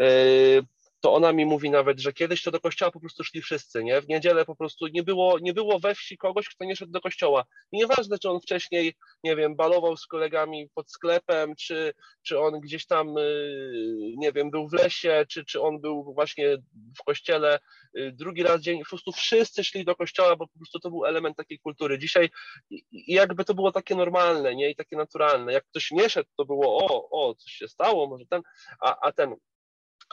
y, 0.00 0.62
to 1.00 1.14
ona 1.14 1.32
mi 1.32 1.46
mówi 1.46 1.70
nawet, 1.70 2.00
że 2.00 2.12
kiedyś 2.12 2.42
to 2.42 2.50
do 2.50 2.60
kościoła 2.60 2.90
po 2.90 3.00
prostu 3.00 3.24
szli 3.24 3.42
wszyscy, 3.42 3.84
nie? 3.84 4.00
W 4.00 4.08
niedzielę 4.08 4.44
po 4.44 4.56
prostu 4.56 4.86
nie 4.86 5.02
było, 5.02 5.38
nie 5.38 5.54
było 5.54 5.78
we 5.78 5.94
wsi 5.94 6.18
kogoś, 6.18 6.48
kto 6.48 6.64
nie 6.64 6.76
szedł 6.76 6.92
do 6.92 7.00
kościoła. 7.00 7.44
Nieważne, 7.72 8.18
czy 8.18 8.30
on 8.30 8.40
wcześniej, 8.40 8.94
nie 9.24 9.36
wiem, 9.36 9.56
balował 9.56 9.96
z 9.96 10.06
kolegami 10.06 10.68
pod 10.74 10.90
sklepem, 10.90 11.54
czy, 11.56 11.92
czy 12.22 12.40
on 12.40 12.60
gdzieś 12.60 12.86
tam, 12.86 13.18
y, 13.18 14.14
nie 14.16 14.32
wiem, 14.32 14.50
był 14.50 14.68
w 14.68 14.72
lesie, 14.72 15.26
czy, 15.28 15.44
czy 15.44 15.60
on 15.60 15.80
był 15.80 16.14
właśnie 16.14 16.56
w 16.98 17.02
kościele 17.04 17.58
y, 17.98 18.12
drugi 18.12 18.42
raz 18.42 18.60
dzień, 18.60 18.78
po 18.78 18.88
prostu 18.88 19.12
wszyscy 19.12 19.64
szli 19.64 19.84
do 19.84 19.96
kościoła, 19.96 20.36
bo 20.36 20.46
po 20.48 20.58
prostu 20.58 20.80
to 20.80 20.90
był 20.90 21.04
element 21.04 21.36
takiej 21.36 21.58
kultury. 21.58 21.98
Dzisiaj 21.98 22.30
jakby 22.90 23.44
to 23.44 23.54
było 23.54 23.72
takie 23.72 23.94
normalne, 23.94 24.54
nie? 24.54 24.70
I 24.70 24.76
takie 24.76 24.96
naturalne. 24.96 25.52
Jak 25.52 25.64
ktoś 25.64 25.90
nie 25.90 26.10
szedł, 26.10 26.28
to 26.36 26.44
było 26.44 26.78
o, 26.84 27.08
o, 27.10 27.34
coś 27.34 27.52
się 27.52 27.68
stało, 27.68 28.06
może 28.06 28.26
ten, 28.26 28.42
a, 28.80 28.96
a 29.02 29.12
ten 29.12 29.36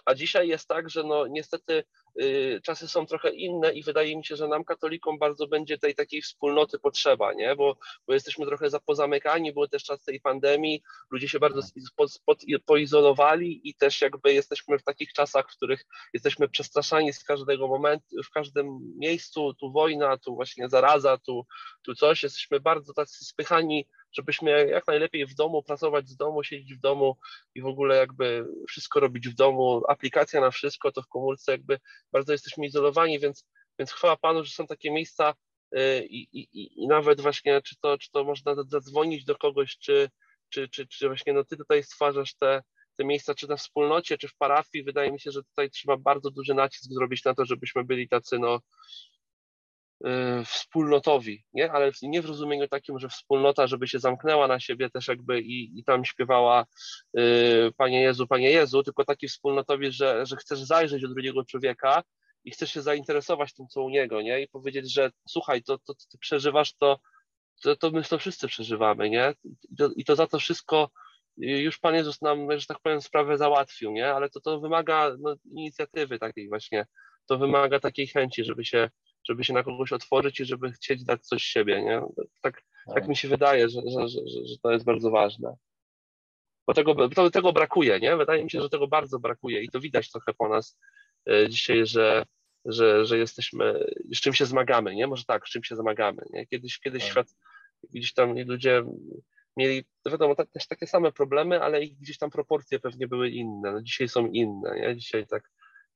a 0.06 0.16
dzisiaj 0.16 0.48
jest 0.48 0.68
tak, 0.68 0.90
że 0.90 1.04
no 1.04 1.28
niestety 1.28 1.84
y, 2.22 2.62
czasy 2.64 2.88
są 2.88 3.06
trochę 3.06 3.30
inne 3.30 3.74
i 3.74 3.84
wydaje 3.84 4.18
mi 4.18 4.26
się, 4.26 4.36
że 4.36 4.48
nam 4.48 4.64
katolikom 4.64 5.20
bardzo 5.20 5.48
będzie 5.48 5.78
tej 5.78 5.96
takiej 5.96 6.22
wspólnoty 6.22 6.80
potrzeba, 6.80 7.34
nie? 7.34 7.56
Bo, 7.56 7.78
bo 8.08 8.14
jesteśmy 8.14 8.46
trochę 8.46 8.68
pozamykani, 8.86 9.54
były 9.54 9.70
też 9.70 9.84
czasy 9.84 10.06
tej 10.06 10.22
pandemii, 10.22 10.84
ludzie 11.12 11.30
się 11.30 11.40
bardzo 11.40 11.62
po, 11.96 12.06
po, 12.26 12.36
poizolowali 12.66 13.70
i 13.70 13.76
też 13.76 14.02
jakby 14.02 14.34
jesteśmy 14.34 14.80
w 14.80 14.84
takich 14.84 15.14
czasach, 15.14 15.52
w 15.52 15.56
których 15.56 15.86
jesteśmy 16.14 16.50
przestraszani 16.50 17.14
z 17.14 17.24
każdego 17.24 17.68
momentu, 17.68 18.24
w 18.24 18.30
każdym 18.30 18.80
miejscu, 18.98 19.54
tu 19.54 19.72
wojna, 19.72 20.18
tu 20.18 20.36
właśnie 20.36 20.70
zaraza, 20.70 21.18
tu, 21.18 21.46
tu 21.82 21.96
coś, 21.96 22.24
jesteśmy 22.24 22.60
bardzo 22.60 22.94
tacy 22.94 23.26
spychani 23.26 23.88
żebyśmy 24.14 24.68
jak 24.68 24.88
najlepiej 24.88 25.26
w 25.26 25.36
domu 25.36 25.64
pracować 25.64 26.10
z 26.10 26.16
domu, 26.16 26.44
siedzieć 26.44 26.76
w 26.76 26.80
domu 26.80 27.18
i 27.56 27.62
w 27.62 27.66
ogóle 27.66 27.98
jakby 27.98 28.46
wszystko 28.68 29.00
robić 29.00 29.30
w 29.30 29.36
domu, 29.36 29.82
aplikacja 29.90 30.42
na 30.42 30.52
wszystko, 30.52 30.92
to 30.92 31.02
w 31.02 31.08
komórce 31.08 31.52
jakby 31.52 31.80
bardzo 32.12 32.32
jesteśmy 32.32 32.66
izolowani, 32.66 33.20
więc, 33.20 33.46
więc 33.80 33.92
chwała 33.92 34.18
Panu, 34.18 34.44
że 34.44 34.52
są 34.52 34.68
takie 34.68 34.92
miejsca 34.92 35.34
y, 35.78 36.06
i, 36.10 36.40
i, 36.40 36.84
i 36.84 36.88
nawet 36.88 37.22
właśnie, 37.22 37.62
czy 37.62 37.76
to, 37.82 37.98
czy 37.98 38.12
to 38.12 38.24
można 38.24 38.56
zadzwonić 38.68 39.26
do 39.26 39.36
kogoś, 39.36 39.78
czy, 39.78 40.10
czy, 40.50 40.70
czy, 40.70 40.88
czy 40.88 41.08
właśnie 41.08 41.34
no 41.34 41.44
ty 41.44 41.58
tutaj 41.58 41.84
stwarzasz 41.84 42.36
te, 42.36 42.64
te 42.98 43.06
miejsca, 43.06 43.36
czy 43.36 43.48
na 43.48 43.56
wspólnocie, 43.56 44.18
czy 44.18 44.28
w 44.28 44.36
parafii, 44.36 44.84
wydaje 44.84 45.12
mi 45.12 45.20
się, 45.20 45.32
że 45.32 45.44
tutaj 45.44 45.70
trzeba 45.70 45.98
bardzo 45.98 46.32
duży 46.32 46.54
nacisk 46.54 46.92
zrobić 46.92 47.26
na 47.26 47.34
to, 47.36 47.46
żebyśmy 47.46 47.84
byli 47.84 48.10
tacy 48.10 48.40
no 48.40 48.60
wspólnotowi, 50.46 51.44
nie? 51.54 51.72
ale 51.72 51.92
nie 52.02 52.22
w 52.22 52.26
rozumieniu 52.26 52.68
takim, 52.68 53.00
że 53.00 53.10
wspólnota, 53.10 53.68
żeby 53.68 53.88
się 53.88 54.00
zamknęła 54.00 54.48
na 54.48 54.60
siebie 54.60 54.90
też 54.90 55.08
jakby 55.08 55.42
i, 55.42 55.80
i 55.80 55.84
tam 55.84 56.06
śpiewała 56.06 56.66
y, 57.20 57.72
Panie 57.78 58.02
Jezu, 58.02 58.28
Panie 58.28 58.52
Jezu, 58.52 58.84
tylko 58.84 59.06
taki 59.06 59.28
wspólnotowi, 59.28 59.92
że, 59.92 60.26
że 60.26 60.36
chcesz 60.36 60.60
zajrzeć 60.60 61.02
do 61.02 61.08
drugiego 61.08 61.46
człowieka 61.46 62.04
i 62.44 62.52
chcesz 62.52 62.72
się 62.72 62.82
zainteresować 62.82 63.54
tym, 63.54 63.68
co 63.68 63.84
u 63.84 63.90
niego, 63.90 64.22
nie? 64.22 64.42
I 64.42 64.48
powiedzieć, 64.48 64.94
że 64.94 65.12
słuchaj, 65.28 65.64
to, 65.64 65.78
to, 65.78 65.94
to 65.94 66.06
ty 66.12 66.18
przeżywasz, 66.18 66.74
to, 66.74 67.00
to, 67.64 67.76
to 67.76 67.92
my 67.92 68.04
to 68.04 68.18
wszyscy 68.18 68.48
przeżywamy, 68.48 69.10
nie? 69.10 69.34
I 69.72 69.76
to, 69.76 69.90
I 69.96 70.06
to 70.06 70.16
za 70.16 70.28
to 70.28 70.40
wszystko 70.40 70.90
y, 71.44 71.46
już 71.46 71.80
Pan 71.80 71.96
Jezus 71.96 72.22
nam, 72.22 72.60
że 72.60 72.66
tak 72.66 72.80
powiem, 72.80 73.02
sprawę 73.02 73.38
załatwił, 73.38 73.92
nie? 73.92 74.14
Ale 74.14 74.30
to, 74.30 74.40
to 74.40 74.60
wymaga 74.60 75.12
no, 75.20 75.36
inicjatywy 75.52 76.20
takiej 76.20 76.50
właśnie, 76.50 76.86
to 77.26 77.38
wymaga 77.38 77.80
takiej 77.80 78.08
chęci, 78.08 78.44
żeby 78.44 78.66
się 78.66 78.90
żeby 79.30 79.44
się 79.44 79.54
na 79.54 79.64
kogoś 79.64 79.94
otworzyć 79.94 80.40
i 80.40 80.46
żeby 80.46 80.72
chcieć 80.72 81.04
dać 81.04 81.22
coś 81.22 81.44
siebie, 81.44 81.84
nie? 81.84 82.02
Tak, 82.42 82.64
tak 82.96 83.08
mi 83.08 83.16
się 83.16 83.28
wydaje, 83.28 83.70
że, 83.70 83.82
że, 83.86 84.08
że, 84.08 84.20
że 84.46 84.58
to 84.64 84.72
jest 84.72 84.86
bardzo 84.86 85.12
ważne. 85.12 85.56
Bo 86.68 86.74
tego, 86.74 87.10
to, 87.10 87.32
tego 87.32 87.54
brakuje, 87.54 88.00
nie? 88.00 88.18
Wydaje 88.18 88.44
mi 88.44 88.52
się, 88.52 88.62
że 88.62 88.70
tego 88.70 88.88
bardzo 88.88 89.20
brakuje 89.20 89.64
i 89.64 89.70
to 89.70 89.80
widać 89.80 90.12
trochę 90.12 90.34
po 90.34 90.50
nas 90.50 90.78
e, 91.30 91.50
dzisiaj, 91.50 91.86
że, 91.86 92.26
że, 92.66 93.06
że 93.06 93.18
jesteśmy, 93.18 93.86
z 94.14 94.20
czym 94.20 94.34
się 94.34 94.46
zmagamy, 94.46 94.96
nie? 94.96 95.08
Może 95.08 95.24
tak, 95.26 95.48
z 95.48 95.52
czym 95.52 95.64
się 95.64 95.76
zmagamy, 95.76 96.22
nie? 96.30 96.48
Kiedyś, 96.48 96.80
kiedyś 96.80 97.04
tak. 97.04 97.12
świat, 97.12 97.28
gdzieś 97.94 98.14
tam 98.14 98.40
ludzie 98.40 98.84
mieli, 99.58 99.86
wiadomo, 100.12 100.36
tak, 100.36 100.50
też 100.52 100.68
takie 100.68 100.88
same 100.88 101.12
problemy, 101.12 101.62
ale 101.62 101.82
gdzieś 101.82 102.18
tam 102.18 102.30
proporcje 102.30 102.80
pewnie 102.80 103.08
były 103.08 103.30
inne. 103.30 103.72
No 103.72 103.82
dzisiaj 103.82 104.08
są 104.08 104.28
inne, 104.28 104.80
nie? 104.80 104.96
Dzisiaj 104.96 105.28
tak, 105.28 105.52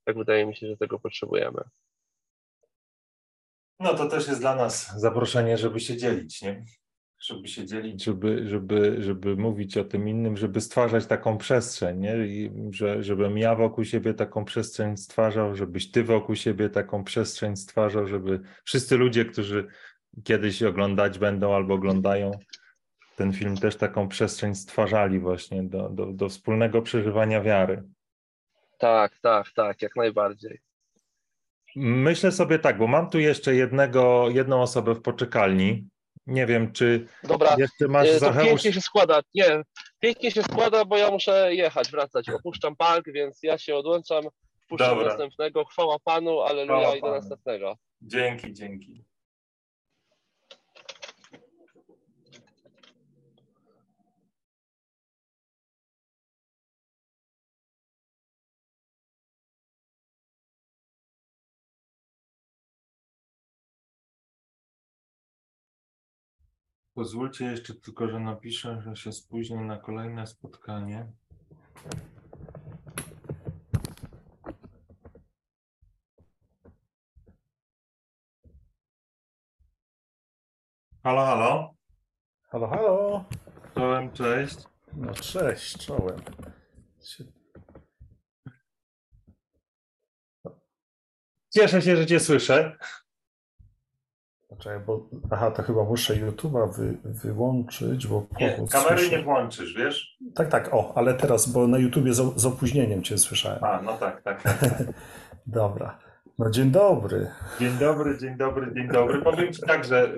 tak 0.06 0.18
wydaje 0.18 0.46
mi 0.46 0.56
się, 0.56 0.68
że 0.68 0.78
tego 0.78 1.00
potrzebujemy. 1.00 1.62
No 3.82 3.94
to 3.94 4.06
też 4.06 4.28
jest 4.28 4.40
dla 4.40 4.56
nas 4.56 5.00
zaproszenie, 5.00 5.58
żeby 5.58 5.80
się 5.80 5.98
dzielić, 5.98 6.42
nie? 6.42 6.64
Żeby 7.20 7.48
się 7.48 7.66
dzielić, 7.66 8.04
żeby, 8.04 8.48
żeby, 8.48 9.04
żeby 9.04 9.36
mówić 9.36 9.78
o 9.78 9.84
tym 9.84 10.08
innym, 10.08 10.38
żeby 10.38 10.62
stwarzać 10.62 11.06
taką 11.06 11.38
przestrzeń, 11.38 12.00
nie? 12.00 12.16
I 12.28 12.52
że, 12.70 13.04
żebym 13.04 13.38
ja 13.38 13.56
wokół 13.56 13.86
siebie 13.86 14.14
taką 14.14 14.46
przestrzeń 14.46 14.98
stwarzał, 14.98 15.56
żebyś 15.56 15.92
ty 15.92 16.04
wokół 16.04 16.36
siebie 16.36 16.70
taką 16.70 17.04
przestrzeń 17.04 17.56
stwarzał, 17.56 18.08
żeby 18.08 18.40
wszyscy 18.64 18.98
ludzie, 18.98 19.26
którzy 19.26 19.68
kiedyś 20.24 20.64
oglądać 20.64 21.20
będą 21.20 21.56
albo 21.56 21.74
oglądają 21.74 22.32
ten 23.16 23.34
film, 23.34 23.58
też 23.58 23.76
taką 23.76 24.08
przestrzeń 24.08 24.56
stwarzali 24.56 25.20
właśnie 25.20 25.64
do, 25.64 25.90
do, 25.90 26.06
do 26.06 26.30
wspólnego 26.30 26.82
przeżywania 26.82 27.42
wiary. 27.42 27.84
Tak, 28.80 29.20
tak, 29.22 29.52
tak, 29.56 29.82
jak 29.82 29.96
najbardziej. 29.96 30.71
Myślę 31.76 32.32
sobie 32.32 32.60
tak, 32.60 32.78
bo 32.78 32.88
mam 32.88 33.10
tu 33.10 33.20
jeszcze 33.20 33.56
jednego, 33.56 34.30
jedną 34.30 34.62
osobę 34.62 34.96
w 34.96 35.02
poczekalni. 35.02 35.88
Nie 36.28 36.46
wiem, 36.46 36.72
czy 36.72 37.08
Dobra, 37.24 37.56
jeszcze 37.58 37.88
masz 37.88 38.08
e, 38.08 38.14
to 38.14 38.20
Zacheusz... 38.20 38.48
pięknie 38.48 38.74
się 38.74 38.82
składa. 38.82 39.22
Nie, 39.36 39.62
pięknie 40.00 40.32
się 40.32 40.44
składa, 40.44 40.86
bo 40.86 40.98
ja 40.98 41.12
muszę 41.12 41.56
jechać, 41.56 41.92
wracać. 41.92 42.30
Opuszczam 42.30 42.76
park, 42.76 43.06
więc 43.14 43.40
ja 43.44 43.58
się 43.58 43.76
odłączam. 43.76 44.24
Wpuszczam 44.64 44.90
Dobra. 44.90 45.08
następnego. 45.08 45.66
Chwała 45.66 46.00
Panu, 46.00 46.42
aleluja 46.42 46.96
i 46.96 47.02
do 47.02 47.12
następnego. 47.12 47.78
Dzięki, 48.02 48.54
dzięki. 48.54 49.04
Pozwólcie 66.94 67.46
jeszcze 67.46 67.74
tylko, 67.74 68.08
że 68.08 68.20
napiszę, 68.20 68.82
że 68.86 68.96
się 68.96 69.12
spóźnię 69.12 69.62
na 69.62 69.78
kolejne 69.78 70.28
spotkanie. 70.28 71.12
Halo, 81.04 81.26
halo. 81.26 81.74
Halo, 82.52 82.68
halo. 82.68 83.26
Czołem, 83.76 84.12
cześć. 84.12 84.58
No 84.94 85.14
cześć, 85.14 85.86
czołem. 85.86 86.22
Cieszę 91.50 91.82
się, 91.82 91.98
że 91.98 92.06
Cię 92.06 92.20
słyszę. 92.20 92.78
Czekaj, 94.62 94.80
bo 94.80 95.10
aha, 95.32 95.52
to 95.52 95.64
chyba 95.64 95.84
muszę 95.84 96.14
YouTube'a 96.14 96.74
wy, 96.74 96.98
wyłączyć, 97.04 98.08
bo 98.08 98.26
nie, 98.40 98.68
kamery 98.72 98.98
słyszę. 98.98 99.18
nie 99.18 99.24
włączysz, 99.24 99.74
wiesz? 99.78 100.18
Tak, 100.36 100.48
tak, 100.48 100.74
o, 100.74 100.94
ale 100.96 101.14
teraz, 101.14 101.50
bo 101.50 101.68
na 101.68 101.78
YouTubie 101.78 102.14
z, 102.14 102.34
z 102.36 102.46
opóźnieniem 102.46 103.04
cię 103.04 103.18
słyszałem. 103.18 103.64
A, 103.64 103.82
no 103.82 103.98
tak, 103.98 104.22
tak. 104.22 104.44
tak, 104.44 104.60
tak. 104.60 104.84
Dobra. 105.46 106.00
No 106.40 106.50
dzień 106.50 106.72
dobry. 106.72 107.28
Dzień 107.60 107.78
dobry, 107.80 108.18
dzień 108.18 108.38
dobry, 108.38 108.74
dzień 108.76 108.88
dobry. 108.88 109.22
Powiem 109.22 109.54
Ci 109.54 109.62
tak, 109.62 109.86
że 109.86 110.06
y, 110.06 110.16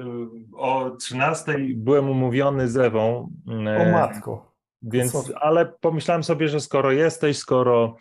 o 0.57 0.89
13 0.89 1.55
byłem 1.75 2.09
umówiony 2.09 2.67
z 2.67 2.77
Ewą. 2.77 3.31
Y, 3.47 3.81
o 3.81 3.91
matko. 3.91 4.53
Więc, 4.81 5.31
ale 5.41 5.65
pomyślałem 5.65 6.23
sobie, 6.23 6.47
że 6.47 6.59
skoro 6.59 6.91
jesteś, 6.91 7.37
skoro 7.37 7.95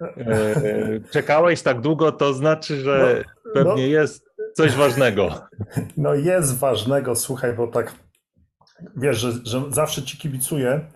e, 0.00 0.54
czekałeś 1.10 1.62
tak 1.62 1.80
długo, 1.80 2.12
to 2.12 2.34
znaczy, 2.34 2.76
że 2.76 3.24
no, 3.46 3.52
pewnie 3.52 3.82
no, 3.82 3.92
jest 3.92 4.34
coś 4.54 4.72
ważnego. 4.72 5.48
No 5.96 6.14
jest 6.14 6.58
ważnego, 6.58 7.16
słuchaj, 7.16 7.52
bo 7.56 7.66
tak 7.66 7.94
wiesz, 8.96 9.18
że, 9.18 9.32
że 9.32 9.62
zawsze 9.70 10.02
ci 10.02 10.18
kibicuję, 10.18 10.90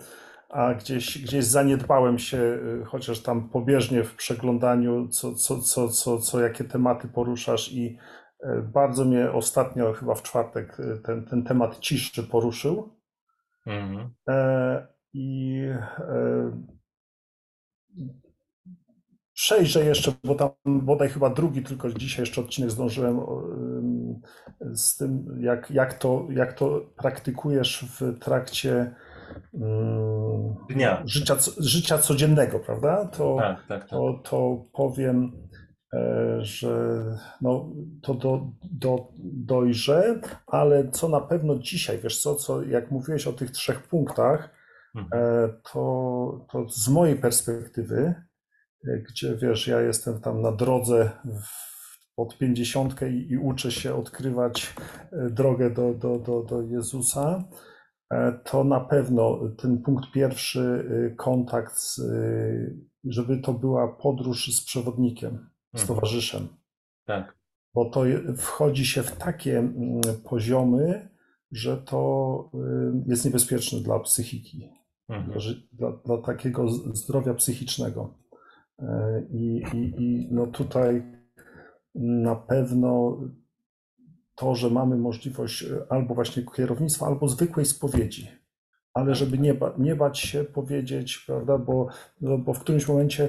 a 0.49 0.75
gdzieś, 0.75 1.23
gdzieś 1.23 1.45
zaniedbałem 1.45 2.19
się, 2.19 2.39
y, 2.39 2.85
chociaż 2.85 3.21
tam 3.21 3.49
pobieżnie 3.49 4.05
w 4.05 4.15
przeglądaniu, 4.15 5.09
co, 5.09 5.35
co, 5.35 5.59
co, 5.59 5.89
co, 5.89 6.19
co 6.19 6.41
jakie 6.41 6.65
tematy 6.65 7.09
poruszasz 7.09 7.73
i 7.73 7.99
y, 8.45 8.63
bardzo 8.63 9.05
mnie 9.05 9.33
ostatnio, 9.33 9.93
chyba 9.93 10.15
w 10.15 10.23
czwartek, 10.23 10.81
y, 10.81 11.01
ten, 11.05 11.25
ten 11.25 11.45
temat 11.45 11.79
ciszy 11.79 12.23
poruszył. 12.23 12.99
Mhm. 13.67 14.15
E, 14.29 14.87
I 15.13 15.63
e, 15.99 16.53
przejrzę 19.39 19.85
jeszcze, 19.85 20.13
bo 20.25 20.35
tam 20.35 20.51
bodaj 20.67 21.09
chyba 21.09 21.31
drugi 21.31 21.63
tylko 21.63 21.93
dzisiaj 21.93 22.23
jeszcze 22.23 22.41
odcinek 22.41 22.71
zdążyłem 22.71 23.21
z 24.75 24.97
tym, 24.97 25.39
jak, 25.41 25.71
jak, 25.71 25.95
to, 25.95 26.27
jak 26.31 26.53
to 26.53 26.81
praktykujesz 26.97 27.85
w 28.01 28.19
trakcie 28.19 28.95
Dnia. 30.71 31.03
Życia, 31.07 31.37
życia 31.59 31.99
codziennego, 31.99 32.59
prawda? 32.59 33.05
To, 33.05 33.37
tak, 33.39 33.57
tak, 33.57 33.81
tak. 33.81 33.89
To, 33.89 34.21
to 34.25 34.65
powiem, 34.73 35.33
e, 35.95 36.39
że 36.41 37.05
no, 37.41 37.71
to 38.03 38.15
do, 38.15 38.51
do, 38.63 39.09
dojrze, 39.23 40.21
ale 40.47 40.91
co 40.91 41.09
na 41.09 41.21
pewno 41.21 41.59
dzisiaj, 41.59 41.99
wiesz 41.99 42.23
co, 42.23 42.35
co 42.35 42.63
jak 42.63 42.91
mówiłeś 42.91 43.27
o 43.27 43.33
tych 43.33 43.51
trzech 43.51 43.83
punktach, 43.83 44.51
mhm. 44.95 45.23
E, 45.23 45.49
to, 45.73 46.47
to 46.53 46.69
z 46.69 46.89
mojej 46.89 47.17
perspektywy, 47.17 48.15
gdzie 48.85 49.37
wiesz, 49.37 49.67
ja 49.67 49.81
jestem 49.81 50.21
tam 50.21 50.43
na 50.43 50.53
drodze 50.53 51.11
pod 52.19 52.39
pięćdziesiątkę 52.39 53.11
i, 53.11 53.33
i, 53.33 53.39
uczę 53.39 53.73
się 53.73 53.95
odkrywać 53.95 54.75
e, 55.13 55.31
drogę 55.31 55.71
do, 55.71 55.95
do, 55.95 56.19
do, 56.19 56.43
do 56.43 56.63
Jezusa, 56.63 57.45
e, 58.11 58.41
to 58.45 58.65
na 58.65 58.81
pewno 58.81 59.39
ten 59.59 59.83
punkt 59.83 60.13
pierwszy, 60.13 60.89
e, 61.11 61.15
kontakt, 61.17 61.79
z, 61.79 62.01
żeby 63.05 63.39
to 63.39 63.53
była 63.53 63.89
podróż 63.89 64.57
z 64.57 64.65
przewodnikiem, 64.65 65.51
z 65.75 65.81
mhm. 65.81 65.87
towarzyszem. 65.87 66.49
Tak. 67.07 67.39
Bo 67.75 67.91
to 67.91 68.03
wchodzi 68.37 68.87
się 68.87 69.03
w 69.03 69.17
takie 69.17 69.59
mm, 69.59 70.01
poziomy, 70.25 71.09
że 71.53 71.77
to 71.77 72.51
jest 73.07 73.25
niebezpieczne 73.25 73.81
dla 73.81 74.01
psychiki, 74.01 74.71
mhm. 75.09 75.41
dla, 75.73 75.93
dla 75.93 76.19
takiego 76.19 76.69
zdrowia 76.93 77.35
psychicznego. 77.35 78.15
I, 79.31 79.63
i, 79.75 80.03
i 80.03 80.29
no 80.31 80.47
tutaj 80.47 81.03
na 81.95 82.37
pewno 82.37 83.19
to, 84.39 84.55
że 84.55 84.71
mamy 84.71 84.97
możliwość 84.97 85.63
e, 85.63 85.87
albo 85.89 86.15
właśnie 86.15 86.43
kierownictwa, 86.57 87.07
albo 87.07 87.29
zwykłej 87.29 87.67
spowiedzi, 87.67 88.29
ale 88.95 89.15
żeby 89.15 89.39
nie, 89.39 89.55
ba, 89.55 89.75
nie 89.79 89.97
bać 89.97 90.19
się 90.19 90.45
powiedzieć, 90.45 91.25
prawda, 91.27 91.59
bo, 91.59 91.89
no, 92.21 92.39
bo 92.39 92.55
w 92.55 92.61
którymś 92.61 92.89
momencie 92.89 93.29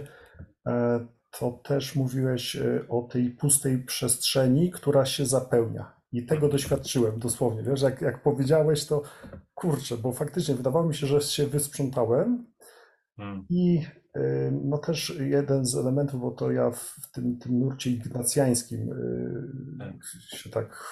e, 0.68 1.06
to 1.40 1.52
też 1.52 1.96
mówiłeś 1.96 2.56
e, 2.56 2.86
o 2.90 3.02
tej 3.02 3.30
pustej 3.30 3.84
przestrzeni, 3.84 4.72
która 4.72 5.06
się 5.06 5.26
zapełnia. 5.26 6.00
I 6.12 6.26
tego 6.26 6.50
doświadczyłem 6.50 7.20
dosłownie. 7.20 7.64
Wiesz, 7.64 7.82
jak, 7.82 8.02
jak 8.02 8.24
powiedziałeś, 8.24 8.86
to 8.86 9.02
kurczę, 9.54 9.98
bo 9.98 10.12
faktycznie 10.12 10.56
wydawało 10.56 10.86
mi 10.86 10.96
się, 10.96 11.08
że 11.08 11.22
się 11.22 11.48
wysprzątałem, 11.48 12.46
Hmm. 13.20 13.46
I 13.50 13.82
no 14.52 14.78
też 14.78 15.20
jeden 15.20 15.66
z 15.66 15.76
elementów, 15.76 16.22
bo 16.22 16.32
to 16.32 16.52
ja 16.52 16.72
w 16.72 17.12
tym, 17.14 17.38
tym 17.38 17.60
nurcie 17.60 17.90
ignacjańskim 17.90 18.90
tak. 19.80 19.94
się 20.40 20.50
tak 20.50 20.84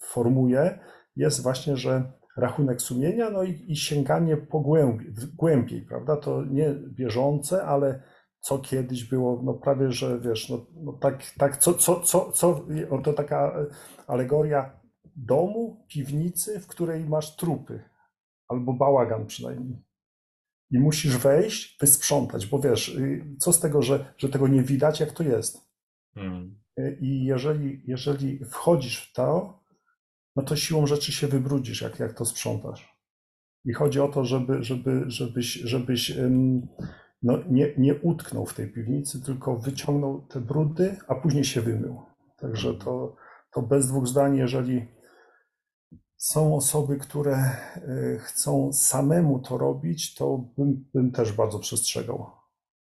formuję, 0.00 0.78
jest 1.16 1.42
właśnie, 1.42 1.76
że 1.76 2.12
rachunek 2.36 2.82
sumienia, 2.82 3.30
no 3.30 3.42
i, 3.42 3.64
i 3.68 3.76
sięganie 3.76 4.36
po 4.36 4.60
głębiej, 4.60 5.12
głębiej, 5.36 5.82
prawda? 5.82 6.16
To 6.16 6.44
nie 6.44 6.74
bieżące, 6.74 7.64
ale 7.64 8.02
co 8.40 8.58
kiedyś 8.58 9.04
było, 9.04 9.42
no 9.44 9.54
prawie, 9.54 9.92
że 9.92 10.20
wiesz, 10.20 10.50
no, 10.50 10.66
no 10.74 10.92
tak, 10.92 11.22
tak 11.38 11.56
co, 11.56 11.74
co, 11.74 12.00
co, 12.00 12.32
co, 12.32 12.66
to 13.04 13.12
taka 13.12 13.56
alegoria 14.06 14.80
domu, 15.16 15.86
piwnicy, 15.88 16.60
w 16.60 16.66
której 16.66 17.04
masz 17.04 17.36
trupy, 17.36 17.84
albo 18.48 18.72
bałagan 18.72 19.26
przynajmniej. 19.26 19.85
I 20.70 20.78
musisz 20.78 21.16
wejść, 21.16 21.78
wysprzątać, 21.80 22.46
bo 22.46 22.58
wiesz, 22.58 22.88
y, 22.88 23.24
co 23.38 23.52
z 23.52 23.60
tego, 23.60 23.82
że, 23.82 24.14
że 24.18 24.28
tego 24.28 24.48
nie 24.48 24.62
widać, 24.62 25.00
jak 25.00 25.12
to 25.12 25.22
jest. 25.22 25.70
Hmm. 26.14 26.58
Y, 26.78 26.98
I 27.00 27.24
jeżeli, 27.24 27.82
jeżeli 27.86 28.44
wchodzisz 28.44 29.10
w 29.10 29.12
to, 29.12 29.60
no 30.36 30.42
to 30.42 30.56
siłą 30.56 30.86
rzeczy 30.86 31.12
się 31.12 31.26
wybrudzisz, 31.26 31.82
jak, 31.82 31.98
jak 31.98 32.14
to 32.14 32.24
sprzątasz. 32.24 32.96
I 33.64 33.72
chodzi 33.72 34.00
o 34.00 34.08
to, 34.08 34.24
żeby, 34.24 34.62
żeby, 34.62 35.04
żebyś, 35.06 35.52
żebyś 35.52 36.12
no, 37.22 37.38
nie, 37.50 37.74
nie 37.78 37.94
utknął 37.94 38.46
w 38.46 38.54
tej 38.54 38.72
piwnicy, 38.72 39.22
tylko 39.24 39.56
wyciągnął 39.56 40.20
te 40.20 40.40
brudy, 40.40 40.96
a 41.08 41.14
później 41.14 41.44
się 41.44 41.60
wymył. 41.60 42.02
Także 42.38 42.74
to, 42.74 43.16
to 43.52 43.62
bez 43.62 43.88
dwóch 43.88 44.06
zdań, 44.06 44.36
jeżeli 44.36 44.86
są 46.16 46.56
osoby, 46.56 46.96
które 46.96 47.36
e, 47.36 47.56
chcą 48.18 48.72
samemu 48.72 49.38
to 49.38 49.58
robić, 49.58 50.14
to 50.14 50.38
bym, 50.58 50.84
bym 50.94 51.12
też 51.12 51.32
bardzo 51.32 51.58
przestrzegał. 51.58 52.30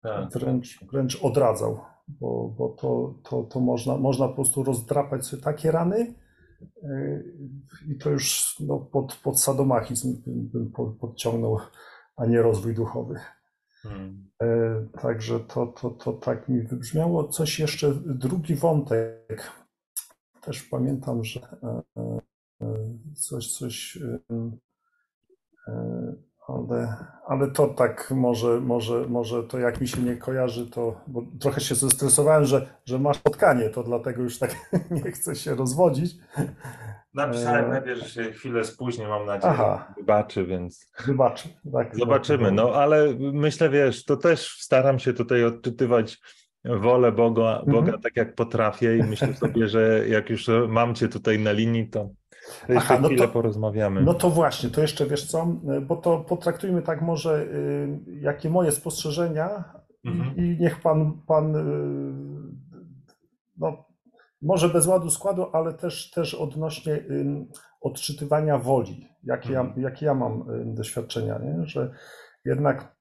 Tak. 0.02 0.32
Wręcz, 0.32 0.84
wręcz 0.92 1.24
odradzał, 1.24 1.80
bo, 2.08 2.54
bo 2.58 2.68
to, 2.68 3.14
to, 3.22 3.42
to 3.42 3.60
można, 3.60 3.96
można 3.96 4.28
po 4.28 4.34
prostu 4.34 4.62
rozdrapać 4.62 5.26
sobie 5.26 5.42
takie 5.42 5.70
rany, 5.70 6.14
e, 6.82 7.22
i 7.88 7.98
to 7.98 8.10
już 8.10 8.56
no, 8.60 8.78
pod, 8.78 9.16
pod 9.16 9.40
sadomachizm 9.40 10.22
bym, 10.26 10.48
bym 10.48 10.96
podciągnął, 11.00 11.58
a 12.16 12.26
nie 12.26 12.42
rozwój 12.42 12.74
duchowy. 12.74 13.20
Hmm. 13.82 14.30
E, 14.42 14.46
także 15.02 15.40
to, 15.40 15.66
to, 15.66 15.90
to 15.90 16.12
tak 16.12 16.48
mi 16.48 16.62
wybrzmiało. 16.62 17.28
Coś 17.28 17.58
jeszcze, 17.58 17.92
drugi 17.94 18.54
wątek. 18.54 19.52
Też 20.40 20.62
pamiętam, 20.62 21.24
że 21.24 21.40
coś, 23.14 23.52
coś, 23.52 23.98
ale, 26.48 26.96
ale 27.26 27.50
to 27.50 27.68
tak 27.68 28.10
może, 28.10 28.60
może, 28.60 29.06
może 29.08 29.42
to 29.42 29.58
jak 29.58 29.80
mi 29.80 29.88
się 29.88 30.02
nie 30.02 30.16
kojarzy, 30.16 30.70
to 30.70 31.00
bo 31.06 31.22
trochę 31.40 31.60
się 31.60 31.74
zestresowałem, 31.74 32.44
że, 32.44 32.66
że 32.84 32.98
masz 32.98 33.16
spotkanie, 33.16 33.70
to 33.70 33.82
dlatego 33.82 34.22
już 34.22 34.38
tak 34.38 34.56
nie 35.04 35.12
chcę 35.12 35.36
się 35.36 35.54
rozwodzić. 35.54 36.16
Napisałem 37.14 37.70
najpierw, 37.70 38.00
że 38.00 38.08
się 38.08 38.32
chwilę 38.32 38.64
spóźnię, 38.64 39.08
mam 39.08 39.26
nadzieję, 39.26 39.52
Aha. 39.52 39.94
wybaczy, 39.96 40.46
więc 40.46 40.92
wybaczy, 41.06 41.48
tak, 41.72 41.96
zobaczymy. 41.96 42.52
No 42.52 42.72
ale 42.74 43.14
myślę, 43.18 43.70
wiesz, 43.70 44.04
to 44.04 44.16
też 44.16 44.56
staram 44.60 44.98
się 44.98 45.12
tutaj 45.12 45.44
odczytywać 45.44 46.20
wolę 46.64 47.12
Boga, 47.12 47.62
Boga 47.66 47.78
mhm. 47.78 48.00
tak 48.00 48.16
jak 48.16 48.34
potrafię 48.34 48.96
i 48.96 49.02
myślę 49.02 49.34
sobie, 49.34 49.68
że 49.68 50.08
jak 50.08 50.30
już 50.30 50.46
mam 50.68 50.94
cię 50.94 51.08
tutaj 51.08 51.38
na 51.38 51.52
linii, 51.52 51.88
to 51.88 52.10
Aha, 52.76 52.98
no 53.02 53.08
to, 53.18 53.28
porozmawiamy. 53.28 54.02
No 54.02 54.14
to 54.14 54.30
właśnie, 54.30 54.70
to 54.70 54.80
jeszcze 54.80 55.06
wiesz 55.06 55.26
co, 55.26 55.46
bo 55.86 55.96
to 55.96 56.18
potraktujmy 56.18 56.82
tak 56.82 57.02
może, 57.02 57.42
y, 57.42 58.20
jakie 58.20 58.50
moje 58.50 58.72
spostrzeżenia 58.72 59.64
mhm. 60.04 60.36
i, 60.36 60.56
niech 60.60 60.80
pan, 60.80 61.20
pan 61.26 61.56
y, 61.56 62.12
no, 63.58 63.84
może 64.42 64.68
bez 64.68 64.86
ładu 64.86 65.10
składu, 65.10 65.46
ale 65.52 65.72
też, 65.72 66.10
też 66.10 66.34
odnośnie 66.34 66.92
y, 66.92 67.46
odczytywania 67.80 68.58
woli, 68.58 69.08
jakie, 69.24 69.58
mhm. 69.58 69.72
ja, 69.76 69.82
jakie 69.82 70.06
ja 70.06 70.14
mam 70.14 70.44
doświadczenia, 70.74 71.38
nie? 71.38 71.66
że 71.66 71.92
jednak 72.44 72.96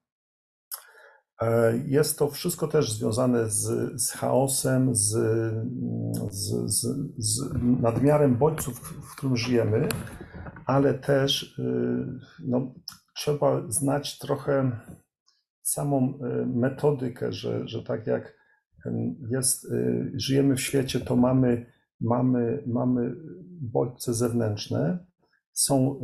jest 1.86 2.18
to 2.18 2.30
wszystko 2.30 2.68
też 2.68 2.92
związane 2.92 3.50
z, 3.50 3.92
z 4.02 4.10
chaosem, 4.10 4.94
z, 4.94 5.08
z, 6.30 6.70
z, 6.70 6.86
z 7.18 7.52
nadmiarem 7.80 8.36
bodźców, 8.36 8.80
w 8.80 9.16
którym 9.16 9.36
żyjemy, 9.36 9.88
ale 10.66 10.94
też 10.94 11.58
y, 11.58 12.20
no, 12.44 12.74
trzeba 13.16 13.62
znać 13.68 14.18
trochę 14.18 14.80
samą 15.62 16.18
y, 16.42 16.46
metodykę, 16.46 17.32
że, 17.32 17.68
że 17.68 17.82
tak 17.82 18.06
jak 18.06 18.36
jest, 19.30 19.64
y, 19.64 20.12
żyjemy 20.14 20.56
w 20.56 20.60
świecie, 20.60 21.00
to 21.00 21.16
mamy, 21.16 21.66
mamy, 22.00 22.62
mamy 22.66 23.16
bodźce 23.60 24.14
zewnętrzne, 24.14 25.06
są 25.52 26.00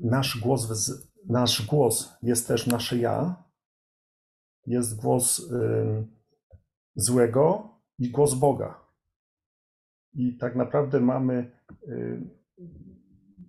nasz 0.00 0.40
głos 0.40 0.66
nasz 1.28 1.66
głos 1.66 2.12
jest 2.22 2.48
też 2.48 2.66
nasze 2.66 2.96
ja, 2.96 3.44
jest 4.66 5.00
głos 5.00 5.50
złego 6.94 7.68
i 7.98 8.10
głos 8.10 8.34
Boga. 8.34 8.80
I 10.12 10.38
tak 10.38 10.56
naprawdę 10.56 11.00
mamy, 11.00 11.50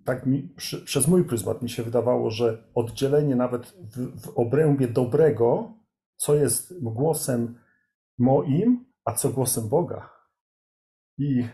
tak 0.04 0.26
mi, 0.26 0.54
przez 0.84 1.08
mój 1.08 1.24
pryzmat 1.24 1.62
mi 1.62 1.70
się 1.70 1.82
wydawało, 1.82 2.30
że 2.30 2.70
oddzielenie 2.74 3.36
nawet 3.36 3.66
w, 3.66 4.20
w 4.20 4.28
obrębie 4.38 4.88
dobrego, 4.88 5.74
co 6.16 6.34
jest 6.34 6.82
głosem 6.82 7.58
moim, 8.18 8.84
a 9.04 9.12
co 9.12 9.30
głosem 9.30 9.68
Boga. 9.68 10.10
I, 11.18 11.44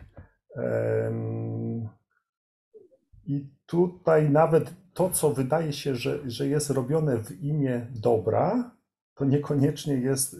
i 3.24 3.57
tutaj 3.68 4.30
nawet 4.30 4.74
to, 4.94 5.10
co 5.10 5.30
wydaje 5.30 5.72
się, 5.72 5.94
że, 5.94 6.30
że 6.30 6.48
jest 6.48 6.70
robione 6.70 7.24
w 7.24 7.42
imię 7.42 7.86
dobra, 7.90 8.70
to 9.14 9.24
niekoniecznie 9.24 9.94
jest, 9.94 10.36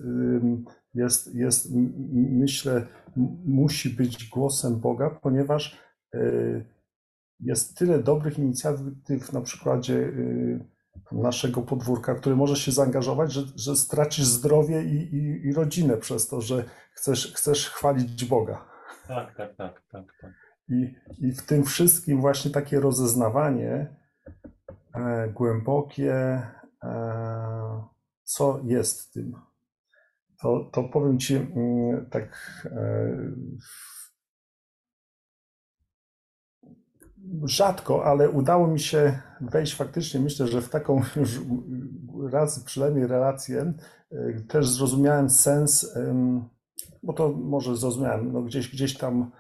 jest, 0.95 1.35
jest, 1.35 1.69
myślę, 2.15 2.87
musi 3.45 3.91
być 3.91 4.29
głosem 4.29 4.81
Boga, 4.81 5.11
ponieważ 5.11 5.79
y, 6.15 6.65
jest 7.41 7.79
tyle 7.79 7.99
dobrych 7.99 8.39
inicjatyw 8.39 9.33
na 9.33 9.41
przykładzie 9.41 9.95
y, 9.95 10.65
naszego 11.13 11.63
podwórka, 11.63 12.15
który 12.15 12.37
może 12.37 12.57
się 12.57 12.73
zaangażować, 12.73 13.33
że, 13.33 13.43
że 13.57 13.77
stracisz 13.77 14.25
zdrowie 14.25 14.83
i, 14.83 15.15
i, 15.15 15.47
i 15.47 15.53
rodzinę 15.53 15.97
przez 15.97 16.29
to, 16.29 16.41
że 16.41 16.65
chcesz, 16.93 17.33
chcesz 17.35 17.71
chwalić 17.71 18.25
Boga. 18.25 18.65
Tak, 19.09 19.37
tak, 19.37 19.57
tak, 19.57 19.83
tak. 19.91 20.05
tak. 20.21 20.48
I, 20.69 20.95
I 21.19 21.33
w 21.33 21.43
tym 21.43 21.65
wszystkim 21.65 22.21
właśnie 22.21 22.51
takie 22.51 22.81
rozeznawanie 22.81 23.97
e, 24.95 25.29
głębokie, 25.29 26.43
e, 26.83 27.85
co 28.25 28.61
jest 28.65 29.13
tym. 29.13 29.37
To, 30.41 30.71
to 30.73 30.85
powiem 30.85 31.19
Ci 31.19 31.37
mm, 31.37 32.07
tak 32.11 32.29
e, 32.65 33.17
rzadko, 37.45 38.05
ale 38.05 38.31
udało 38.31 38.67
mi 38.67 38.81
się 38.81 39.19
wejść 39.41 39.75
faktycznie, 39.75 40.21
myślę, 40.21 40.47
że 40.47 40.63
w 40.63 40.69
taką 40.69 41.03
już 41.17 41.41
raz 42.31 42.65
przynajmniej 42.65 43.07
relację 43.07 43.73
e, 44.13 44.41
też 44.41 44.69
zrozumiałem 44.69 45.31
sens, 45.31 45.97
bo 47.03 47.13
to 47.13 47.29
może 47.29 47.77
zrozumiałem, 47.77 48.33
no 48.33 48.43
gdzieś, 48.43 48.69
gdzieś 48.73 48.99
tam 48.99 49.31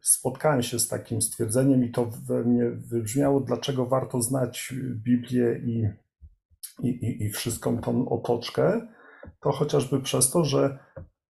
spotkałem 0.00 0.62
się 0.62 0.78
z 0.78 0.88
takim 0.88 1.22
stwierdzeniem 1.22 1.84
i 1.84 1.90
to 1.90 2.06
we 2.06 2.44
mnie 2.44 2.70
wybrzmiało, 2.70 3.40
dlaczego 3.40 3.86
warto 3.86 4.20
znać 4.20 4.74
Biblię 4.94 5.58
i, 5.58 5.88
i, 6.82 7.24
i, 7.24 7.30
wszystką 7.30 7.78
tą 7.78 8.08
otoczkę, 8.08 8.88
to 9.40 9.52
chociażby 9.52 10.00
przez 10.00 10.30
to, 10.30 10.44
że 10.44 10.78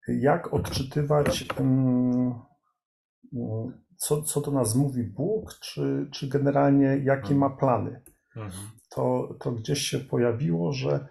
jak 0.09 0.55
odczytywać, 0.55 1.47
mm, 1.59 2.35
co, 3.97 4.23
co 4.23 4.41
do 4.41 4.51
nas 4.51 4.75
mówi 4.75 5.05
Bóg, 5.05 5.55
czy, 5.61 6.09
czy 6.13 6.29
generalnie 6.29 7.01
jakie 7.05 7.35
ma 7.35 7.51
plany. 7.51 8.03
Mhm. 8.37 8.53
To, 8.91 9.35
to 9.41 9.53
gdzieś 9.53 9.79
się 9.79 9.99
pojawiło, 9.99 10.73
że 10.73 11.09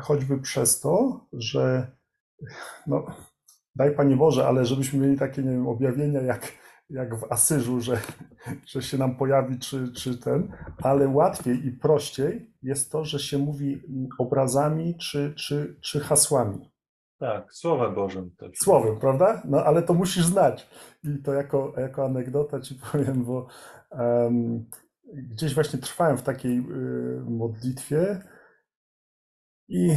choćby 0.00 0.40
przez 0.40 0.80
to, 0.80 1.26
że 1.32 1.92
no, 2.86 3.06
daj 3.76 3.94
Panie 3.94 4.16
Boże, 4.16 4.46
ale 4.46 4.64
żebyśmy 4.64 4.98
mieli 4.98 5.18
takie, 5.18 5.42
nie 5.42 5.50
wiem, 5.50 5.68
objawienia 5.68 6.20
jak, 6.20 6.52
jak 6.90 7.20
w 7.20 7.32
Asyżu, 7.32 7.80
że, 7.80 8.00
że 8.66 8.82
się 8.82 8.98
nam 8.98 9.16
pojawi, 9.16 9.58
czy, 9.58 9.92
czy 9.92 10.18
ten, 10.18 10.52
ale 10.82 11.08
łatwiej 11.08 11.66
i 11.66 11.72
prościej 11.72 12.54
jest 12.62 12.92
to, 12.92 13.04
że 13.04 13.18
się 13.18 13.38
mówi 13.38 13.82
obrazami 14.18 14.96
czy, 14.98 15.34
czy, 15.36 15.76
czy 15.80 16.00
hasłami. 16.00 16.70
Tak, 17.18 17.54
Słowem 17.54 17.94
Bożym 17.94 18.30
też. 18.36 18.58
Słowem, 18.58 18.98
prawda? 18.98 19.42
No 19.44 19.64
ale 19.64 19.82
to 19.82 19.94
musisz 19.94 20.24
znać. 20.24 20.70
I 21.04 21.22
to 21.22 21.32
jako, 21.32 21.72
jako 21.76 22.04
anegdota 22.04 22.60
ci 22.60 22.74
powiem, 22.92 23.24
bo 23.24 23.46
um, 23.90 24.64
gdzieś 25.12 25.54
właśnie 25.54 25.78
trwałem 25.78 26.18
w 26.18 26.22
takiej 26.22 26.58
y, 26.58 26.62
modlitwie 27.28 28.22
I 29.68 29.96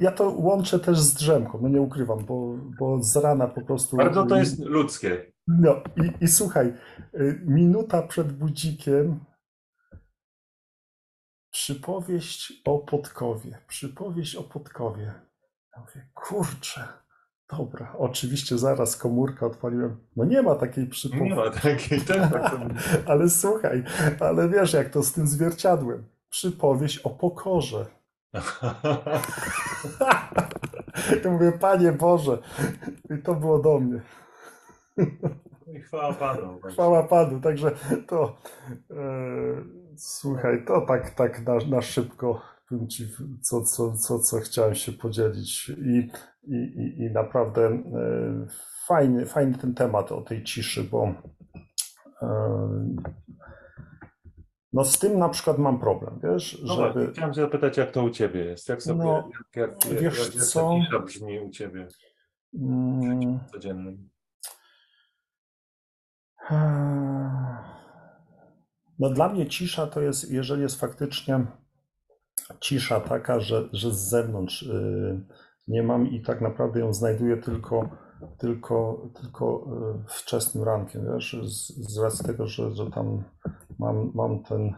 ja 0.00 0.12
to 0.12 0.30
łączę 0.30 0.80
też 0.80 1.00
z 1.00 1.14
drzemką, 1.14 1.58
no 1.62 1.68
nie 1.68 1.80
ukrywam, 1.80 2.24
bo, 2.24 2.56
bo 2.78 3.02
z 3.02 3.16
rana 3.16 3.46
po 3.46 3.60
prostu. 3.60 3.96
Bardzo 3.96 4.26
to 4.26 4.36
jest 4.36 4.58
ludzkie. 4.58 5.32
No 5.48 5.82
i, 5.96 6.24
i 6.24 6.28
słuchaj, 6.28 6.74
y, 7.14 7.42
minuta 7.46 8.02
przed 8.02 8.32
budzikiem 8.32 9.20
przypowieść 11.50 12.62
o 12.64 12.78
Podkowie, 12.78 13.58
przypowieść 13.68 14.36
o 14.36 14.42
Podkowie. 14.42 15.14
Ja 15.76 15.82
mówię, 15.82 16.08
kurczę, 16.14 16.88
dobra, 17.50 17.94
oczywiście 17.98 18.58
zaraz 18.58 18.96
komórkę 18.96 19.46
odpaliłem. 19.46 19.96
No 20.16 20.24
nie 20.24 20.42
ma 20.42 20.54
takiej 20.54 20.86
przypowieści. 20.86 21.30
Nie 21.30 21.36
ma 21.36 21.50
takiej, 21.50 22.00
tak, 22.08 22.32
tak. 22.32 22.60
ale 23.06 23.30
słuchaj, 23.30 23.84
ale 24.20 24.48
wiesz 24.48 24.72
jak 24.72 24.88
to 24.88 25.02
z 25.02 25.12
tym 25.12 25.26
zwierciadłem. 25.26 26.04
Przypowieść 26.28 26.98
o 26.98 27.10
pokorze. 27.10 27.99
Ja 31.24 31.30
mówię, 31.30 31.52
Panie 31.52 31.92
Boże, 31.92 32.38
i 33.18 33.22
to 33.22 33.34
było 33.34 33.58
do 33.58 33.80
mnie. 33.80 34.00
I 35.66 35.80
chwała 35.80 36.12
Panu. 36.12 36.60
Chwała 36.60 37.02
Panu, 37.02 37.40
także 37.40 37.70
to 38.06 38.36
e, 38.90 39.04
słuchaj, 39.96 40.64
to 40.66 40.80
tak, 40.80 41.10
tak 41.10 41.46
na, 41.46 41.54
na 41.70 41.82
szybko 41.82 42.40
ci, 42.88 43.08
co, 43.40 43.62
co, 43.62 43.92
co, 43.92 44.18
co 44.18 44.38
chciałem 44.38 44.74
się 44.74 44.92
podzielić 44.92 45.68
i, 45.68 46.10
i, 46.44 46.56
i, 46.56 47.02
i 47.02 47.10
naprawdę 47.10 47.66
e, 47.66 47.80
fajny, 48.86 49.26
fajny 49.26 49.58
ten 49.58 49.74
temat 49.74 50.12
o 50.12 50.20
tej 50.20 50.44
ciszy, 50.44 50.84
bo 50.84 51.14
e, 52.22 52.28
no 54.72 54.84
z 54.84 54.98
tym 54.98 55.18
na 55.18 55.28
przykład 55.28 55.58
mam 55.58 55.80
problem, 55.80 56.20
wiesz, 56.22 56.62
no 56.62 56.74
żeby... 56.74 57.12
Chciałem 57.12 57.34
zapytać, 57.34 57.76
jak 57.76 57.90
to 57.90 58.02
u 58.02 58.10
Ciebie 58.10 58.44
jest, 58.44 58.68
jak 58.68 58.82
sobie, 58.82 59.04
no, 59.04 59.30
jak, 59.56 59.80
jak, 59.86 60.00
wiesz 60.00 60.34
jak, 60.34 60.44
co? 60.44 60.78
cisza 60.80 60.98
brzmi 60.98 61.40
u 61.40 61.50
Ciebie 61.50 61.88
w 62.52 62.62
mm. 62.62 63.40
codziennym? 63.52 64.10
No 68.98 69.10
dla 69.10 69.28
mnie 69.28 69.46
cisza 69.46 69.86
to 69.86 70.00
jest, 70.00 70.30
jeżeli 70.30 70.62
jest 70.62 70.80
faktycznie 70.80 71.46
cisza 72.60 73.00
taka, 73.00 73.40
że, 73.40 73.68
że 73.72 73.90
z 73.90 73.98
zewnątrz 73.98 74.62
y, 74.62 75.20
nie 75.68 75.82
mam 75.82 76.10
i 76.10 76.22
tak 76.22 76.40
naprawdę 76.40 76.80
ją 76.80 76.92
znajduję 76.92 77.36
tylko, 77.36 77.88
tylko, 78.38 79.06
tylko 79.20 79.66
y, 80.00 80.04
wczesnym 80.08 80.64
rankiem, 80.64 81.12
wiesz, 81.14 81.36
z, 81.42 81.92
z 81.92 81.98
racji 81.98 82.24
tego, 82.24 82.46
że, 82.46 82.74
że 82.74 82.90
tam 82.90 83.24
mam, 83.80 84.12
mam 84.14 84.42
ten, 84.42 84.74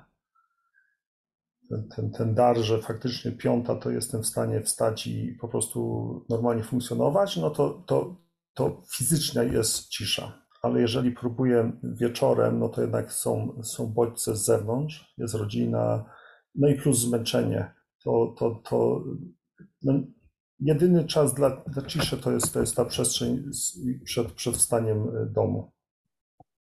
ten, 1.96 2.10
ten, 2.10 2.34
dar, 2.34 2.58
że 2.58 2.78
faktycznie 2.78 3.32
piąta 3.32 3.76
to 3.76 3.90
jestem 3.90 4.22
w 4.22 4.26
stanie 4.26 4.60
wstać 4.60 5.06
i 5.06 5.36
po 5.40 5.48
prostu 5.48 6.24
normalnie 6.28 6.62
funkcjonować, 6.62 7.36
no 7.36 7.50
to, 7.50 7.82
to, 7.86 8.16
to 8.54 8.82
fizycznie 8.96 9.44
jest 9.44 9.88
cisza. 9.88 10.42
Ale 10.62 10.80
jeżeli 10.80 11.12
próbuję 11.12 11.72
wieczorem, 11.82 12.58
no 12.58 12.68
to 12.68 12.80
jednak 12.80 13.12
są, 13.12 13.62
są 13.62 13.86
bodźce 13.86 14.36
z 14.36 14.44
zewnątrz, 14.44 15.14
jest 15.18 15.34
rodzina, 15.34 16.04
no 16.54 16.68
i 16.68 16.74
plus 16.74 16.98
zmęczenie. 16.98 17.74
To, 18.04 18.34
to, 18.38 18.62
to 18.64 19.04
no, 19.82 19.92
jedyny 20.60 21.04
czas 21.04 21.34
dla, 21.34 21.50
dla 21.50 21.82
ciszy 21.86 22.18
to 22.18 22.32
jest, 22.32 22.52
to 22.52 22.60
jest 22.60 22.76
ta 22.76 22.84
przestrzeń 22.84 23.44
przed, 24.04 24.32
przed 24.32 24.56
wstaniem 24.56 25.12
domu. 25.32 25.72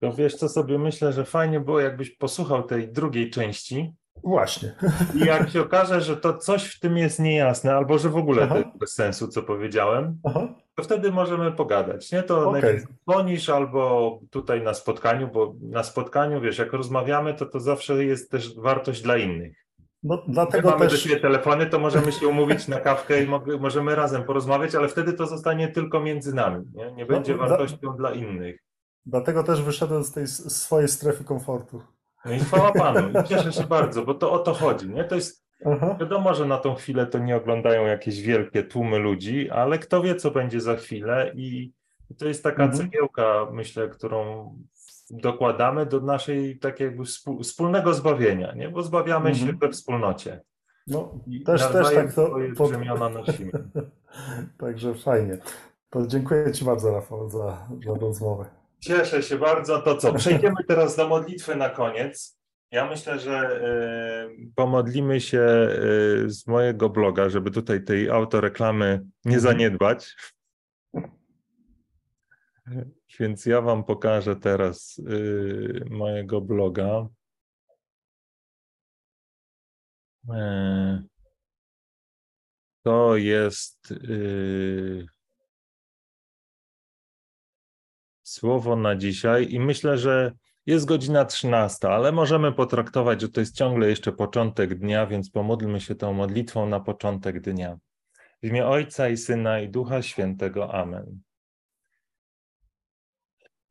To 0.06 0.14
wiesz, 0.14 0.36
co 0.36 0.50
sobie 0.50 0.80
myślę, 0.80 1.14
że 1.14 1.26
fajnie 1.26 1.60
było, 1.60 1.80
jakbyś 1.80 2.10
posłuchał 2.10 2.64
tej 2.64 2.92
drugiej 2.92 3.30
części. 3.30 3.94
Właśnie. 4.24 4.76
I 5.16 5.20
jak 5.20 5.50
się 5.50 5.62
okaże, 5.62 6.02
że 6.02 6.18
to 6.18 6.38
coś 6.38 6.76
w 6.76 6.80
tym 6.80 6.98
jest 6.98 7.20
niejasne, 7.20 7.76
albo 7.76 7.98
że 7.98 8.10
w 8.10 8.18
ogóle 8.18 8.48
to 8.48 8.58
jest 8.58 8.78
bez 8.78 8.94
sensu, 8.94 9.28
co 9.28 9.44
powiedziałem, 9.44 10.18
Aha. 10.24 10.48
to 10.76 10.84
wtedy 10.84 11.12
możemy 11.12 11.52
pogadać. 11.52 12.12
Nie 12.12 12.24
to 12.24 12.50
okay. 12.50 12.84
dzwonisz 13.04 13.50
albo 13.50 14.20
tutaj 14.32 14.62
na 14.62 14.74
spotkaniu, 14.74 15.30
bo 15.34 15.56
na 15.62 15.84
spotkaniu, 15.84 16.42
wiesz, 16.42 16.58
jak 16.58 16.74
rozmawiamy, 16.74 17.34
to 17.34 17.46
to 17.46 17.60
zawsze 17.60 18.06
jest 18.06 18.32
też 18.32 18.56
wartość 18.56 19.02
dla 19.02 19.18
innych. 19.18 19.66
No, 20.04 20.24
dlatego 20.28 20.70
mamy 20.70 20.86
też... 20.86 20.92
do 20.92 20.98
siebie 20.98 21.20
telefony, 21.20 21.66
to 21.66 21.80
możemy 21.80 22.12
się 22.12 22.28
umówić 22.28 22.68
na 22.68 22.80
kawkę 22.80 23.24
i 23.24 23.28
możemy 23.60 23.96
razem 23.96 24.24
porozmawiać, 24.24 24.76
ale 24.76 24.88
wtedy 24.88 25.14
to 25.14 25.28
zostanie 25.28 25.68
tylko 25.68 26.00
między 26.00 26.36
nami. 26.36 26.66
Nie, 26.74 26.92
nie 26.92 27.04
no, 27.04 27.08
będzie 27.08 27.36
no, 27.36 27.48
wartością 27.48 27.96
dla 27.98 28.14
innych. 28.14 28.66
Dlatego 29.06 29.44
też 29.44 29.62
wyszedłem 29.62 30.04
z 30.04 30.12
tej 30.12 30.28
swojej 30.28 30.88
strefy 30.88 31.24
komfortu. 31.24 31.82
No 32.26 32.32
i 32.32 32.40
chwała 32.40 32.72
Panu, 32.72 33.24
cieszę 33.30 33.54
się 33.54 33.64
bardzo, 33.64 34.06
bo 34.06 34.14
to 34.14 34.32
o 34.32 34.40
to 34.40 34.54
chodzi. 34.54 34.90
Nie? 34.90 35.04
To 35.04 35.16
jest, 35.16 35.46
Aha. 35.66 35.98
wiadomo, 36.00 36.34
że 36.34 36.46
na 36.46 36.58
tą 36.58 36.76
chwilę 36.76 37.08
to 37.08 37.20
nie 37.20 37.36
oglądają 37.36 37.86
jakieś 37.86 38.22
wielkie 38.22 38.64
tłumy 38.64 39.00
ludzi, 39.00 39.50
ale 39.50 39.80
kto 39.80 40.02
wie, 40.02 40.16
co 40.16 40.32
będzie 40.32 40.62
za 40.62 40.76
chwilę 40.76 41.32
i 41.36 41.72
to 42.18 42.28
jest 42.28 42.44
taka 42.44 42.64
mhm. 42.64 42.84
cegiełka, 42.84 43.48
myślę, 43.52 43.90
którą 43.90 44.52
dokładamy 45.10 45.86
do 45.86 46.00
naszej 46.00 46.60
takiego 46.60 47.04
wspólnego 47.44 47.94
zbawienia, 47.94 48.54
nie? 48.54 48.70
bo 48.70 48.84
zbawiamy 48.84 49.30
mhm. 49.30 49.48
się 49.48 49.58
we 49.58 49.70
wspólnocie. 49.70 50.42
No, 50.88 51.20
też, 51.46 51.68
też 51.68 51.94
tak 51.94 52.14
to 52.14 52.36
pod... 52.58 52.72
nosimy. 53.14 53.52
Także 54.58 54.94
fajnie. 54.94 55.38
To 55.90 56.08
dziękuję 56.08 56.52
Ci 56.52 56.66
bardzo, 56.66 56.92
Rafał, 56.92 57.30
za, 57.30 57.68
za 57.86 57.94
rozmowę. 57.94 58.46
Cieszę 58.80 59.24
się 59.24 59.38
bardzo. 59.38 59.82
To 59.82 59.98
co? 59.98 60.14
Przejdziemy 60.18 60.64
teraz 60.68 60.96
do 60.96 61.08
modlitwy 61.08 61.56
na 61.56 61.70
koniec. 61.70 62.38
Ja 62.72 62.90
myślę, 62.90 63.20
że 63.20 63.62
y, 64.32 64.52
pomodlimy 64.56 65.22
się 65.22 65.40
y, 65.40 66.30
z 66.30 66.48
mojego 66.48 66.90
bloga, 66.90 67.30
żeby 67.30 67.52
tutaj 67.52 67.84
tej 67.84 68.10
autoreklamy 68.10 69.02
nie 69.26 69.40
zaniedbać. 69.40 70.16
Więc 73.20 73.46
ja 73.46 73.62
Wam 73.62 73.84
pokażę 73.84 74.36
teraz 74.36 74.98
y, 75.00 75.86
mojego 75.90 76.42
bloga. 76.42 77.08
E, 80.34 81.04
to 82.84 83.16
jest 83.16 83.94
słowo 88.36 88.76
na 88.76 88.96
dzisiaj 88.96 89.48
i 89.54 89.60
myślę, 89.60 89.98
że 89.98 90.32
jest 90.66 90.86
godzina 90.86 91.26
13, 91.26 91.90
ale 91.90 92.12
możemy 92.12 92.52
potraktować, 92.52 93.22
że 93.22 93.30
to 93.30 93.40
jest 93.40 93.56
ciągle 93.56 93.90
jeszcze 93.90 94.12
początek 94.12 94.76
dnia, 94.76 95.08
więc 95.08 95.30
pomódlmy 95.30 95.82
się 95.82 95.96
tą 95.96 96.14
modlitwą 96.14 96.70
na 96.70 96.80
początek 96.80 97.42
dnia. 97.42 97.78
W 98.44 98.48
imię 98.48 98.68
Ojca 98.68 99.10
i 99.10 99.18
Syna 99.18 99.60
i 99.60 99.70
Ducha 99.70 100.02
Świętego. 100.02 100.74
Amen. 100.74 101.20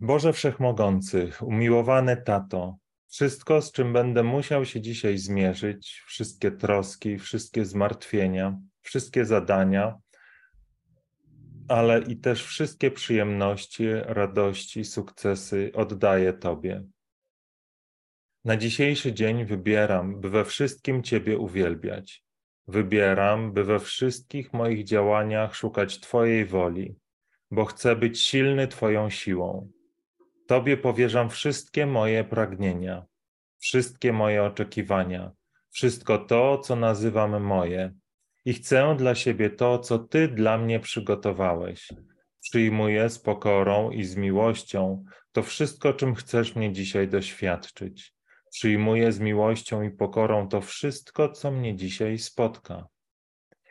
Boże 0.01 0.33
Wszechmogący, 0.33 1.31
umiłowany 1.41 2.17
Tato, 2.17 2.77
wszystko, 3.09 3.63
z 3.63 3.73
czym 3.73 3.93
będę 3.93 4.23
musiał 4.23 4.65
się 4.65 4.81
dzisiaj 4.81 5.19
zmierzyć, 5.19 6.03
wszystkie 6.07 6.51
troski, 6.51 7.19
wszystkie 7.19 7.65
zmartwienia, 7.65 8.59
wszystkie 8.83 9.25
zadania, 9.25 9.99
ale 11.69 12.01
i 12.01 12.17
też 12.17 12.45
wszystkie 12.45 12.91
przyjemności, 12.91 13.85
radości, 13.95 14.85
sukcesy 14.85 15.71
oddaję 15.75 16.33
Tobie. 16.33 16.85
Na 18.45 18.57
dzisiejszy 18.57 19.13
dzień 19.13 19.45
wybieram, 19.45 20.21
by 20.21 20.31
we 20.31 20.45
wszystkim 20.45 21.03
Ciebie 21.03 21.39
uwielbiać. 21.39 22.25
Wybieram, 22.69 23.53
by 23.53 23.65
we 23.65 23.81
wszystkich 23.81 24.53
moich 24.53 24.85
działaniach 24.85 25.55
szukać 25.55 26.01
Twojej 26.01 26.47
woli, 26.47 26.97
bo 27.51 27.65
chcę 27.65 27.97
być 27.97 28.21
silny 28.21 28.69
Twoją 28.69 29.11
siłą. 29.11 29.71
Tobie 30.47 30.77
powierzam 30.77 31.31
wszystkie 31.31 31.87
moje 31.87 32.25
pragnienia, 32.25 33.05
wszystkie 33.59 34.13
moje 34.13 34.43
oczekiwania, 34.43 35.33
wszystko 35.71 36.19
to, 36.19 36.59
co 36.59 36.77
nazywam 36.77 37.43
moje 37.43 37.95
i 38.45 38.53
chcę 38.53 38.95
dla 38.99 39.15
siebie 39.15 39.51
to, 39.51 39.79
co 39.79 39.99
Ty 39.99 40.29
dla 40.29 40.59
mnie 40.59 40.81
przygotowałeś. 40.81 41.89
Przyjmuję 42.41 43.11
z 43.11 43.19
pokorą 43.19 43.91
i 43.91 44.05
z 44.05 44.17
miłością 44.17 45.05
to 45.33 45.43
wszystko, 45.43 45.93
czym 45.93 46.15
chcesz 46.15 46.57
mnie 46.57 46.73
dzisiaj 46.73 47.09
doświadczyć. 47.09 48.15
Przyjmuję 48.51 49.13
z 49.13 49.21
miłością 49.21 49.83
i 49.83 49.91
pokorą 49.91 50.49
to 50.49 50.61
wszystko, 50.61 51.29
co 51.29 51.51
mnie 51.51 51.77
dzisiaj 51.77 52.19
spotka. 52.19 52.87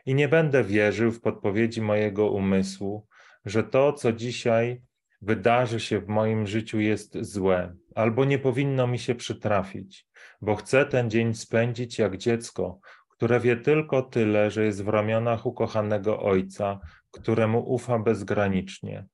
I 0.05 0.15
nie 0.15 0.28
będę 0.28 0.63
wierzył 0.63 1.11
w 1.11 1.21
podpowiedzi 1.21 1.82
mojego 1.82 2.32
umysłu, 2.32 3.07
że 3.45 3.63
to, 3.63 3.93
co 3.93 4.13
dzisiaj 4.13 4.82
wydarzy 5.21 5.80
się 5.80 5.99
w 5.99 6.07
moim 6.07 6.47
życiu, 6.47 6.80
jest 6.80 7.17
złe, 7.21 7.76
albo 7.95 8.26
nie 8.26 8.39
powinno 8.39 8.88
mi 8.88 8.99
się 8.99 9.15
przytrafić, 9.15 10.07
bo 10.41 10.55
chcę 10.55 10.86
ten 10.86 11.09
dzień 11.09 11.34
spędzić 11.34 11.99
jak 11.99 12.17
dziecko, 12.17 12.80
które 13.16 13.39
wie 13.39 13.55
tylko 13.55 14.01
tyle, 14.01 14.51
że 14.51 14.66
jest 14.66 14.84
w 14.84 14.88
ramionach 14.88 15.45
ukochanego 15.45 16.20
Ojca, 16.20 16.80
któremu 17.11 17.74
ufa 17.74 17.99
bezgranicznie, 17.99 19.05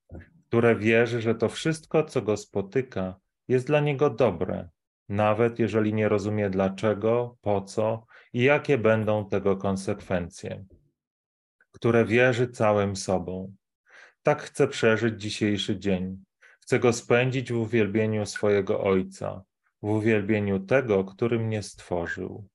które 0.48 0.76
wierzy, 0.76 1.22
że 1.22 1.36
to 1.36 1.50
wszystko, 1.50 2.04
co 2.04 2.22
go 2.22 2.38
spotyka, 2.38 3.16
jest 3.48 3.68
dla 3.68 3.80
niego 3.80 4.10
dobre, 4.10 4.70
nawet 5.10 5.60
jeżeli 5.60 5.94
nie 5.94 6.10
rozumie 6.10 6.50
dlaczego, 6.50 7.38
po 7.42 7.62
co 7.62 8.06
i 8.34 8.44
jakie 8.44 8.78
będą 8.78 9.30
tego 9.30 9.58
konsekwencje, 9.58 10.66
które 11.72 12.06
wierzy 12.06 12.48
całym 12.48 12.96
sobą. 12.96 13.54
Tak 14.24 14.42
chcę 14.42 14.68
przeżyć 14.68 15.22
dzisiejszy 15.22 15.80
dzień. 15.80 16.24
Chcę 16.62 16.80
go 16.80 16.94
spędzić 16.94 17.52
w 17.52 17.58
uwielbieniu 17.58 18.26
swojego 18.26 18.84
Ojca, 18.84 19.44
w 19.82 19.90
uwielbieniu 19.90 20.60
tego, 20.60 21.04
który 21.04 21.40
mnie 21.40 21.64
stworzył. 21.64 22.48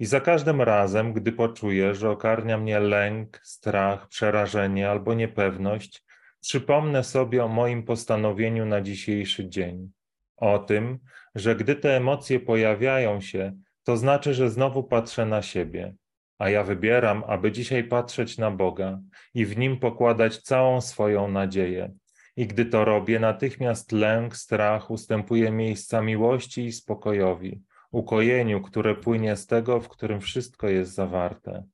I 0.00 0.06
za 0.06 0.20
każdym 0.20 0.62
razem, 0.62 1.12
gdy 1.12 1.32
poczuję, 1.32 1.94
że 1.94 2.10
okarnia 2.10 2.58
mnie 2.58 2.80
lęk, 2.80 3.40
strach, 3.42 4.08
przerażenie 4.08 4.90
albo 4.90 5.14
niepewność, 5.14 6.04
przypomnę 6.40 7.04
sobie 7.04 7.44
o 7.44 7.48
moim 7.48 7.82
postanowieniu 7.82 8.66
na 8.66 8.80
dzisiejszy 8.80 9.48
dzień. 9.48 9.90
O 10.36 10.58
tym, 10.58 10.98
że 11.34 11.56
gdy 11.56 11.74
te 11.74 11.96
emocje 11.96 12.40
pojawiają 12.40 13.20
się, 13.20 13.52
to 13.84 13.96
znaczy, 13.96 14.34
że 14.34 14.50
znowu 14.50 14.84
patrzę 14.84 15.26
na 15.26 15.42
siebie, 15.42 15.94
a 16.38 16.50
ja 16.50 16.64
wybieram, 16.64 17.24
aby 17.26 17.52
dzisiaj 17.52 17.84
patrzeć 17.84 18.38
na 18.38 18.50
Boga 18.50 19.00
i 19.34 19.46
w 19.46 19.56
nim 19.56 19.78
pokładać 19.78 20.38
całą 20.38 20.80
swoją 20.80 21.28
nadzieję. 21.28 21.92
I 22.36 22.46
gdy 22.46 22.66
to 22.66 22.84
robię, 22.84 23.20
natychmiast 23.20 23.92
lęk, 23.92 24.36
strach 24.36 24.90
ustępuje 24.90 25.50
miejsca 25.50 26.02
miłości 26.02 26.64
i 26.64 26.72
spokojowi, 26.72 27.62
ukojeniu, 27.90 28.62
które 28.62 28.94
płynie 28.94 29.36
z 29.36 29.46
tego, 29.46 29.80
w 29.80 29.88
którym 29.88 30.20
wszystko 30.20 30.68
jest 30.68 30.94
zawarte. 30.94 31.64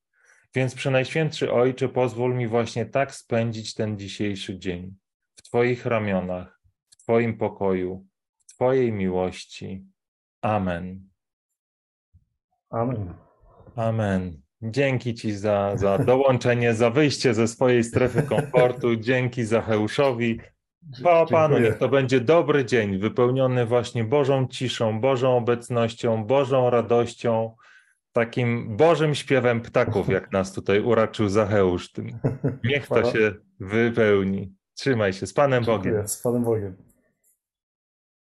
Więc 0.54 0.74
Przenajświętszy 0.74 1.52
Ojcze, 1.52 1.88
pozwól 1.88 2.34
mi 2.34 2.46
właśnie 2.48 2.86
tak 2.86 3.14
spędzić 3.14 3.74
ten 3.74 3.98
dzisiejszy 3.98 4.58
dzień, 4.58 4.94
w 5.36 5.42
Twoich 5.42 5.86
ramionach, 5.86 6.60
w 6.90 6.96
Twoim 6.96 7.38
pokoju, 7.38 8.06
w 8.38 8.54
Twojej 8.54 8.92
miłości. 8.92 9.84
Amen. 10.42 11.08
Amen. 12.70 13.14
Amen. 13.76 14.42
Dzięki 14.62 15.14
Ci 15.14 15.32
za, 15.32 15.76
za 15.76 15.98
dołączenie, 15.98 16.74
za 16.74 16.90
wyjście 16.90 17.34
ze 17.34 17.48
swojej 17.48 17.84
strefy 17.84 18.22
komfortu. 18.22 18.96
Dzięki 18.96 19.44
Zacheuszowi. 19.44 20.40
Pa 21.02 21.26
Panu, 21.26 21.58
niech 21.58 21.78
to 21.78 21.88
będzie 21.88 22.20
dobry 22.20 22.64
dzień, 22.64 22.98
wypełniony 22.98 23.66
właśnie 23.66 24.04
Bożą 24.04 24.46
ciszą, 24.48 25.00
Bożą 25.00 25.36
obecnością, 25.36 26.24
Bożą 26.24 26.70
radością, 26.70 27.56
takim 28.12 28.76
Bożym 28.76 29.14
śpiewem 29.14 29.60
ptaków, 29.60 30.08
jak 30.08 30.32
nas 30.32 30.52
tutaj 30.52 30.80
uraczył 30.80 31.28
Zacheusz. 31.28 31.92
Niech 32.64 32.88
to 32.88 33.12
się 33.12 33.34
wypełni. 33.60 34.54
Trzymaj 34.74 35.12
się, 35.12 35.26
z 35.26 35.32
Panem 35.32 35.64
Bogiem. 35.64 36.08
z 36.08 36.22
Panem 36.22 36.44
Bogiem. 36.44 36.76